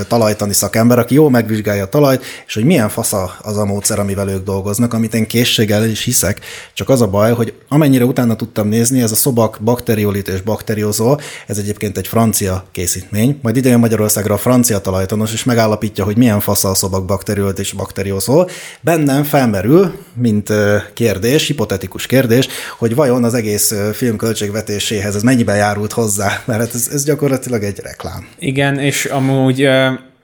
talajtani 0.09 0.53
szakember, 0.53 0.99
aki 0.99 1.15
jól 1.15 1.31
megvizsgálja 1.31 1.83
a 1.83 1.89
talajt, 1.89 2.25
és 2.47 2.55
hogy 2.55 2.65
milyen 2.65 2.89
fasza 2.89 3.37
az 3.43 3.57
a 3.57 3.65
módszer, 3.65 3.99
amivel 3.99 4.29
ők 4.29 4.45
dolgoznak, 4.45 4.95
amit 4.95 5.15
én 5.15 5.27
készséggel 5.27 5.85
is 5.85 6.05
hiszek. 6.05 6.41
Csak 6.73 6.89
az 6.89 7.01
a 7.01 7.07
baj, 7.07 7.33
hogy 7.33 7.55
amennyire 7.69 8.05
utána 8.05 8.37
tudtam 8.37 8.69
nézni, 8.69 9.03
ez 9.03 9.13
a 9.13 9.15
szobak 9.15 9.59
bakteriolit 9.61 10.29
és 10.29 10.41
bakteriozó, 10.41 11.19
ez 11.47 11.59
egyébként 11.59 11.99
egy 11.99 12.07
francia 12.07 12.65
készítmény. 12.73 13.39
Majd 13.43 13.57
idejön 13.57 13.79
Magyarországra 13.79 14.35
a 14.35 14.39
francia 14.39 14.79
talajtanos, 14.79 15.33
és 15.33 15.45
megállapítja, 15.45 16.05
hogy 16.05 16.17
milyen 16.17 16.41
fasza 16.41 16.69
a 16.69 16.75
szobak 16.75 17.05
bakteriolit 17.05 17.59
és 17.59 17.73
bakteriozó. 17.73 18.49
Bennem 18.81 19.23
felmerül, 19.23 19.95
mint 20.15 20.53
kérdés, 20.95 21.47
hipotetikus 21.47 22.07
kérdés, 22.07 22.49
hogy 22.79 22.95
vajon 22.95 23.25
az 23.25 23.35
egész 23.35 23.75
film 23.93 24.17
költségvetéséhez 24.17 25.15
ez 25.15 25.23
mennyiben 25.23 25.57
járult 25.57 25.93
hozzá, 25.93 26.43
mert 26.45 26.61
hát 26.61 26.75
ez, 26.75 26.89
ez 26.93 27.05
gyakorlatilag 27.05 27.63
egy 27.63 27.81
reklám. 27.83 28.29
Igen, 28.39 28.79
és 28.79 29.05
amúgy 29.05 29.69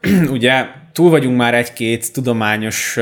ugye 0.37 0.67
túl 0.93 1.11
vagyunk 1.11 1.37
már 1.37 1.55
egy-két 1.55 2.13
tudományos 2.13 2.99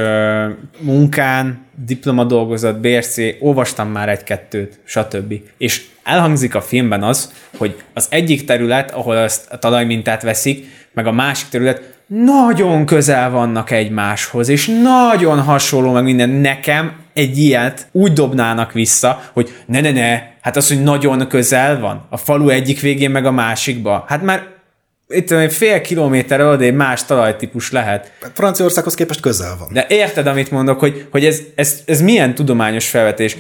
munkán, 0.79 1.67
diplomadolgozat, 1.87 2.81
BRC, 2.81 3.17
olvastam 3.41 3.89
már 3.89 4.09
egy-kettőt, 4.09 4.81
stb. 4.85 5.35
És 5.59 5.85
elhangzik 6.03 6.55
a 6.55 6.61
filmben 6.61 7.03
az, 7.03 7.33
hogy 7.57 7.83
az 7.95 8.07
egyik 8.11 8.45
terület, 8.45 8.91
ahol 8.91 9.17
ezt 9.17 9.51
a 9.51 9.59
talajmintát 9.59 10.23
veszik, 10.23 10.67
meg 10.93 11.07
a 11.07 11.13
másik 11.13 11.49
terület 11.49 11.97
nagyon 12.07 12.87
közel 12.87 13.31
vannak 13.31 13.71
egymáshoz, 13.71 14.49
és 14.49 14.67
nagyon 14.83 15.41
hasonló, 15.43 15.93
meg 15.93 16.03
minden. 16.03 16.29
Nekem 16.29 16.93
egy 17.13 17.39
ilyet 17.39 17.87
úgy 17.93 18.13
dobnának 18.13 18.73
vissza, 18.73 19.23
hogy 19.33 19.53
ne, 19.67 19.81
ne, 19.81 19.91
ne, 19.91 20.23
hát 20.41 20.57
az, 20.57 20.69
hogy 20.69 20.83
nagyon 20.83 21.29
közel 21.29 21.81
van, 21.81 22.07
a 22.11 22.17
falu 22.17 22.49
egyik 22.49 22.81
végén, 22.81 23.11
meg 23.11 23.27
a 23.27 23.31
másikba. 23.31 24.05
Hát 24.09 24.23
már 24.23 24.47
itt 25.09 25.31
egy 25.31 25.53
fél 25.53 25.81
kilométer 25.81 26.41
odébb 26.41 26.75
más 26.75 27.05
talajtípus 27.05 27.71
lehet. 27.71 28.13
Franciaországhoz 28.35 28.95
képest 28.95 29.21
közel 29.21 29.57
van. 29.59 29.69
De 29.73 29.87
érted, 29.89 30.27
amit 30.27 30.51
mondok, 30.51 30.81
hogy, 30.81 31.07
hogy 31.11 31.25
ez, 31.25 31.41
ez, 31.55 31.83
ez 31.85 32.01
milyen 32.01 32.35
tudományos 32.35 32.89
felvetés? 32.89 33.37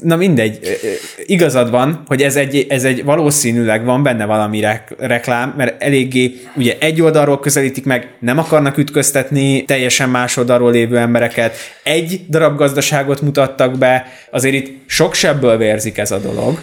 Na 0.00 0.16
mindegy, 0.16 0.78
igazad 1.26 1.70
van, 1.70 2.02
hogy 2.06 2.22
ez 2.22 2.36
egy, 2.36 2.66
ez 2.68 2.84
egy 2.84 3.04
valószínűleg 3.04 3.84
van 3.84 4.02
benne 4.02 4.24
valami 4.24 4.60
rek- 4.60 4.94
reklám, 4.98 5.54
mert 5.56 5.82
eléggé 5.82 6.40
ugye 6.56 6.76
egy 6.78 7.02
oldalról 7.02 7.40
közelítik 7.40 7.84
meg, 7.84 8.08
nem 8.20 8.38
akarnak 8.38 8.78
ütköztetni 8.78 9.64
teljesen 9.64 10.08
más 10.08 10.36
oldalról 10.36 10.70
lévő 10.70 10.98
embereket, 10.98 11.56
egy 11.82 12.20
darab 12.28 12.56
gazdaságot 12.56 13.20
mutattak 13.20 13.78
be, 13.78 14.06
azért 14.30 14.54
itt 14.54 14.80
sok 14.86 15.14
sebből 15.14 15.56
vérzik 15.56 15.98
ez 15.98 16.10
a 16.10 16.18
dolog. 16.18 16.60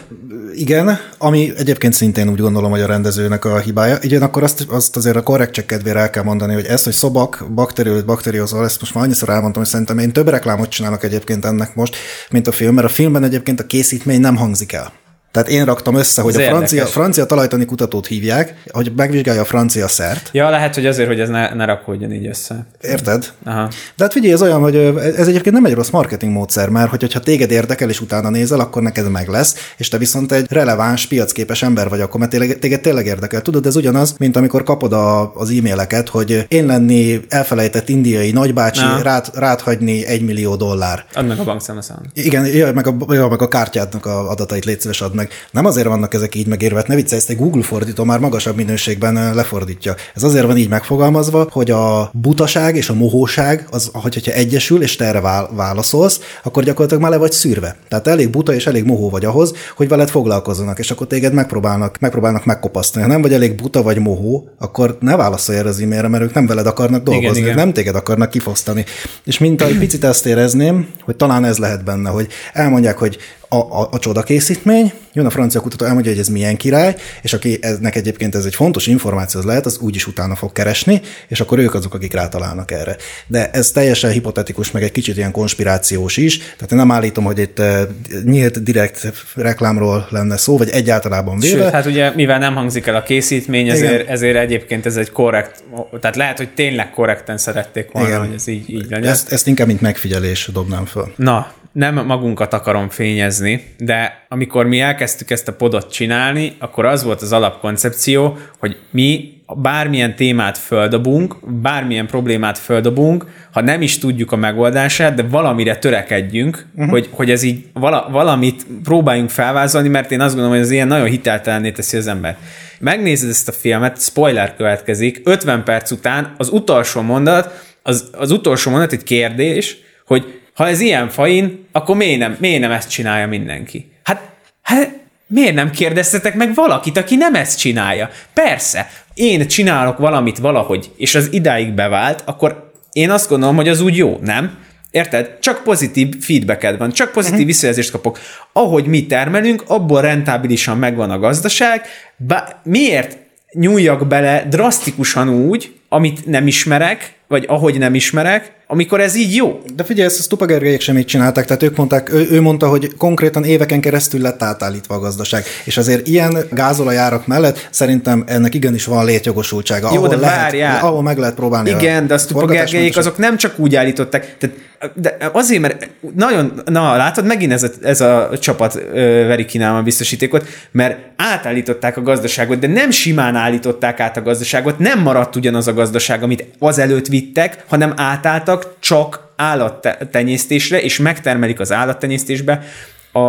Igen, 0.53 0.99
ami 1.17 1.51
egyébként 1.57 1.93
szintén 1.93 2.29
úgy 2.29 2.39
gondolom, 2.39 2.71
hogy 2.71 2.81
a 2.81 2.85
rendezőnek 2.85 3.45
a 3.45 3.59
hibája. 3.59 3.97
Igen, 4.01 4.21
akkor 4.21 4.43
azt, 4.43 4.65
azt 4.69 4.95
azért 4.95 5.15
a 5.15 5.21
korrekt 5.21 5.65
kedvére 5.65 5.99
el 5.99 6.09
kell 6.09 6.23
mondani, 6.23 6.53
hogy 6.53 6.65
ez, 6.65 6.83
hogy 6.83 6.93
szobak, 6.93 7.45
bakteriót, 7.53 8.05
bakteriózol, 8.05 8.63
ezt 8.63 8.79
most 8.79 8.93
már 8.93 9.03
annyiszor 9.03 9.29
elmondtam, 9.29 9.61
hogy 9.61 9.71
szerintem 9.71 9.97
én 9.97 10.11
több 10.11 10.27
reklámot 10.29 10.69
csinálok 10.69 11.03
egyébként 11.03 11.45
ennek 11.45 11.75
most, 11.75 11.95
mint 12.31 12.47
a 12.47 12.51
film, 12.51 12.73
mert 12.73 12.87
a 12.87 12.89
filmben 13.19 13.37
egyébként 13.37 13.59
a 13.59 13.65
készítmény 13.65 14.19
nem 14.19 14.35
hangzik 14.35 14.71
el. 14.71 14.91
Tehát 15.31 15.49
én 15.49 15.65
raktam 15.65 15.95
össze, 15.95 16.21
hogy 16.21 16.33
Ez 16.33 16.39
a 16.39 16.49
francia, 16.49 16.77
érdekes. 16.77 16.93
francia 16.93 17.25
talajtani 17.25 17.65
kutatót 17.65 18.07
hívják, 18.07 18.55
hogy 18.71 18.91
megvizsgálja 18.95 19.41
a 19.41 19.45
francia 19.45 19.87
szert. 19.87 20.29
Ja, 20.33 20.49
lehet, 20.49 20.75
hogy 20.75 20.85
azért, 20.85 21.07
hogy 21.07 21.19
ez 21.19 21.29
ne, 21.29 21.53
ne 21.53 21.65
rakódjon 21.65 22.11
így 22.13 22.27
össze. 22.27 22.65
Érted? 22.81 23.29
Aha. 23.45 23.67
De 23.95 24.03
hát 24.03 24.11
figyelj, 24.11 24.33
ez 24.33 24.41
olyan, 24.41 24.61
hogy 24.61 24.75
ez 25.17 25.27
egyébként 25.27 25.55
nem 25.55 25.65
egy 25.65 25.73
rossz 25.73 25.89
marketing 25.89 26.31
módszer, 26.33 26.69
mert 26.69 26.89
hogy, 26.89 27.01
hogyha 27.01 27.19
téged 27.19 27.51
érdekel 27.51 27.89
és 27.89 28.01
utána 28.01 28.29
nézel, 28.29 28.59
akkor 28.59 28.81
neked 28.81 29.09
meg 29.09 29.27
lesz, 29.27 29.55
és 29.77 29.87
te 29.87 29.97
viszont 29.97 30.31
egy 30.31 30.45
releváns, 30.49 31.07
piacképes 31.07 31.63
ember 31.63 31.89
vagy, 31.89 32.01
akkor 32.01 32.19
mert 32.19 32.31
tényleg, 32.31 32.59
téged 32.59 32.81
tényleg 32.81 33.05
érdekel. 33.05 33.41
Tudod, 33.41 33.65
ez 33.65 33.75
ugyanaz, 33.75 34.15
mint 34.17 34.35
amikor 34.35 34.63
kapod 34.63 34.93
a, 34.93 35.33
az 35.35 35.49
e-maileket, 35.49 36.09
hogy 36.09 36.45
én 36.47 36.65
lenni 36.65 37.19
elfelejtett 37.29 37.89
indiai 37.89 38.31
nagybácsi, 38.31 38.81
Na. 38.81 39.01
rád, 39.01 39.25
rád 39.33 39.59
hagyni 39.59 40.05
egy 40.05 40.21
millió 40.21 40.55
dollár. 40.55 41.05
Add 41.13 41.25
meg 41.25 41.39
a 41.39 41.43
bankszámlaszámot. 41.43 42.05
Igen, 42.13 42.45
jaj, 42.45 42.73
meg 42.73 42.87
a, 42.87 42.95
jaj, 43.13 43.29
meg 43.29 43.41
a 43.41 43.47
kártyádnak 43.47 44.05
a 44.05 44.29
adatait 44.29 44.65
légy 44.65 44.79
szíves 44.79 45.01
add 45.01 45.17
meg. 45.19 45.29
Nem 45.51 45.65
azért 45.65 45.87
vannak 45.87 46.13
ezek 46.13 46.35
így 46.35 46.47
megérve, 46.47 46.75
hát 46.77 46.87
ne 46.87 46.95
viccelj, 46.95 47.19
ezt 47.19 47.29
egy 47.29 47.37
Google 47.37 47.61
fordító 47.63 48.03
már 48.03 48.19
magasabb 48.19 48.55
minőségben 48.55 49.35
lefordítja. 49.35 49.95
Ez 50.15 50.23
azért 50.23 50.45
van 50.45 50.57
így 50.57 50.69
megfogalmazva, 50.69 51.47
hogy 51.51 51.71
a 51.71 52.09
butaság 52.13 52.75
és 52.75 52.89
a 52.89 52.93
mohóság, 52.93 53.67
az, 53.71 53.89
hogy- 53.93 54.13
hogyha 54.13 54.31
egyesül, 54.31 54.81
és 54.81 54.95
te 54.95 55.05
erre 55.05 55.19
vál- 55.19 55.49
válaszolsz, 55.55 56.19
akkor 56.43 56.63
gyakorlatilag 56.63 57.01
már 57.03 57.11
le 57.11 57.17
vagy 57.17 57.31
szűrve. 57.31 57.75
Tehát 57.87 58.07
elég 58.07 58.29
buta 58.29 58.53
és 58.53 58.67
elég 58.67 58.83
mohó 58.83 59.09
vagy 59.09 59.25
ahhoz, 59.25 59.53
hogy 59.75 59.87
veled 59.87 60.09
foglalkozzanak, 60.09 60.79
és 60.79 60.91
akkor 60.91 61.07
téged 61.07 61.33
megpróbálnak, 61.33 61.99
megpróbálnak 61.99 62.45
megkopasztani. 62.45 63.05
Ha 63.05 63.11
nem 63.11 63.21
vagy 63.21 63.33
elég 63.33 63.55
buta 63.55 63.81
vagy 63.81 63.99
mohó, 63.99 64.49
akkor 64.59 64.97
ne 64.99 65.15
válaszolj 65.15 65.57
erre 65.57 65.69
az 65.69 65.79
e-mailre, 65.79 66.07
mert 66.07 66.23
ők 66.23 66.33
nem 66.33 66.47
veled 66.47 66.65
akarnak 66.67 67.03
dolgozni, 67.03 67.37
igen. 67.37 67.49
ők 67.49 67.55
nem 67.55 67.73
téged 67.73 67.95
akarnak 67.95 68.29
kifosztani. 68.29 68.85
És 69.25 69.37
mint 69.37 69.61
egy 69.61 69.77
picit 69.77 70.03
ezt 70.03 70.25
érezném, 70.25 70.87
hogy 71.03 71.15
talán 71.15 71.45
ez 71.45 71.57
lehet 71.57 71.83
benne, 71.83 72.09
hogy 72.09 72.27
elmondják, 72.53 72.97
hogy 72.97 73.17
a, 73.49 73.55
a, 73.55 73.87
a 73.91 73.99
csoda 73.99 74.21
készítmény, 74.23 74.93
jön 75.19 75.27
a 75.27 75.31
francia 75.31 75.61
kutató, 75.61 75.85
elmondja, 75.85 76.11
hogy 76.11 76.19
ez 76.19 76.27
milyen 76.27 76.57
király, 76.57 76.95
és 77.21 77.33
aki 77.33 77.57
eznek 77.61 77.95
egyébként 77.95 78.35
ez 78.35 78.45
egy 78.45 78.55
fontos 78.55 78.87
információ 78.87 79.39
az 79.39 79.45
lehet, 79.45 79.65
az 79.65 79.77
úgyis 79.77 80.07
utána 80.07 80.35
fog 80.35 80.51
keresni, 80.51 81.01
és 81.27 81.39
akkor 81.39 81.59
ők 81.59 81.73
azok, 81.73 81.93
akik 81.93 82.13
rátalálnak 82.13 82.71
erre. 82.71 82.95
De 83.27 83.49
ez 83.51 83.71
teljesen 83.71 84.11
hipotetikus, 84.11 84.71
meg 84.71 84.83
egy 84.83 84.91
kicsit 84.91 85.17
ilyen 85.17 85.31
konspirációs 85.31 86.17
is, 86.17 86.37
tehát 86.37 86.71
én 86.71 86.77
nem 86.77 86.91
állítom, 86.91 87.23
hogy 87.23 87.39
itt 87.39 87.59
eh, 87.59 87.81
nyílt 88.23 88.63
direkt 88.63 89.13
reklámról 89.35 90.07
lenne 90.09 90.37
szó, 90.37 90.57
vagy 90.57 90.69
egyáltalában 90.69 91.39
véve. 91.39 91.63
Sőt, 91.63 91.71
hát 91.71 91.85
ugye 91.85 92.11
mivel 92.15 92.39
nem 92.39 92.55
hangzik 92.55 92.87
el 92.87 92.95
a 92.95 93.03
készítmény, 93.03 93.69
ezért, 93.69 94.09
ezért 94.09 94.37
egyébként 94.37 94.85
ez 94.85 94.97
egy 94.97 95.11
korrekt, 95.11 95.63
tehát 95.99 96.15
lehet, 96.15 96.37
hogy 96.37 96.49
tényleg 96.49 96.91
korrekten 96.91 97.37
szerették 97.37 97.91
volna, 97.91 98.07
Igen. 98.07 98.19
hogy 98.19 98.33
ez 98.33 98.47
így, 98.47 98.69
így 98.69 98.85
legyen. 98.89 99.09
ezt, 99.09 99.31
ezt 99.31 99.47
inkább 99.47 99.67
mint 99.67 99.81
megfigyelés 99.81 100.49
dobnám 100.53 100.85
föl. 100.85 101.13
Na, 101.15 101.51
nem 101.71 102.05
magunkat 102.05 102.53
akarom 102.53 102.89
fényezni, 102.89 103.73
de 103.77 104.25
amikor 104.29 104.65
mi 104.65 104.79
elkezdtük 105.09 105.31
ezt 105.37 105.47
a 105.47 105.53
podot 105.53 105.91
csinálni, 105.91 106.55
akkor 106.59 106.85
az 106.85 107.03
volt 107.03 107.21
az 107.21 107.31
alapkoncepció, 107.31 108.37
hogy 108.57 108.77
mi 108.91 109.33
bármilyen 109.55 110.15
témát 110.15 110.57
földobunk, 110.57 111.35
bármilyen 111.61 112.07
problémát 112.07 112.57
földobunk, 112.57 113.25
ha 113.51 113.61
nem 113.61 113.81
is 113.81 113.97
tudjuk 113.97 114.31
a 114.31 114.35
megoldását, 114.35 115.13
de 115.13 115.23
valamire 115.23 115.77
törekedjünk, 115.77 116.65
uh-huh. 116.75 116.91
hogy, 116.91 117.09
hogy 117.11 117.31
ez 117.31 117.43
így 117.43 117.65
vala, 117.73 118.07
valamit 118.11 118.65
próbáljunk 118.83 119.29
felvázolni, 119.29 119.87
mert 119.87 120.11
én 120.11 120.21
azt 120.21 120.33
gondolom, 120.33 120.57
hogy 120.57 120.65
ez 120.65 120.71
ilyen 120.71 120.87
nagyon 120.87 121.07
hiteltelenné 121.07 121.71
teszi 121.71 121.97
az 121.97 122.07
ember. 122.07 122.37
Megnézed 122.79 123.29
ezt 123.29 123.47
a 123.47 123.51
filmet, 123.51 124.01
spoiler 124.01 124.55
következik, 124.55 125.21
50 125.23 125.63
perc 125.63 125.91
után 125.91 126.33
az 126.37 126.49
utolsó 126.49 127.01
mondat, 127.01 127.67
az, 127.83 128.09
az 128.11 128.31
utolsó 128.31 128.71
mondat 128.71 128.91
egy 128.91 129.03
kérdés, 129.03 129.77
hogy 130.05 130.39
ha 130.53 130.67
ez 130.67 130.79
ilyen 130.79 131.09
fain, 131.09 131.65
akkor 131.71 131.95
miért 131.95 132.19
nem, 132.19 132.37
miért 132.39 132.61
nem 132.61 132.71
ezt 132.71 132.89
csinálja 132.89 133.27
mindenki? 133.27 133.91
Hát, 134.03 134.31
hát 134.61 134.98
miért 135.29 135.53
nem 135.53 135.71
kérdeztetek 135.71 136.35
meg 136.35 136.53
valakit, 136.53 136.97
aki 136.97 137.15
nem 137.15 137.35
ezt 137.35 137.59
csinálja? 137.59 138.09
Persze, 138.33 138.89
én 139.13 139.47
csinálok 139.47 139.97
valamit 139.97 140.37
valahogy, 140.37 140.91
és 140.97 141.15
az 141.15 141.27
idáig 141.31 141.73
bevált, 141.73 142.23
akkor 142.25 142.71
én 142.91 143.09
azt 143.09 143.29
gondolom, 143.29 143.55
hogy 143.55 143.69
az 143.69 143.81
úgy 143.81 143.97
jó, 143.97 144.19
nem? 144.21 144.57
Érted? 144.91 145.39
Csak 145.39 145.63
pozitív 145.63 146.15
feedbacked 146.19 146.77
van, 146.77 146.91
csak 146.91 147.11
pozitív 147.11 147.45
visszajelzést 147.45 147.91
kapok. 147.91 148.19
Ahogy 148.53 148.85
mi 148.85 149.05
termelünk, 149.05 149.63
abból 149.67 150.01
rentábilisan 150.01 150.77
megvan 150.77 151.11
a 151.11 151.19
gazdaság, 151.19 151.81
bá- 152.17 152.55
miért 152.63 153.17
nyúljak 153.51 154.07
bele 154.07 154.45
drasztikusan 154.49 155.29
úgy, 155.29 155.73
amit 155.89 156.25
nem 156.25 156.47
ismerek, 156.47 157.13
vagy 157.27 157.45
ahogy 157.47 157.77
nem 157.77 157.95
ismerek, 157.95 158.51
amikor 158.71 159.01
ez 159.01 159.15
így 159.15 159.35
jó. 159.35 159.61
De 159.75 159.83
figyelj, 159.83 160.07
ezt 160.07 160.19
a 160.19 160.21
Stupa 160.21 160.45
Gergelyek 160.45 160.81
sem 160.81 160.97
így 160.97 161.05
csinálták, 161.05 161.45
tehát 161.45 161.63
ők 161.63 161.75
mondták, 161.75 162.13
ő, 162.13 162.27
ő 162.31 162.41
mondta, 162.41 162.67
hogy 162.67 162.93
konkrétan 162.97 163.43
éveken 163.43 163.81
keresztül 163.81 164.21
lett 164.21 164.43
átállítva 164.43 164.95
a 164.95 164.99
gazdaság. 164.99 165.43
És 165.65 165.77
azért 165.77 166.07
ilyen 166.07 166.37
gázolajárak 166.51 167.27
mellett 167.27 167.67
szerintem 167.71 168.23
ennek 168.27 168.53
igenis 168.53 168.85
van 168.85 169.05
létjogosultsága. 169.05 169.89
Jó, 169.93 169.97
ahol 169.97 170.07
de 170.07 170.15
lehet, 170.15 170.39
várjál. 170.39 170.85
Ahol 170.85 171.01
meg 171.01 171.17
lehet 171.17 171.35
próbálni. 171.35 171.69
Igen, 171.69 172.07
de 172.07 172.13
a 172.13 172.17
Stupa 172.17 172.39
forgatásmentesen. 172.39 173.01
azok 173.01 173.17
nem 173.17 173.37
csak 173.37 173.59
úgy 173.59 173.75
állították, 173.75 174.37
tehát, 174.37 174.55
de 174.93 175.17
azért, 175.31 175.61
mert 175.61 175.89
nagyon, 176.15 176.61
na 176.65 176.95
látod, 176.95 177.25
megint 177.25 177.51
ez 177.51 177.63
a, 177.63 177.69
ez 177.81 178.01
a 178.01 178.29
csapat 178.39 178.75
ö, 178.93 179.25
veri 179.27 179.45
kínálma 179.45 179.77
a 179.77 179.83
biztosítékot, 179.83 180.47
mert 180.71 180.97
átállították 181.15 181.97
a 181.97 182.01
gazdaságot, 182.01 182.59
de 182.59 182.67
nem 182.67 182.91
simán 182.91 183.35
állították 183.35 183.99
át 183.99 184.17
a 184.17 184.21
gazdaságot, 184.21 184.79
nem 184.79 184.99
maradt 184.99 185.35
ugyanaz 185.35 185.67
a 185.67 185.73
gazdaság, 185.73 186.23
amit 186.23 186.45
azelőtt 186.59 187.07
vittek, 187.07 187.63
hanem 187.67 187.93
átálltak 187.95 188.73
csak 188.79 189.27
állattenyésztésre, 189.35 190.81
és 190.81 190.99
megtermelik 190.99 191.59
az 191.59 191.71
állattenyésztésbe 191.71 192.63
a, 193.11 193.19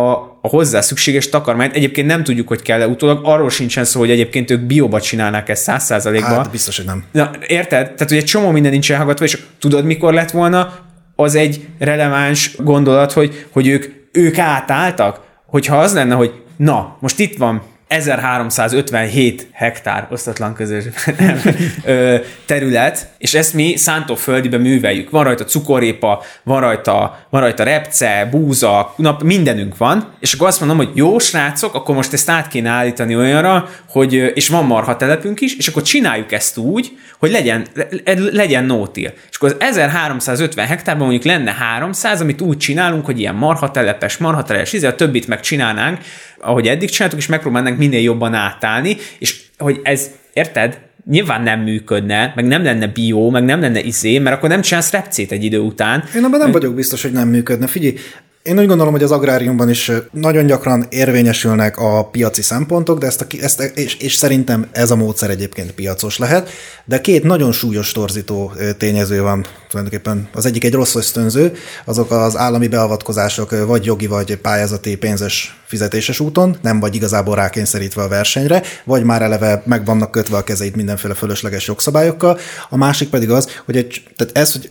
a 0.41 0.47
hozzá 0.47 0.81
szükséges 0.81 1.29
takarmányt. 1.29 1.75
Egyébként 1.75 2.07
nem 2.07 2.23
tudjuk, 2.23 2.47
hogy 2.47 2.61
kell-e 2.61 2.87
utólag, 2.87 3.19
arról 3.23 3.49
sincsen 3.49 3.83
szó, 3.83 3.99
hogy 3.99 4.11
egyébként 4.11 4.51
ők 4.51 4.59
bióba 4.59 5.01
csinálnák 5.01 5.49
ezt 5.49 5.63
száz 5.63 5.83
százalékban. 5.83 6.31
Hát 6.31 6.51
biztos, 6.51 6.77
hogy 6.77 6.85
nem. 6.85 7.03
Na, 7.11 7.31
érted? 7.47 7.83
Tehát, 7.83 8.09
hogy 8.09 8.17
egy 8.17 8.25
csomó 8.25 8.51
minden 8.51 8.71
nincs 8.71 8.91
elhallgatva, 8.91 9.25
és 9.25 9.37
tudod, 9.59 9.85
mikor 9.85 10.13
lett 10.13 10.31
volna 10.31 10.89
az 11.21 11.35
egy 11.35 11.67
releváns 11.79 12.55
gondolat, 12.57 13.11
hogy, 13.11 13.45
hogy 13.51 13.67
ők, 13.67 13.85
ők 14.11 14.37
átálltak? 14.37 15.21
Hogyha 15.45 15.77
az 15.77 15.93
lenne, 15.93 16.15
hogy 16.15 16.43
na, 16.57 16.97
most 16.99 17.19
itt 17.19 17.37
van 17.37 17.61
1357 17.91 19.47
hektár 19.51 20.07
osztatlan 20.11 20.53
közös 20.53 20.83
terület, 22.45 23.07
és 23.17 23.33
ezt 23.33 23.53
mi 23.53 23.75
szántóföldibe 23.77 24.57
műveljük. 24.57 25.09
Van 25.09 25.23
rajta 25.23 25.43
cukorépa, 25.43 26.23
van 26.43 26.59
rajta, 26.59 27.25
van 27.29 27.41
rajta 27.41 27.63
repce, 27.63 28.27
búza, 28.31 28.93
nap, 28.97 29.23
mindenünk 29.23 29.77
van, 29.77 30.13
és 30.19 30.33
akkor 30.33 30.47
azt 30.47 30.59
mondom, 30.59 30.77
hogy 30.77 30.89
jó 30.93 31.19
srácok, 31.19 31.75
akkor 31.75 31.95
most 31.95 32.13
ezt 32.13 32.29
át 32.29 32.47
kéne 32.47 32.69
állítani 32.69 33.15
olyanra, 33.15 33.69
hogy, 33.89 34.13
és 34.13 34.47
van 34.47 34.65
marha 34.65 34.97
telepünk 34.97 35.41
is, 35.41 35.55
és 35.57 35.67
akkor 35.67 35.81
csináljuk 35.81 36.31
ezt 36.31 36.57
úgy, 36.57 36.97
hogy 37.19 37.31
legyen, 37.31 37.65
le- 37.73 38.29
legyen 38.31 38.63
no-till. 38.63 39.13
És 39.29 39.35
akkor 39.35 39.49
az 39.49 39.55
1350 39.59 40.67
hektárban 40.67 41.07
mondjuk 41.07 41.33
lenne 41.33 41.51
300, 41.51 42.21
amit 42.21 42.41
úgy 42.41 42.57
csinálunk, 42.57 43.05
hogy 43.05 43.19
ilyen 43.19 43.35
marha 43.35 43.71
telepes, 43.71 44.17
marha 44.17 44.43
telepes, 44.43 44.73
izé, 44.73 44.87
a 44.87 44.95
többit 44.95 45.27
megcsinálnánk, 45.27 45.99
ahogy 46.41 46.67
eddig 46.67 46.89
csináltuk, 46.89 47.19
és 47.19 47.27
megpróbálnánk 47.27 47.77
minél 47.77 48.01
jobban 48.01 48.33
átállni, 48.33 48.97
és 49.19 49.41
hogy 49.57 49.79
ez, 49.83 50.09
érted, 50.33 50.79
nyilván 51.09 51.41
nem 51.41 51.59
működne, 51.59 52.33
meg 52.35 52.45
nem 52.45 52.63
lenne 52.63 52.87
bió, 52.87 53.29
meg 53.29 53.43
nem 53.43 53.61
lenne 53.61 53.81
izé, 53.81 54.17
mert 54.17 54.35
akkor 54.35 54.49
nem 54.49 54.61
csinálsz 54.61 54.91
repcét 54.91 55.31
egy 55.31 55.43
idő 55.43 55.59
után. 55.59 56.03
Én 56.15 56.23
abban 56.23 56.39
nem 56.39 56.51
vagyok 56.51 56.75
biztos, 56.75 57.01
hogy 57.01 57.11
nem 57.11 57.27
működne. 57.27 57.67
Figyelj, 57.67 57.95
Én 58.43 58.59
úgy 58.59 58.67
gondolom, 58.67 58.93
hogy 58.93 59.03
az 59.03 59.11
agráriumban 59.11 59.69
is 59.69 59.91
nagyon 60.11 60.45
gyakran 60.45 60.85
érvényesülnek 60.89 61.77
a 61.77 62.05
piaci 62.05 62.41
szempontok, 62.41 62.99
de 62.99 63.05
ezt, 63.05 63.21
a, 63.21 63.25
ezt 63.41 63.61
és, 63.61 63.95
és 63.95 64.13
szerintem 64.13 64.67
ez 64.71 64.91
a 64.91 64.95
módszer 64.95 65.29
egyébként 65.29 65.71
piacos 65.71 66.17
lehet, 66.17 66.49
de 66.85 67.01
két 67.01 67.23
nagyon 67.23 67.51
súlyos 67.51 67.91
torzító 67.91 68.53
tényező 68.77 69.21
van 69.21 69.45
tulajdonképpen. 69.69 70.29
Az 70.33 70.45
egyik 70.45 70.63
egy 70.63 70.73
rossz 70.73 70.95
ösztönző, 70.95 71.53
azok 71.85 72.11
az 72.11 72.37
állami 72.37 72.67
beavatkozások 72.67 73.65
vagy 73.65 73.85
jogi, 73.85 74.07
vagy 74.07 74.35
pályázati 74.35 74.97
pénzes 74.97 75.60
fizetéses 75.71 76.19
úton, 76.19 76.57
nem 76.61 76.79
vagy 76.79 76.95
igazából 76.95 77.35
rákényszerítve 77.35 78.01
a 78.01 78.07
versenyre, 78.07 78.61
vagy 78.83 79.03
már 79.03 79.21
eleve 79.21 79.63
meg 79.65 79.85
vannak 79.85 80.11
kötve 80.11 80.37
a 80.37 80.43
kezeit 80.43 80.75
mindenféle 80.75 81.13
fölösleges 81.13 81.67
jogszabályokkal. 81.67 82.37
A 82.69 82.77
másik 82.77 83.09
pedig 83.09 83.29
az, 83.29 83.47
hogy 83.65 83.77
egy, 83.77 84.03
tehát 84.15 84.37
ez, 84.37 84.51
hogy 84.51 84.69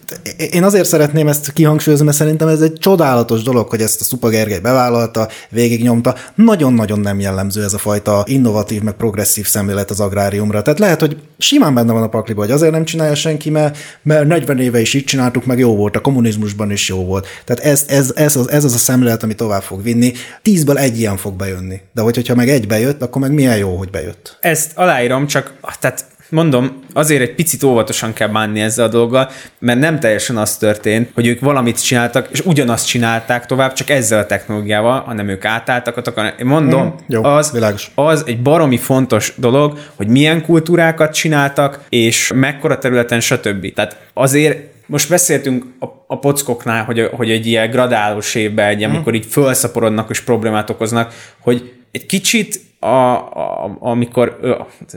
én 0.53 0.65
azért 0.65 0.89
szeretném 0.89 1.29
ezt 1.29 1.53
kihangsúlyozni, 1.53 2.05
mert 2.05 2.17
szerintem 2.17 2.49
ez 2.49 2.61
egy 2.61 2.73
csodálatos 2.73 3.43
dolog, 3.43 3.69
hogy 3.69 3.81
ezt 3.81 4.01
a 4.01 4.05
Szupa 4.05 4.29
Gergely 4.29 4.59
bevállalta, 4.59 5.29
végignyomta. 5.51 6.15
Nagyon-nagyon 6.35 7.01
nem 7.01 7.21
jellemző 7.21 7.63
ez 7.63 7.75
a 7.75 7.79
fajta 7.79 8.25
innovatív, 8.27 8.83
meg 8.83 8.95
progresszív 8.95 9.47
szemlélet 9.47 9.91
az 9.91 10.01
agráriumra. 10.01 10.63
Tehát 10.63 10.79
lehet, 10.79 11.01
hogy 11.01 11.17
simán 11.39 11.75
benne 11.75 11.93
van 11.93 12.03
a 12.03 12.09
pakliba, 12.09 12.41
hogy 12.41 12.51
azért 12.51 12.73
nem 12.73 12.85
csinálja 12.85 13.15
senki, 13.15 13.51
mert, 13.51 13.79
mert 14.03 14.27
40 14.27 14.59
éve 14.59 14.81
is 14.81 14.95
így 14.95 15.05
csináltuk, 15.05 15.47
meg 15.47 15.59
jó 15.59 15.77
volt, 15.77 15.97
a 15.97 16.01
kommunizmusban 16.01 16.71
is 16.71 16.89
jó 16.89 17.05
volt. 17.05 17.27
Tehát 17.45 17.65
ez, 17.65 17.85
ez, 17.89 18.13
ez, 18.15 18.37
az, 18.37 18.51
ez 18.51 18.65
az 18.65 18.75
a 18.75 18.79
szemlélet, 18.79 19.23
ami 19.23 19.35
tovább 19.35 19.63
fog 19.63 19.83
vinni. 19.83 20.13
Tízből 20.43 20.79
egy 20.79 20.90
ilyen 20.99 21.17
fog 21.17 21.35
bejönni. 21.35 21.81
De 21.93 22.03
hogy, 22.03 22.15
hogyha 22.15 22.35
meg 22.35 22.49
egy 22.49 22.67
bejött, 22.67 23.03
akkor 23.03 23.23
meg 23.23 23.33
milyen 23.33 23.57
jó, 23.57 23.77
hogy 23.77 23.91
bejött. 23.91 24.37
Ezt 24.41 24.79
aláírom, 24.79 25.27
csak 25.27 25.53
tehát 25.81 26.05
mondom, 26.31 26.83
azért 26.93 27.23
egy 27.23 27.35
picit 27.35 27.63
óvatosan 27.63 28.13
kell 28.13 28.29
bánni 28.29 28.61
ezzel 28.61 28.85
a 28.85 28.89
dolggal, 28.89 29.31
mert 29.59 29.79
nem 29.79 30.01
teljesen 30.01 30.37
az 30.37 30.57
történt, 30.57 31.11
hogy 31.15 31.27
ők 31.27 31.41
valamit 31.41 31.85
csináltak, 31.85 32.29
és 32.31 32.41
ugyanazt 32.41 32.87
csinálták 32.87 33.47
tovább, 33.47 33.73
csak 33.73 33.91
ezzel 33.91 34.19
a 34.19 34.27
technológiával, 34.27 35.01
hanem 35.01 35.29
ők 35.29 35.45
átálltak. 35.45 36.13
Én 36.39 36.47
mondom, 36.47 36.87
mm, 36.87 36.91
jó, 37.07 37.25
az, 37.25 37.53
világos. 37.53 37.91
az 37.95 38.23
egy 38.27 38.43
baromi 38.43 38.77
fontos 38.77 39.33
dolog, 39.37 39.79
hogy 39.95 40.07
milyen 40.07 40.43
kultúrákat 40.43 41.15
csináltak, 41.15 41.81
és 41.89 42.33
mekkora 42.35 42.79
területen, 42.79 43.21
stb. 43.21 43.75
Tehát 43.75 43.97
azért 44.15 44.59
most 44.91 45.09
beszéltünk 45.09 45.65
a, 45.79 45.87
a 46.07 46.19
pockoknál, 46.19 46.85
hogy, 46.85 47.09
hogy 47.13 47.31
egy 47.31 47.47
ilyen 47.47 47.71
gradálós 47.71 48.35
évben, 48.35 48.69
egy, 48.69 48.83
amikor 48.83 49.15
így 49.15 49.27
felszaporodnak 49.27 50.11
és 50.11 50.21
problémát 50.21 50.71
okoznak, 50.71 51.15
hogy 51.41 51.73
egy 51.91 52.07
kicsit 52.07 52.61
a, 52.83 53.15
a, 53.15 53.77
amikor 53.81 54.39
ö, 54.41 54.55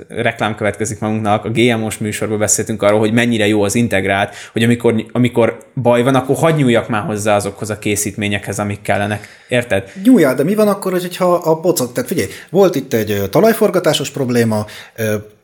reklám 0.07 0.55
következik 0.55 0.99
magunknak, 0.99 1.45
a 1.45 1.49
GMO-s 1.49 1.97
műsorban 1.97 2.38
beszéltünk 2.38 2.81
arról, 2.81 2.99
hogy 2.99 3.13
mennyire 3.13 3.47
jó 3.47 3.63
az 3.63 3.75
integrált, 3.75 4.36
hogy 4.51 4.63
amikor, 4.63 5.05
amikor 5.11 5.57
baj 5.81 6.03
van, 6.03 6.15
akkor 6.15 6.36
hagyj 6.36 6.61
nyúljak 6.61 6.89
már 6.89 7.03
hozzá 7.03 7.36
azokhoz 7.36 7.69
a 7.69 7.79
készítményekhez, 7.79 8.59
amik 8.59 8.81
kellenek. 8.81 9.27
Érted? 9.47 9.91
Nyúljál, 10.03 10.36
de 10.36 10.43
mi 10.43 10.55
van 10.55 10.67
akkor, 10.67 10.91
hogyha 10.91 11.34
a 11.34 11.59
pocok, 11.59 11.93
tehát 11.93 12.09
figyelj, 12.09 12.29
volt 12.49 12.75
itt 12.75 12.93
egy 12.93 13.29
talajforgatásos 13.29 14.09
probléma, 14.09 14.65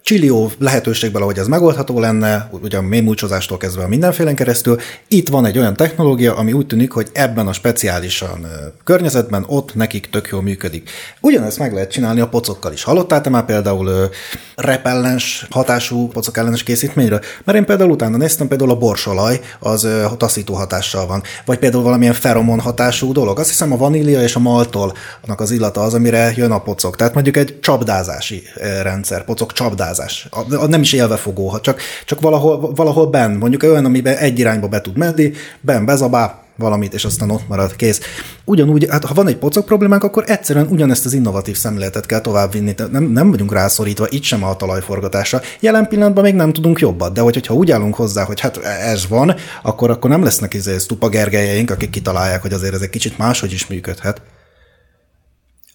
csillió 0.09 0.51
lehetőségből, 0.59 1.21
ahogy 1.21 1.37
ez 1.37 1.47
megoldható 1.47 1.99
lenne, 1.99 2.49
ugye 2.61 2.77
a 2.77 2.81
mémúcsozástól 2.81 3.57
kezdve 3.57 3.83
a 3.83 3.87
mindenfélen 3.87 4.35
keresztül. 4.35 4.77
Itt 5.07 5.29
van 5.29 5.45
egy 5.45 5.57
olyan 5.57 5.75
technológia, 5.75 6.35
ami 6.35 6.53
úgy 6.53 6.67
tűnik, 6.67 6.91
hogy 6.91 7.07
ebben 7.13 7.47
a 7.47 7.53
speciálisan 7.53 8.47
környezetben 8.83 9.45
ott 9.47 9.75
nekik 9.75 10.09
tök 10.09 10.27
jól 10.31 10.41
működik. 10.41 10.89
Ugyanezt 11.21 11.59
meg 11.59 11.73
lehet 11.73 11.91
csinálni 11.91 12.19
a 12.19 12.28
pocokkal 12.29 12.73
is. 12.73 12.83
Hallottál 12.83 13.21
te 13.21 13.29
már 13.29 13.45
például 13.45 14.09
repellens 14.55 15.47
hatású 15.49 16.07
pocok 16.07 16.37
ellenes 16.37 16.63
készítményről? 16.63 17.19
Mert 17.43 17.57
én 17.57 17.65
például 17.65 17.89
utána 17.89 18.17
néztem, 18.17 18.47
például 18.47 18.71
a 18.71 18.77
borsolaj 18.77 19.39
az 19.59 19.87
taszító 20.17 20.53
hatással 20.53 21.07
van. 21.07 21.23
Vagy 21.45 21.59
például 21.59 21.83
valamilyen 21.83 22.13
feromon 22.13 22.59
hatású 22.59 23.11
dolog. 23.11 23.39
Azt 23.39 23.49
hiszem 23.49 23.71
a 23.71 23.77
vanília 23.77 24.21
és 24.21 24.35
a 24.35 24.39
maltol 24.39 24.93
az 25.37 25.51
illata 25.51 25.81
az, 25.81 25.93
amire 25.93 26.33
jön 26.35 26.51
a 26.51 26.61
pocok. 26.61 26.95
Tehát 26.95 27.13
mondjuk 27.13 27.37
egy 27.37 27.59
csapdázási 27.59 28.43
rendszer, 28.81 29.25
pocok 29.25 29.53
csapdázás. 29.53 30.27
A, 30.31 30.55
a 30.55 30.67
nem 30.67 30.81
is 30.81 30.93
élvefogó, 30.93 31.59
csak, 31.61 31.81
csak 32.05 32.21
valahol, 32.21 32.73
valahol 32.75 33.07
benn, 33.07 33.37
mondjuk 33.37 33.63
olyan, 33.63 33.85
amiben 33.85 34.15
egy 34.15 34.39
irányba 34.39 34.67
be 34.67 34.81
tud 34.81 34.97
menni, 34.97 35.31
benn 35.61 35.85
bezabál, 35.85 36.47
valamit, 36.59 36.93
és 36.93 37.05
aztán 37.05 37.29
ott 37.29 37.47
marad, 37.47 37.75
kész. 37.75 38.01
Ugyanúgy, 38.45 38.87
hát 38.89 39.05
ha 39.05 39.13
van 39.13 39.27
egy 39.27 39.37
pocok 39.37 39.65
problémánk, 39.65 40.03
akkor 40.03 40.23
egyszerűen 40.27 40.67
ugyanezt 40.67 41.05
az 41.05 41.13
innovatív 41.13 41.57
szemléletet 41.57 42.05
kell 42.05 42.21
továbbvinni. 42.21 42.73
Nem, 42.91 43.03
nem 43.03 43.29
vagyunk 43.31 43.53
rászorítva, 43.53 44.07
itt 44.09 44.23
sem 44.23 44.43
a 44.43 44.55
talajforgatásra. 44.55 45.41
Jelen 45.59 45.87
pillanatban 45.87 46.23
még 46.23 46.33
nem 46.33 46.53
tudunk 46.53 46.79
jobbat, 46.79 47.13
de 47.13 47.21
hogyha 47.21 47.53
úgy 47.53 47.71
állunk 47.71 47.95
hozzá, 47.95 48.23
hogy 48.23 48.39
hát 48.39 48.57
ez 48.63 49.07
van, 49.07 49.35
akkor, 49.61 49.89
akkor 49.89 50.09
nem 50.09 50.23
lesznek 50.23 50.53
izé 50.53 50.77
stupa 50.77 51.09
gergelyeink, 51.09 51.71
akik 51.71 51.89
kitalálják, 51.89 52.41
hogy 52.41 52.53
azért 52.53 52.73
ez 52.73 52.81
egy 52.81 52.89
kicsit 52.89 53.17
máshogy 53.17 53.51
is 53.51 53.67
működhet. 53.67 54.21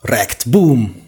Rekt, 0.00 0.50
boom! 0.50 1.02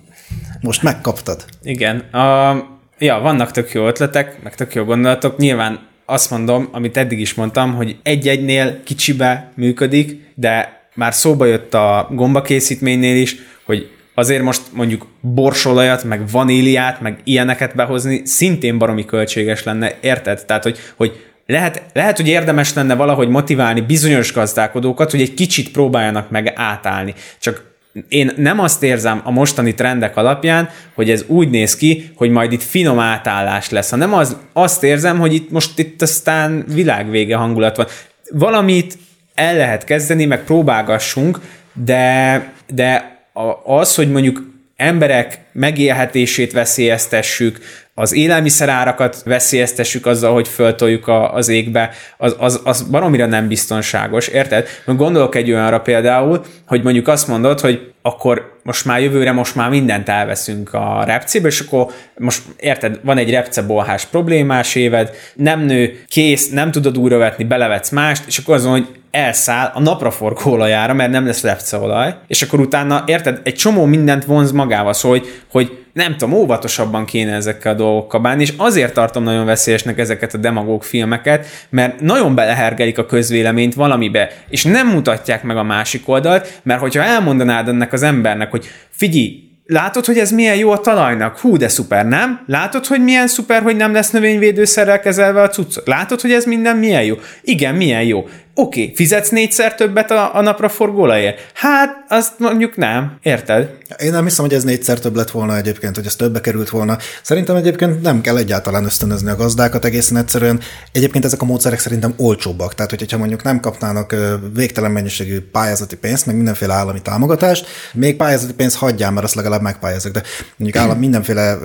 Most 0.61 0.83
megkaptad. 0.83 1.45
Igen. 1.63 1.99
A, 1.99 2.75
Ja, 2.99 3.19
vannak 3.19 3.51
tök 3.51 3.73
jó 3.73 3.87
ötletek, 3.87 4.43
meg 4.43 4.55
tök 4.55 4.75
jó 4.75 4.85
gondolatok. 4.85 5.37
Nyilván 5.37 5.89
azt 6.07 6.31
mondom, 6.31 6.69
amit 6.73 6.97
eddig 6.97 7.21
is 7.21 7.35
mondtam, 7.35 7.75
hogy 7.75 7.97
egy-egynél 8.03 8.83
kicsibe 8.83 9.53
működik, 9.55 10.33
de 10.35 10.81
már 10.95 11.15
szóba 11.15 11.45
jött 11.45 11.75
a 11.75 12.09
gombakészítménynél 12.11 13.17
is, 13.17 13.37
hogy 13.65 13.91
azért 14.15 14.43
most 14.43 14.63
mondjuk 14.73 15.07
borsolajat, 15.21 16.05
meg 16.05 16.31
vaníliát, 16.31 17.01
meg 17.01 17.21
ilyeneket 17.25 17.75
behozni 17.75 18.23
szintén 18.25 18.79
baromi 18.79 19.05
költséges 19.05 19.63
lenne, 19.63 19.93
érted? 20.01 20.45
Tehát, 20.47 20.63
hogy, 20.63 20.79
hogy 20.97 21.25
lehet, 21.47 21.83
lehet, 21.93 22.17
hogy 22.17 22.29
érdemes 22.29 22.75
lenne 22.75 22.95
valahogy 22.95 23.29
motiválni 23.29 23.81
bizonyos 23.81 24.33
gazdálkodókat, 24.33 25.11
hogy 25.11 25.21
egy 25.21 25.35
kicsit 25.35 25.71
próbáljanak 25.71 26.31
meg 26.31 26.53
átállni. 26.55 27.15
Csak 27.39 27.76
én 28.09 28.33
nem 28.37 28.61
azt 28.61 28.83
érzem 28.83 29.21
a 29.25 29.31
mostani 29.31 29.75
trendek 29.75 30.17
alapján, 30.17 30.69
hogy 30.95 31.11
ez 31.11 31.25
úgy 31.27 31.51
néz 31.51 31.77
ki, 31.77 32.11
hogy 32.15 32.31
majd 32.31 32.53
itt 32.53 32.63
finom 32.63 32.99
átállás 32.99 33.71
lesz, 33.71 33.91
hanem 33.91 34.15
az, 34.15 34.37
azt 34.53 34.83
érzem, 34.83 35.19
hogy 35.19 35.35
itt 35.35 35.51
most 35.51 35.79
itt 35.79 36.03
aztán 36.03 36.65
világvége 36.69 37.37
hangulat 37.37 37.77
van. 37.77 37.87
Valamit 38.31 38.99
el 39.35 39.57
lehet 39.57 39.85
kezdeni, 39.85 40.25
meg 40.25 40.45
próbálgassunk, 40.45 41.41
de, 41.73 42.53
de 42.69 43.19
az, 43.65 43.95
hogy 43.95 44.11
mondjuk 44.11 44.55
emberek 44.77 45.41
megélhetését 45.53 46.53
veszélyeztessük, 46.53 47.59
az 47.99 48.15
élelmiszerárakat 48.15 49.23
veszélyeztessük 49.25 50.07
azzal, 50.07 50.33
hogy 50.33 50.49
föltoljuk 50.49 51.09
a, 51.09 51.33
az 51.35 51.49
égbe, 51.49 51.91
az, 52.17 52.37
az, 52.39 52.61
az 52.65 52.83
baromira 52.83 53.27
nem 53.27 53.49
biztonságos, 53.49 54.29
érted? 54.29 54.67
Gondolok 54.87 55.35
egy 55.35 55.51
olyanra 55.51 55.81
például, 55.81 56.45
hogy 56.67 56.83
mondjuk 56.83 57.09
azt 57.09 57.29
mondod, 57.29 57.61
hogy 57.61 57.93
akkor 58.03 58.59
most 58.63 58.85
már 58.85 59.01
jövőre 59.01 59.33
most 59.33 59.55
már 59.55 59.71
mindent 59.71 60.09
elveszünk 60.09 60.75
a 60.75 61.03
repcébe, 61.07 61.49
és 61.49 61.61
akkor 61.61 61.87
most 62.19 62.43
érted, 62.57 63.01
van 63.03 63.19
egy 63.19 63.31
repcebolhás 63.31 64.05
problémás 64.05 64.75
éved, 64.75 65.11
nem 65.35 65.61
nő, 65.61 66.03
kész, 66.09 66.51
nem 66.51 66.71
tudod 66.71 66.99
újra 66.99 67.19
vetni, 67.19 67.45
belevetsz 67.45 67.91
mást, 67.91 68.27
és 68.27 68.39
akkor 68.39 68.55
azon, 68.55 68.71
hogy 68.71 68.89
elszáll 69.11 69.71
a 69.75 69.81
napraforgó 69.81 70.51
olajára, 70.51 70.95
mert 70.95 71.11
nem 71.11 71.27
lesz 71.27 71.43
repceolaj, 71.43 72.15
és 72.27 72.43
akkor 72.43 72.61
utána, 72.61 73.05
érted, 73.07 73.41
egy 73.45 73.55
csomó 73.55 73.85
mindent 73.85 74.25
vonz 74.25 74.53
magával, 74.53 74.93
szóval, 74.93 75.19
hogy, 75.19 75.29
hogy 75.51 75.86
nem 75.97 76.17
tudom, 76.17 76.35
óvatosabban 76.35 77.05
kéne 77.05 77.35
ezekkel 77.35 77.73
a 77.73 77.77
dolgokkal 77.77 78.21
bánni, 78.21 78.43
és 78.43 78.53
azért 78.57 78.95
tartom 78.95 79.23
nagyon 79.23 79.45
veszélyesnek 79.45 79.99
ezeket 79.99 80.35
a 80.35 80.39
demagóg 80.39 80.83
filmeket, 80.83 81.47
mert 81.69 82.01
nagyon 82.01 82.35
belehergelik 82.35 82.99
a 82.99 83.07
közvéleményt 83.07 83.75
valamibe, 83.75 84.31
és 84.49 84.65
nem 84.65 84.89
mutatják 84.89 85.43
meg 85.43 85.57
a 85.57 85.63
másik 85.63 86.09
oldalt, 86.09 86.61
mert 86.63 86.81
hogyha 86.81 87.03
elmondanád 87.03 87.69
ennek 87.69 87.93
az 87.93 88.03
embernek, 88.03 88.51
hogy 88.51 88.67
figyelj, 88.91 89.41
Látod, 89.69 90.05
hogy 90.05 90.19
ez 90.19 90.31
milyen 90.31 90.57
jó 90.57 90.71
a 90.71 90.79
talajnak? 90.79 91.39
Hú, 91.39 91.57
de 91.57 91.69
szuper, 91.69 92.07
nem? 92.07 92.41
Látod, 92.47 92.87
hogy 92.87 93.03
milyen 93.03 93.27
szuper, 93.27 93.63
hogy 93.63 93.77
nem 93.77 93.93
lesz 93.93 94.11
növényvédőszerrel 94.11 95.01
kezelve 95.01 95.43
a 95.43 95.49
cuccot? 95.49 95.87
Látod, 95.87 96.21
hogy 96.21 96.33
ez 96.33 96.45
minden 96.45 96.77
milyen 96.77 97.03
jó? 97.03 97.15
Igen, 97.43 97.75
milyen 97.75 98.03
jó. 98.03 98.29
Oké, 98.59 98.83
okay, 98.83 98.95
fizetsz 98.95 99.29
négyszer 99.29 99.75
többet 99.75 100.11
a, 100.11 100.37
a 100.37 100.41
napra 100.41 100.69
forgólaért? 100.69 101.51
Hát, 101.55 102.05
azt 102.09 102.33
mondjuk 102.39 102.77
nem. 102.77 103.19
Érted? 103.23 103.71
Én 103.99 104.11
nem 104.11 104.25
hiszem, 104.25 104.45
hogy 104.45 104.55
ez 104.55 104.65
négyszer 104.65 104.99
több 104.99 105.17
lett 105.17 105.31
volna 105.31 105.57
egyébként, 105.57 105.97
hogy 105.97 106.07
ez 106.07 106.17
többe 106.17 106.41
került 106.41 106.69
volna. 106.69 106.99
Szerintem 107.23 107.57
egyébként 107.57 108.03
nem 108.03 108.21
kell 108.21 108.37
egyáltalán 108.37 108.85
ösztönözni 108.85 109.31
a 109.31 109.37
gazdákat 109.37 109.85
egészen 109.85 110.17
egyszerűen. 110.17 110.61
Egyébként 110.93 111.25
ezek 111.25 111.43
a 111.43 111.45
módszerek 111.45 111.79
szerintem 111.79 112.15
olcsóbbak. 112.17 112.75
Tehát, 112.75 112.91
hogyha 112.91 113.19
mondjuk 113.19 113.43
nem 113.43 113.61
kapnának 113.61 114.15
végtelen 114.55 114.91
mennyiségű 114.91 115.41
pályázati 115.41 115.97
pénzt, 115.97 116.27
meg 116.27 116.37
mindenféle 116.37 116.75
állami 116.75 117.03
támogatást, 117.03 117.67
még 117.93 118.17
pályázati 118.17 118.55
pénzt 118.55 118.77
hagyjál, 118.77 119.11
mert 119.11 119.25
azt 119.25 119.35
legalább 119.35 119.63
megpályázok, 119.63 120.13
de 120.13 120.23
mondjuk 120.57 120.83
állam, 120.83 120.99
mindenféle 120.99 121.59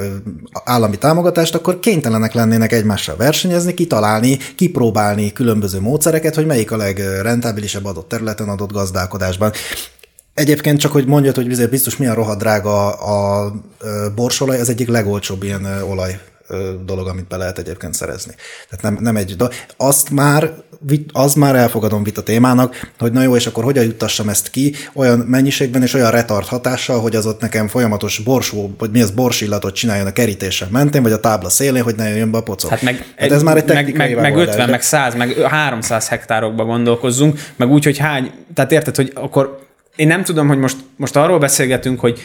állami 0.63 0.97
támogatást, 0.97 1.55
akkor 1.55 1.79
kénytelenek 1.79 2.33
lennének 2.33 2.71
egymással 2.71 3.15
versenyezni, 3.15 3.73
kitalálni, 3.73 4.37
kipróbálni 4.55 5.33
különböző 5.33 5.79
módszereket, 5.79 6.35
hogy 6.35 6.45
melyik 6.45 6.71
a 6.71 6.79
legrentábilisebb 6.81 7.85
adott 7.85 8.07
területen, 8.07 8.49
adott 8.49 8.71
gazdálkodásban. 8.71 9.51
Egyébként 10.33 10.79
csak, 10.79 10.91
hogy 10.91 11.05
mondjad, 11.05 11.35
hogy 11.35 11.69
biztos 11.69 11.97
milyen 11.97 12.15
rohadt 12.15 12.39
drága 12.39 12.91
a, 12.91 13.51
borsolaj, 14.15 14.59
az 14.59 14.69
egyik 14.69 14.87
legolcsóbb 14.87 15.43
ilyen 15.43 15.65
olaj 15.65 16.19
dolog, 16.85 17.07
amit 17.07 17.27
be 17.27 17.37
lehet 17.37 17.57
egyébként 17.57 17.93
szerezni. 17.93 18.33
Tehát 18.69 18.83
nem, 18.83 19.03
nem 19.03 19.15
egy 19.15 19.35
do- 19.35 19.65
Azt 19.77 20.09
már, 20.09 20.51
az 21.11 21.33
már 21.33 21.55
elfogadom 21.55 22.03
vita 22.03 22.23
témának, 22.23 22.91
hogy 22.99 23.11
na 23.11 23.21
jó, 23.21 23.35
és 23.35 23.47
akkor 23.47 23.63
hogyan 23.63 23.83
juttassam 23.83 24.29
ezt 24.29 24.49
ki 24.49 24.75
olyan 24.93 25.19
mennyiségben 25.19 25.81
és 25.81 25.93
olyan 25.93 26.11
retard 26.11 26.45
hatással, 26.45 26.99
hogy 26.99 27.15
az 27.15 27.25
ott 27.25 27.41
nekem 27.41 27.67
folyamatos 27.67 28.19
borsó, 28.19 28.75
vagy 28.77 28.91
mi 28.91 29.01
az 29.01 29.11
borsillatot 29.11 29.75
csináljon 29.75 30.07
a 30.07 30.11
kerítésen 30.11 30.67
mentén, 30.71 31.03
vagy 31.03 31.11
a 31.11 31.19
tábla 31.19 31.49
szélén, 31.49 31.83
hogy 31.83 31.95
ne 31.95 32.09
jöjjön 32.09 32.31
be 32.31 32.37
a 32.37 32.43
pocok. 32.43 32.69
Hát 32.69 32.81
meg, 32.81 33.13
hát 33.17 33.31
ez 33.31 33.43
már 33.43 33.57
egy 33.57 33.67
meg, 33.67 33.95
meg, 33.95 33.95
meg 33.97 34.21
megoldás, 34.21 34.53
50, 34.53 34.65
de- 34.65 34.71
meg 34.71 34.81
100, 34.81 35.15
meg 35.15 35.37
300 35.37 36.07
hektárokba 36.07 36.65
gondolkozzunk, 36.65 37.39
meg 37.55 37.69
úgy, 37.69 37.83
hogy 37.83 37.97
hány, 37.97 38.31
tehát 38.53 38.71
érted, 38.71 38.95
hogy 38.95 39.11
akkor 39.15 39.59
én 39.95 40.07
nem 40.07 40.23
tudom, 40.23 40.47
hogy 40.47 40.57
most, 40.57 40.77
most 40.95 41.15
arról 41.15 41.39
beszélgetünk, 41.39 41.99
hogy 41.99 42.19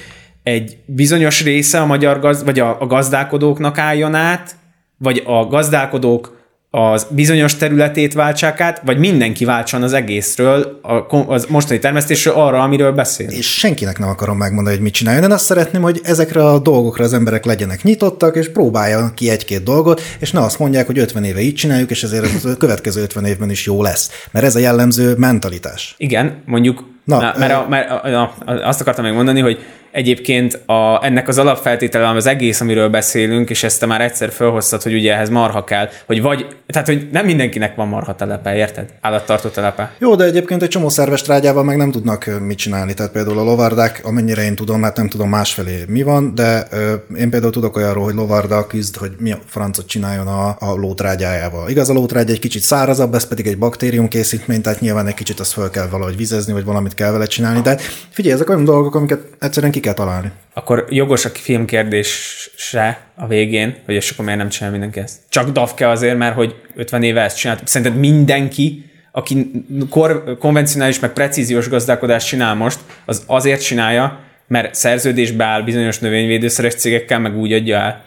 egy 0.47 0.77
bizonyos 0.85 1.43
része 1.43 1.81
a 1.81 1.87
magyar 1.87 2.21
gaz, 2.21 2.45
vagy 2.45 2.61
a, 2.61 2.77
a 2.81 2.87
gazdálkodóknak 2.87 3.79
álljon 3.79 4.15
át, 4.15 4.57
vagy 4.99 5.23
a 5.25 5.47
gazdálkodók 5.47 6.37
az 6.71 7.07
bizonyos 7.11 7.57
területét 7.57 8.15
váltsák 8.15 8.61
át, 8.61 8.83
vagy 8.85 8.99
mindenki 8.99 9.45
váltson 9.45 9.83
az 9.83 9.93
egészről, 9.93 10.81
a, 10.83 11.17
az 11.27 11.47
mostani 11.49 11.79
termesztésről 11.79 12.35
arra, 12.35 12.63
amiről 12.63 12.93
beszél. 12.93 13.29
és 13.29 13.59
senkinek 13.59 13.99
nem 13.99 14.09
akarom 14.09 14.37
megmondani, 14.37 14.75
hogy 14.75 14.85
mit 14.85 14.95
csináljon. 14.95 15.25
Én 15.25 15.31
azt 15.31 15.45
szeretném, 15.45 15.83
hogy 15.83 16.01
ezekre 16.03 16.45
a 16.45 16.59
dolgokra 16.59 17.05
az 17.05 17.13
emberek 17.13 17.45
legyenek 17.45 17.83
nyitottak, 17.83 18.37
és 18.37 18.49
próbáljanak 18.49 19.15
ki 19.15 19.31
egy-két 19.31 19.63
dolgot, 19.63 20.01
és 20.19 20.31
ne 20.31 20.41
azt 20.41 20.59
mondják, 20.59 20.87
hogy 20.87 20.99
50 20.99 21.25
éve 21.25 21.41
így 21.41 21.55
csináljuk, 21.55 21.91
és 21.91 22.03
ezért 22.03 22.25
ez 22.25 22.45
a 22.45 22.57
következő 22.65 23.03
50 23.03 23.25
évben 23.25 23.51
is 23.51 23.67
jó 23.67 23.83
lesz. 23.83 24.11
Mert 24.31 24.45
ez 24.47 24.57
a 24.57 24.59
jellemző 24.59 25.15
mentalitás. 25.17 25.95
Igen, 25.99 26.43
mondjuk, 26.45 26.95
Na, 27.07 27.21
Na, 27.21 27.35
mert, 27.39 27.53
a, 27.53 27.67
mert 27.69 27.91
a, 27.91 28.21
a, 28.21 28.35
azt 28.47 28.81
akartam 28.81 29.05
még 29.05 29.15
mondani, 29.15 29.41
hogy 29.41 29.59
egyébként 29.97 30.55
a, 30.67 31.05
ennek 31.05 31.29
az 31.29 31.39
alapfeltétele 31.39 32.09
az 32.09 32.27
egész, 32.27 32.61
amiről 32.61 32.89
beszélünk, 32.89 33.51
és 33.51 33.63
ezt 33.63 33.81
te 33.81 33.87
már 33.87 34.01
egyszer 34.01 34.31
felhoztad, 34.31 34.83
hogy 34.83 34.95
ugye 34.95 35.15
ehhez 35.15 35.29
marha 35.29 35.65
kell, 35.65 35.89
hogy 36.07 36.23
vagy, 36.23 36.47
tehát 36.67 36.89
hogy 36.89 37.09
nem 37.13 37.25
mindenkinek 37.25 37.75
van 37.75 37.89
marha 37.89 38.15
telepe, 38.15 38.57
érted? 38.57 38.89
Állattartó 39.01 39.49
telepe. 39.49 39.93
Jó, 39.99 40.15
de 40.15 40.25
egyébként 40.25 40.63
egy 40.63 40.69
csomó 40.69 40.89
szerves 40.89 41.23
trágyával 41.23 41.65
meg 41.65 41.77
nem 41.77 41.91
tudnak 41.91 42.31
mit 42.47 42.59
csinálni. 42.59 42.95
Tehát 42.95 43.13
például 43.13 43.39
a 43.39 43.43
lovardák, 43.43 44.01
amennyire 44.05 44.45
én 44.45 44.55
tudom, 44.55 44.83
hát 44.83 44.97
nem 44.97 45.09
tudom 45.09 45.29
másfelé 45.29 45.85
mi 45.89 46.03
van, 46.03 46.35
de 46.35 46.67
ö, 46.71 46.95
én 47.17 47.31
például 47.31 47.53
tudok 47.53 47.77
olyanról, 47.77 48.05
hogy 48.05 48.15
lovarda 48.15 48.67
küzd, 48.67 48.97
hogy 48.97 49.13
mi 49.19 49.33
a 49.33 49.39
francot 49.47 49.87
csináljon 49.87 50.27
a, 50.27 50.49
a 50.59 50.75
lótrágyájával. 50.75 51.69
Igaz, 51.69 51.91
a 51.91 51.93
lótrágya 51.93 52.33
egy 52.33 52.39
kicsit 52.39 52.63
szárazabb, 52.63 53.15
ez 53.15 53.29
pedig 53.29 53.47
egy 53.47 53.59
baktérium 53.59 54.09
készítmény, 54.09 54.61
tehát 54.61 54.81
nyilván 54.81 55.07
egy 55.07 55.15
kicsit 55.15 55.41
azt 55.41 55.53
föl 55.53 55.71
kell 55.71 55.89
valahogy 55.89 56.17
vizezni, 56.17 56.53
vagy 56.53 56.65
valamit 56.65 56.95
kell 56.95 57.11
vele 57.11 57.27
csinálni. 57.27 57.61
De 57.61 57.79
figyelj, 58.11 58.35
ezek 58.35 58.49
olyan 58.49 58.65
dolgok, 58.65 58.95
amiket 58.95 59.21
egyszerűen 59.39 59.73
ki 59.73 59.81
kell 59.87 59.95
találni. 59.95 60.31
Akkor 60.55 60.87
jogos 60.89 61.25
a 61.25 61.29
filmkérdése 61.29 63.01
a 63.15 63.27
végén, 63.27 63.77
hogy 63.85 63.95
és 63.95 64.11
akkor 64.11 64.25
miért 64.25 64.41
nem 64.41 64.49
csinál 64.49 64.71
mindenki 64.71 65.01
ezt. 65.01 65.19
Csak 65.29 65.51
Dafke 65.51 65.89
azért, 65.89 66.19
mert 66.19 66.35
hogy 66.35 66.55
50 66.75 67.03
éve 67.03 67.21
ezt 67.21 67.37
csinált. 67.37 67.69
Szerinted 67.69 67.99
mindenki, 67.99 68.91
aki 69.13 69.51
kor, 69.91 70.37
konvencionális, 70.39 71.01
meg 71.01 71.13
precíziós 71.13 71.69
gazdálkodást 71.69 72.27
csinál 72.27 72.55
most, 72.55 72.79
az 73.05 73.23
azért 73.27 73.63
csinálja, 73.63 74.21
mert 74.47 74.75
szerződésbe 74.75 75.45
áll 75.45 75.63
bizonyos 75.63 75.99
növényvédőszeres 75.99 76.75
cégekkel, 76.75 77.19
meg 77.19 77.37
úgy 77.37 77.53
adja 77.53 77.77
el. 77.77 78.05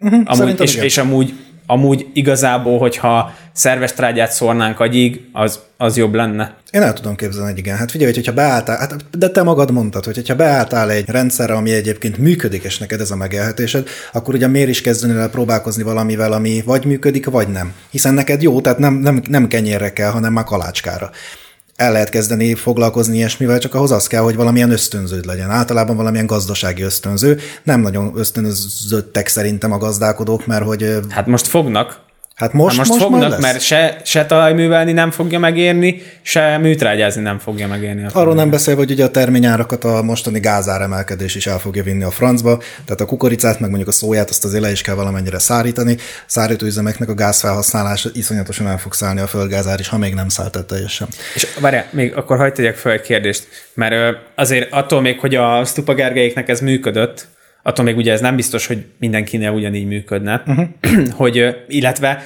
Uh-huh, 0.00 0.22
amúgy, 0.24 0.60
és, 0.60 0.72
igen. 0.72 0.84
és 0.84 0.98
amúgy, 0.98 1.32
amúgy 1.70 2.06
igazából, 2.12 2.78
hogyha 2.78 3.34
szerves 3.52 3.92
trágyát 3.92 4.32
szórnánk 4.32 4.80
agyig, 4.80 5.28
az, 5.32 5.58
az 5.76 5.96
jobb 5.96 6.14
lenne. 6.14 6.56
Én 6.70 6.82
el 6.82 6.92
tudom 6.92 7.14
képzelni, 7.14 7.50
hogy 7.50 7.58
igen. 7.58 7.76
Hát 7.76 7.90
figyelj, 7.90 8.12
hogyha 8.12 8.32
beálltál, 8.32 8.78
hát, 8.78 9.18
de 9.18 9.30
te 9.30 9.42
magad 9.42 9.70
mondtad, 9.70 10.04
hogy 10.04 10.14
hogyha 10.14 10.34
beálltál 10.34 10.90
egy 10.90 11.08
rendszerre, 11.08 11.54
ami 11.54 11.72
egyébként 11.72 12.18
működik, 12.18 12.62
és 12.62 12.78
neked 12.78 13.00
ez 13.00 13.10
a 13.10 13.16
megélhetésed, 13.16 13.88
akkor 14.12 14.34
ugye 14.34 14.46
miért 14.46 14.68
is 14.68 14.80
kezdeni 14.80 15.18
el 15.18 15.30
próbálkozni 15.30 15.82
valamivel, 15.82 16.32
ami 16.32 16.62
vagy 16.64 16.84
működik, 16.84 17.26
vagy 17.26 17.48
nem. 17.48 17.72
Hiszen 17.90 18.14
neked 18.14 18.42
jó, 18.42 18.60
tehát 18.60 18.78
nem, 18.78 18.94
nem, 18.94 19.22
nem 19.28 19.48
kenyérre 19.48 19.92
kell, 19.92 20.10
hanem 20.10 20.32
már 20.32 20.44
kalácskára. 20.44 21.10
El 21.78 21.92
lehet 21.92 22.08
kezdeni 22.08 22.54
foglalkozni 22.54 23.16
ilyesmivel, 23.16 23.58
csak 23.58 23.74
ahhoz 23.74 23.90
az 23.90 24.06
kell, 24.06 24.22
hogy 24.22 24.36
valamilyen 24.36 24.70
ösztönződ 24.70 25.24
legyen. 25.24 25.50
Általában 25.50 25.96
valamilyen 25.96 26.26
gazdasági 26.26 26.82
ösztönző. 26.82 27.38
Nem 27.62 27.80
nagyon 27.80 28.12
ösztönözöttek 28.16 29.28
szerintem 29.28 29.72
a 29.72 29.78
gazdálkodók, 29.78 30.46
mert 30.46 30.64
hogy 30.64 31.00
Hát 31.08 31.26
most 31.26 31.46
fognak, 31.46 32.00
hát 32.38 32.52
most, 32.52 32.76
most, 32.76 32.90
most, 32.90 33.00
most 33.00 33.20
fognak, 33.20 33.40
mert 33.40 33.60
se, 33.60 34.00
se 34.04 34.26
talajművelni 34.26 34.92
nem 34.92 35.10
fogja 35.10 35.38
megérni, 35.38 36.02
se 36.22 36.58
műtrágyázni 36.58 37.22
nem 37.22 37.38
fogja 37.38 37.66
megérni. 37.66 38.04
a 38.04 38.10
Arról 38.12 38.34
nem 38.34 38.50
beszélve, 38.50 38.80
hogy 38.80 38.90
ugye 38.90 39.04
a 39.04 39.10
terményárakat 39.10 39.84
a 39.84 40.02
mostani 40.02 40.40
gázár 40.40 40.80
emelkedés 40.80 41.34
is 41.34 41.46
el 41.46 41.58
fogja 41.58 41.82
vinni 41.82 42.04
a 42.04 42.10
francba, 42.10 42.58
tehát 42.84 43.00
a 43.00 43.04
kukoricát, 43.04 43.60
meg 43.60 43.68
mondjuk 43.68 43.88
a 43.88 43.92
szóját, 43.92 44.30
azt 44.30 44.44
azért 44.44 44.62
le 44.62 44.70
is 44.70 44.82
kell 44.82 44.94
valamennyire 44.94 45.38
szárítani. 45.38 45.96
Szárítóüzemeknek 46.26 47.08
a 47.08 47.14
gázfelhasználása 47.14 48.08
iszonyatosan 48.12 48.66
el 48.66 48.78
fog 48.78 48.94
szállni 48.94 49.20
a 49.20 49.26
földgázár 49.26 49.80
is, 49.80 49.88
ha 49.88 49.98
még 49.98 50.14
nem 50.14 50.28
szállt 50.28 50.56
el 50.56 50.64
teljesen. 50.64 51.08
És 51.34 51.46
várjál, 51.60 51.86
még 51.90 52.16
akkor 52.16 52.36
hagyd 52.36 52.54
tegyek 52.54 52.76
fel 52.76 52.92
egy 52.92 53.00
kérdést, 53.00 53.48
mert 53.74 54.16
azért 54.34 54.72
attól 54.72 55.00
még, 55.00 55.18
hogy 55.18 55.34
a 55.34 55.64
Stupa 55.64 55.94
Gergelyéknek 55.94 56.48
ez 56.48 56.60
működött, 56.60 57.26
attól 57.68 57.84
még 57.84 57.96
ugye 57.96 58.12
ez 58.12 58.20
nem 58.20 58.36
biztos, 58.36 58.66
hogy 58.66 58.84
mindenkinél 58.98 59.50
ugyanígy 59.50 59.86
működne, 59.86 60.42
uh-huh. 60.46 60.68
hogy, 61.20 61.56
illetve 61.68 62.22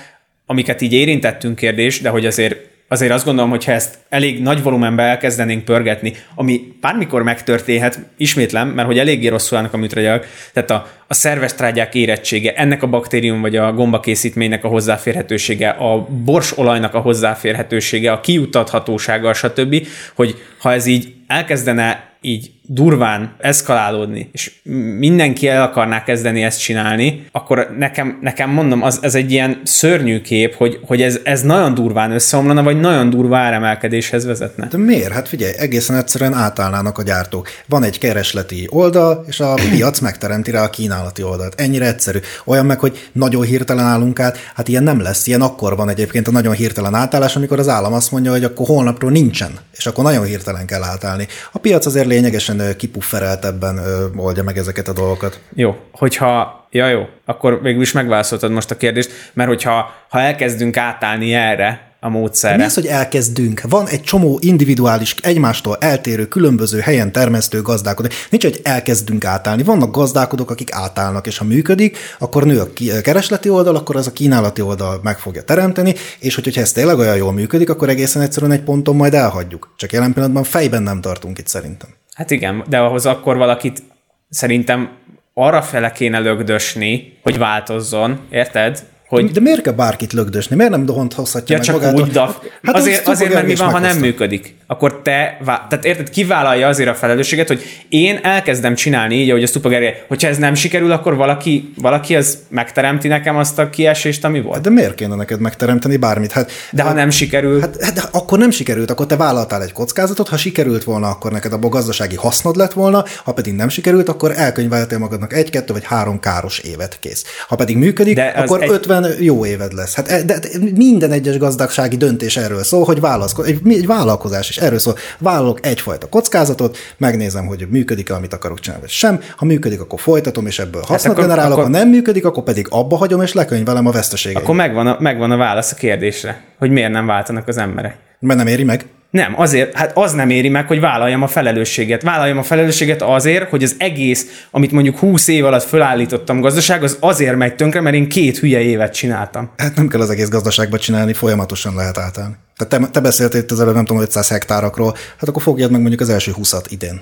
amiket 0.47 0.81
így 0.81 0.93
érintettünk 0.93 1.57
kérdés, 1.57 2.01
de 2.01 2.09
hogy 2.09 2.27
azért 2.27 2.71
azért 2.89 3.13
azt 3.13 3.25
gondolom, 3.25 3.51
hogy 3.51 3.65
ha 3.65 3.73
ezt 3.73 3.99
elég 4.09 4.43
nagy 4.43 4.63
volumenben 4.63 5.07
elkezdenénk 5.07 5.65
pörgetni, 5.65 6.13
ami 6.35 6.61
bármikor 6.81 7.23
megtörténhet, 7.23 7.99
ismétlem, 8.17 8.69
mert 8.69 8.87
hogy 8.87 8.99
eléggé 8.99 9.29
rosszul 9.29 9.57
állnak 9.57 9.73
a 9.73 9.77
műtrágyak, 9.77 10.27
tehát 10.53 10.71
a, 10.71 10.89
a 11.07 11.15
szerves 11.15 11.55
trágyák 11.55 11.95
érettsége, 11.95 12.55
ennek 12.55 12.83
a 12.83 12.87
baktérium 12.87 13.41
vagy 13.41 13.57
a 13.57 13.73
gombakészítménynek 13.73 14.65
a 14.65 14.69
hozzáférhetősége, 14.69 15.69
a 15.69 16.07
borsolajnak 16.25 16.95
a 16.95 17.01
hozzáférhetősége, 17.01 18.13
a 18.13 18.21
kiutathatósága, 18.21 19.35
stb., 19.35 19.87
hogy 20.15 20.43
ha 20.59 20.73
ez 20.73 20.87
így 20.87 21.13
elkezdene 21.27 22.12
így 22.23 22.51
durván 22.67 23.35
eszkalálódni, 23.39 24.29
és 24.33 24.53
mindenki 24.99 25.49
el 25.49 25.63
akarná 25.63 26.05
kezdeni 26.05 26.43
ezt 26.43 26.61
csinálni, 26.61 27.27
akkor 27.33 27.75
nekem, 27.79 28.19
nekem 28.21 28.51
mondom, 28.51 28.83
az, 28.83 28.99
ez 29.03 29.15
egy 29.15 29.33
ilyen 29.33 29.61
szörnyű 29.65 30.21
kép, 30.21 30.55
hogy, 30.55 30.79
hogy 30.87 31.03
ez, 31.03 31.19
ez 31.25 31.43
nagyon 31.43 31.75
durván 31.75 32.11
összeomlana, 32.11 32.63
vagy 32.63 32.81
nagyon 32.81 33.11
durva 33.11 33.37
áremelkedéshez 33.37 34.25
vezetne. 34.25 34.67
De 34.67 34.79
miért? 34.79 35.13
Hát 35.13 35.29
figyelj, 35.29 35.53
egészen 35.59 35.97
egyszerűen 35.97 36.35
átállnának 36.35 36.99
a 36.99 37.03
gyártók. 37.03 37.49
Van 37.67 37.83
egy 37.83 37.99
keresleti 37.99 38.67
oldal, 38.71 39.25
és 39.29 39.41
a 39.41 39.55
piac 39.71 39.99
megteremti 39.99 40.51
rá 40.51 40.63
a 40.63 40.71
kínálati 40.71 41.23
oldalt. 41.23 41.61
Ennyire 41.61 41.87
egyszerű. 41.87 42.19
Olyan 42.45 42.67
meg, 42.67 42.79
hogy 42.79 43.09
nagyon 43.13 43.43
hirtelen 43.43 43.85
állunk 43.85 44.21
át, 44.21 44.39
hát 44.55 44.69
ilyen 44.69 44.83
nem 44.83 45.01
lesz. 45.01 45.27
Ilyen 45.27 45.43
akkor 45.43 45.77
van 45.77 45.89
egyébként 45.89 46.29
a 46.29 46.31
nagyon 46.31 46.55
hirtelen 46.55 46.95
átállás, 46.95 47.37
amikor 47.37 47.59
az 47.59 47.69
állam 47.69 47.93
azt 47.93 48.11
mondja, 48.13 48.31
hogy 48.31 48.45
akkor 48.45 48.67
holnapról 48.67 49.11
nincsen, 49.11 49.51
és 49.77 49.87
akkor 49.87 50.05
nagyon 50.05 50.25
hirtelen 50.25 50.67
kell 50.67 50.83
átállni. 50.83 51.27
A 51.53 51.59
piac 51.59 51.87
azért 51.87 52.07
lényegesen 52.13 52.77
kipuffereltebben 52.77 53.81
oldja 54.17 54.43
meg 54.43 54.57
ezeket 54.59 54.89
a 54.89 54.93
dolgokat. 54.93 55.41
Jó, 55.55 55.77
hogyha, 55.93 56.67
ja 56.71 56.89
jó, 56.89 57.03
akkor 57.25 57.63
végül 57.63 57.83
is 57.83 57.93
megválaszoltad 57.93 58.51
most 58.51 58.71
a 58.71 58.77
kérdést, 58.77 59.11
mert 59.33 59.49
hogyha 59.49 59.91
ha 60.09 60.21
elkezdünk 60.21 60.77
átállni 60.77 61.35
erre 61.35 61.91
a 62.05 62.09
módszerre, 62.09 62.57
Mi 62.57 62.63
az, 62.63 62.75
hogy 62.75 62.87
elkezdünk? 62.87 63.61
Van 63.69 63.89
egy 63.89 64.03
csomó 64.03 64.39
individuális, 64.41 65.17
egymástól 65.23 65.77
eltérő, 65.81 66.27
különböző 66.27 66.79
helyen 66.79 67.13
termesztő 67.13 67.63
gazdálkodó. 67.63 68.09
Nincs, 68.31 68.45
hogy 68.45 68.61
elkezdünk 68.63 69.25
átállni. 69.25 69.63
Vannak 69.63 69.97
gazdálkodók, 69.97 70.51
akik 70.51 70.73
átállnak, 70.73 71.27
és 71.27 71.39
ha 71.39 71.45
működik, 71.45 71.99
akkor 72.19 72.45
nő 72.45 72.61
a 72.61 72.73
keresleti 73.03 73.49
oldal, 73.49 73.77
akkor 73.77 73.97
az 73.97 74.07
a 74.07 74.13
kínálati 74.13 74.63
oldal 74.63 75.01
meg 75.03 75.19
fogja 75.19 75.43
teremteni, 75.43 75.95
és 76.19 76.35
hogyha 76.35 76.61
ez 76.61 76.73
tényleg 76.73 76.99
olyan 76.99 77.17
jól 77.17 77.33
működik, 77.33 77.71
akkor 77.71 77.89
egészen 77.89 78.23
egyszerűen 78.23 78.53
egy 78.53 78.63
ponton 78.63 78.97
majd 78.97 79.15
elhagyjuk. 79.15 79.75
Csak 79.77 79.93
jelen 79.93 80.13
pillanatban 80.13 80.45
fejben 80.45 80.83
nem 80.83 81.01
tartunk 81.01 81.39
itt 81.39 81.49
szerintem. 81.49 81.89
Hát 82.15 82.31
igen, 82.31 82.65
de 82.69 82.79
ahhoz 82.79 83.07
akkor 83.07 83.37
valakit 83.37 83.83
szerintem 84.29 84.91
arra 85.35 85.63
fele 85.63 85.91
kéne 85.91 86.19
lögdösni, 86.19 87.19
hogy 87.23 87.39
változzon, 87.39 88.21
érted? 88.31 88.83
Hogy 89.13 89.31
De 89.31 89.41
miért 89.41 89.61
kell 89.63 89.73
bárkit 89.73 90.13
lögdösni? 90.13 90.57
Miért 90.57 90.71
nem 90.71 90.85
dohont 90.85 91.13
hozhatja 91.13 91.55
Ja, 91.55 91.57
meg 91.57 91.67
csak 91.67 91.75
magától? 91.77 92.03
úgy, 92.03 92.11
Daf. 92.11 92.37
Hát 92.63 92.75
azért, 92.77 93.07
az 93.07 93.13
azért 93.15 93.35
mert 93.35 93.47
mi 93.47 93.55
van, 93.55 93.71
ha 93.71 93.79
nem 93.79 93.97
működik? 93.99 94.55
Akkor 94.67 95.01
te, 95.03 95.39
vá- 95.45 95.69
tehát 95.69 95.85
érted, 95.85 96.11
kivállalja 96.11 96.69
azért 96.69 96.89
a 96.89 96.95
felelősséget, 96.95 97.49
hogy 97.49 97.63
én 97.89 98.19
elkezdem 98.23 98.75
csinálni 98.75 99.15
így, 99.15 99.31
ahogy 99.31 99.43
a 99.43 99.47
Stupa 99.47 99.69
Gergely, 99.69 100.03
hogyha 100.09 100.29
ez 100.29 100.37
nem 100.39 100.55
sikerül, 100.55 100.93
akkor 100.93 101.15
valaki, 101.17 101.73
valaki 101.77 102.17
az 102.17 102.39
megteremti 102.49 103.09
nekem 103.09 103.37
azt 103.37 103.59
a 103.59 103.71
kiesést, 103.71 104.25
ami 104.25 104.41
volt. 104.41 104.61
De 104.63 104.71
miért 104.71 104.95
kéne 104.95 105.15
neked 105.15 105.41
megteremteni 105.41 105.97
bármit? 105.97 106.33
Hát, 106.33 106.51
De 106.73 106.83
ha 106.83 106.93
nem 106.93 107.11
sikerül, 107.11 107.61
Hát, 107.61 107.83
hát 107.85 107.95
de 107.95 108.03
akkor 108.13 108.39
nem 108.39 108.51
sikerült, 108.51 108.91
akkor 108.91 109.07
te 109.07 109.17
vállaltál 109.17 109.63
egy 109.63 109.73
kockázatot, 109.73 110.29
ha 110.29 110.37
sikerült 110.37 110.85
volna, 110.85 111.09
akkor 111.09 111.33
neked 111.33 111.53
abból 111.53 111.71
gazdasági 111.71 112.17
hasznod 112.17 112.57
lett 112.57 112.73
volna, 112.73 113.05
ha 113.25 113.33
pedig 113.33 113.53
nem 113.55 113.69
sikerült, 113.69 114.09
akkor 114.09 114.33
elkönyveltél 114.37 114.99
magadnak 114.99 115.33
egy, 115.33 115.51
kettő 115.51 115.73
vagy 115.73 115.85
három 115.85 116.21
káros 116.21 116.59
évet 116.59 116.97
kész. 117.01 117.25
Ha 117.49 117.57
pedig 117.57 117.77
működik, 117.77 118.15
De 118.15 118.23
akkor 118.37 118.63
egy- 118.63 118.71
50 118.71 119.02
évben 119.05 119.23
jó 119.23 119.47
éved 119.47 119.73
lesz. 119.73 119.95
Hát 119.95 120.09
e- 120.09 120.23
de, 120.23 120.39
de 120.39 120.49
minden 120.75 121.13
egyes 121.13 121.39
gazdagsági 121.39 121.97
döntés 121.97 122.37
erről 122.37 122.63
szól, 122.63 122.85
hogy 122.85 123.01
válaszko- 123.01 123.47
egy, 123.47 123.61
egy 123.69 123.87
vállalkozás 123.87 124.49
is 124.49 124.57
erről 124.59 124.79
szól. 124.79 124.95
Vállalok 125.19 125.67
egyfajta 125.67 126.09
kockázatot, 126.09 126.77
megnézem, 126.99 127.47
hogy 127.47 127.67
működik-e, 127.71 128.15
amit 128.15 128.33
akarok 128.33 128.61
csinálni, 128.61 128.83
vagy 128.85 128.93
sem. 128.93 129.21
Ha 129.37 129.45
működik, 129.45 129.81
akkor 129.81 130.01
folytatom, 130.01 130.47
és 130.47 130.59
ebből 130.59 130.83
hasznot 130.87 131.13
akkor- 131.17 131.29
generálok. 131.29 131.53
akkor- 131.59 131.71
Ha 131.73 131.79
nem 131.79 131.89
működik, 131.89 132.25
akkor 132.25 132.43
pedig 132.43 132.67
abba 132.71 132.97
hagyom, 132.97 133.23
és 133.23 133.33
lekönyvelem 133.33 133.87
a 133.87 133.91
veszteségeit. 133.91 134.43
Akkor 134.43 134.55
megvan 134.55 134.87
a, 134.87 134.97
megvan 135.01 135.31
a 135.31 135.37
válasz 135.37 135.73
a 135.73 135.75
kérdésre, 135.75 136.41
hogy 136.59 136.71
miért 136.71 136.91
nem 136.93 137.07
váltanak 137.07 137.49
az 137.49 137.57
emberek. 137.57 137.97
Mert 138.21 138.39
nem 138.39 138.47
éri 138.47 138.65
meg. 138.65 138.85
Nem, 139.13 139.41
azért, 139.41 139.75
hát 139.75 139.97
az 139.97 140.13
nem 140.13 140.31
éri 140.31 140.49
meg, 140.49 140.67
hogy 140.67 140.81
vállaljam 140.81 141.23
a 141.23 141.27
felelősséget. 141.27 142.03
Vállaljam 142.03 142.39
a 142.39 142.43
felelősséget 142.43 143.03
azért, 143.03 143.51
hogy 143.51 143.63
az 143.63 143.75
egész, 143.79 144.47
amit 144.51 144.73
mondjuk 144.73 144.99
20 144.99 145.29
év 145.29 145.45
alatt 145.45 145.63
fölállítottam 145.63 146.41
gazdaság, 146.41 146.83
az 146.83 146.97
azért 147.01 147.37
megy 147.37 147.55
tönkre, 147.55 147.81
mert 147.81 147.97
én 147.97 148.09
két 148.09 148.39
hülye 148.39 148.61
évet 148.61 148.95
csináltam. 148.95 149.51
Hát 149.57 149.77
nem 149.77 149.89
kell 149.89 150.01
az 150.01 150.11
egész 150.11 150.29
gazdaságban 150.29 150.79
csinálni, 150.79 151.13
folyamatosan 151.13 151.75
lehet 151.75 151.99
átállni. 151.99 152.35
Tehát 152.57 152.85
te, 152.85 152.91
te 152.91 153.01
beszéltél 153.01 153.41
itt 153.41 153.51
az 153.51 153.61
előbb, 153.61 153.75
nem 153.75 153.85
tudom, 153.85 154.03
500 154.03 154.29
hektárakról, 154.29 154.95
hát 155.17 155.29
akkor 155.29 155.43
fogjad 155.43 155.71
meg 155.71 155.81
mondjuk 155.81 156.01
az 156.01 156.09
első 156.09 156.33
20 156.33 156.55
idén. 156.69 157.01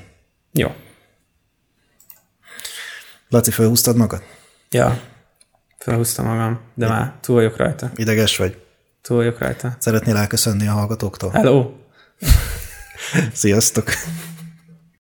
Jó. 0.52 0.68
Laci, 3.28 3.50
felhúztad 3.50 3.96
magad? 3.96 4.22
Ja. 4.70 5.00
Felhúztam 5.78 6.26
magam, 6.26 6.60
de 6.74 6.88
már 6.88 7.12
túl 7.20 7.36
vagyok 7.36 7.56
rajta. 7.56 7.90
Ideges 7.96 8.36
vagy? 8.36 8.56
Túl 9.02 9.16
vagyok 9.16 9.38
rajta. 9.38 9.76
Szeretnél 9.78 10.16
elköszönni 10.16 10.66
a 10.66 10.72
hallgatóktól? 10.72 11.30
Hello! 11.30 11.79
Sziasztok! 13.32 13.94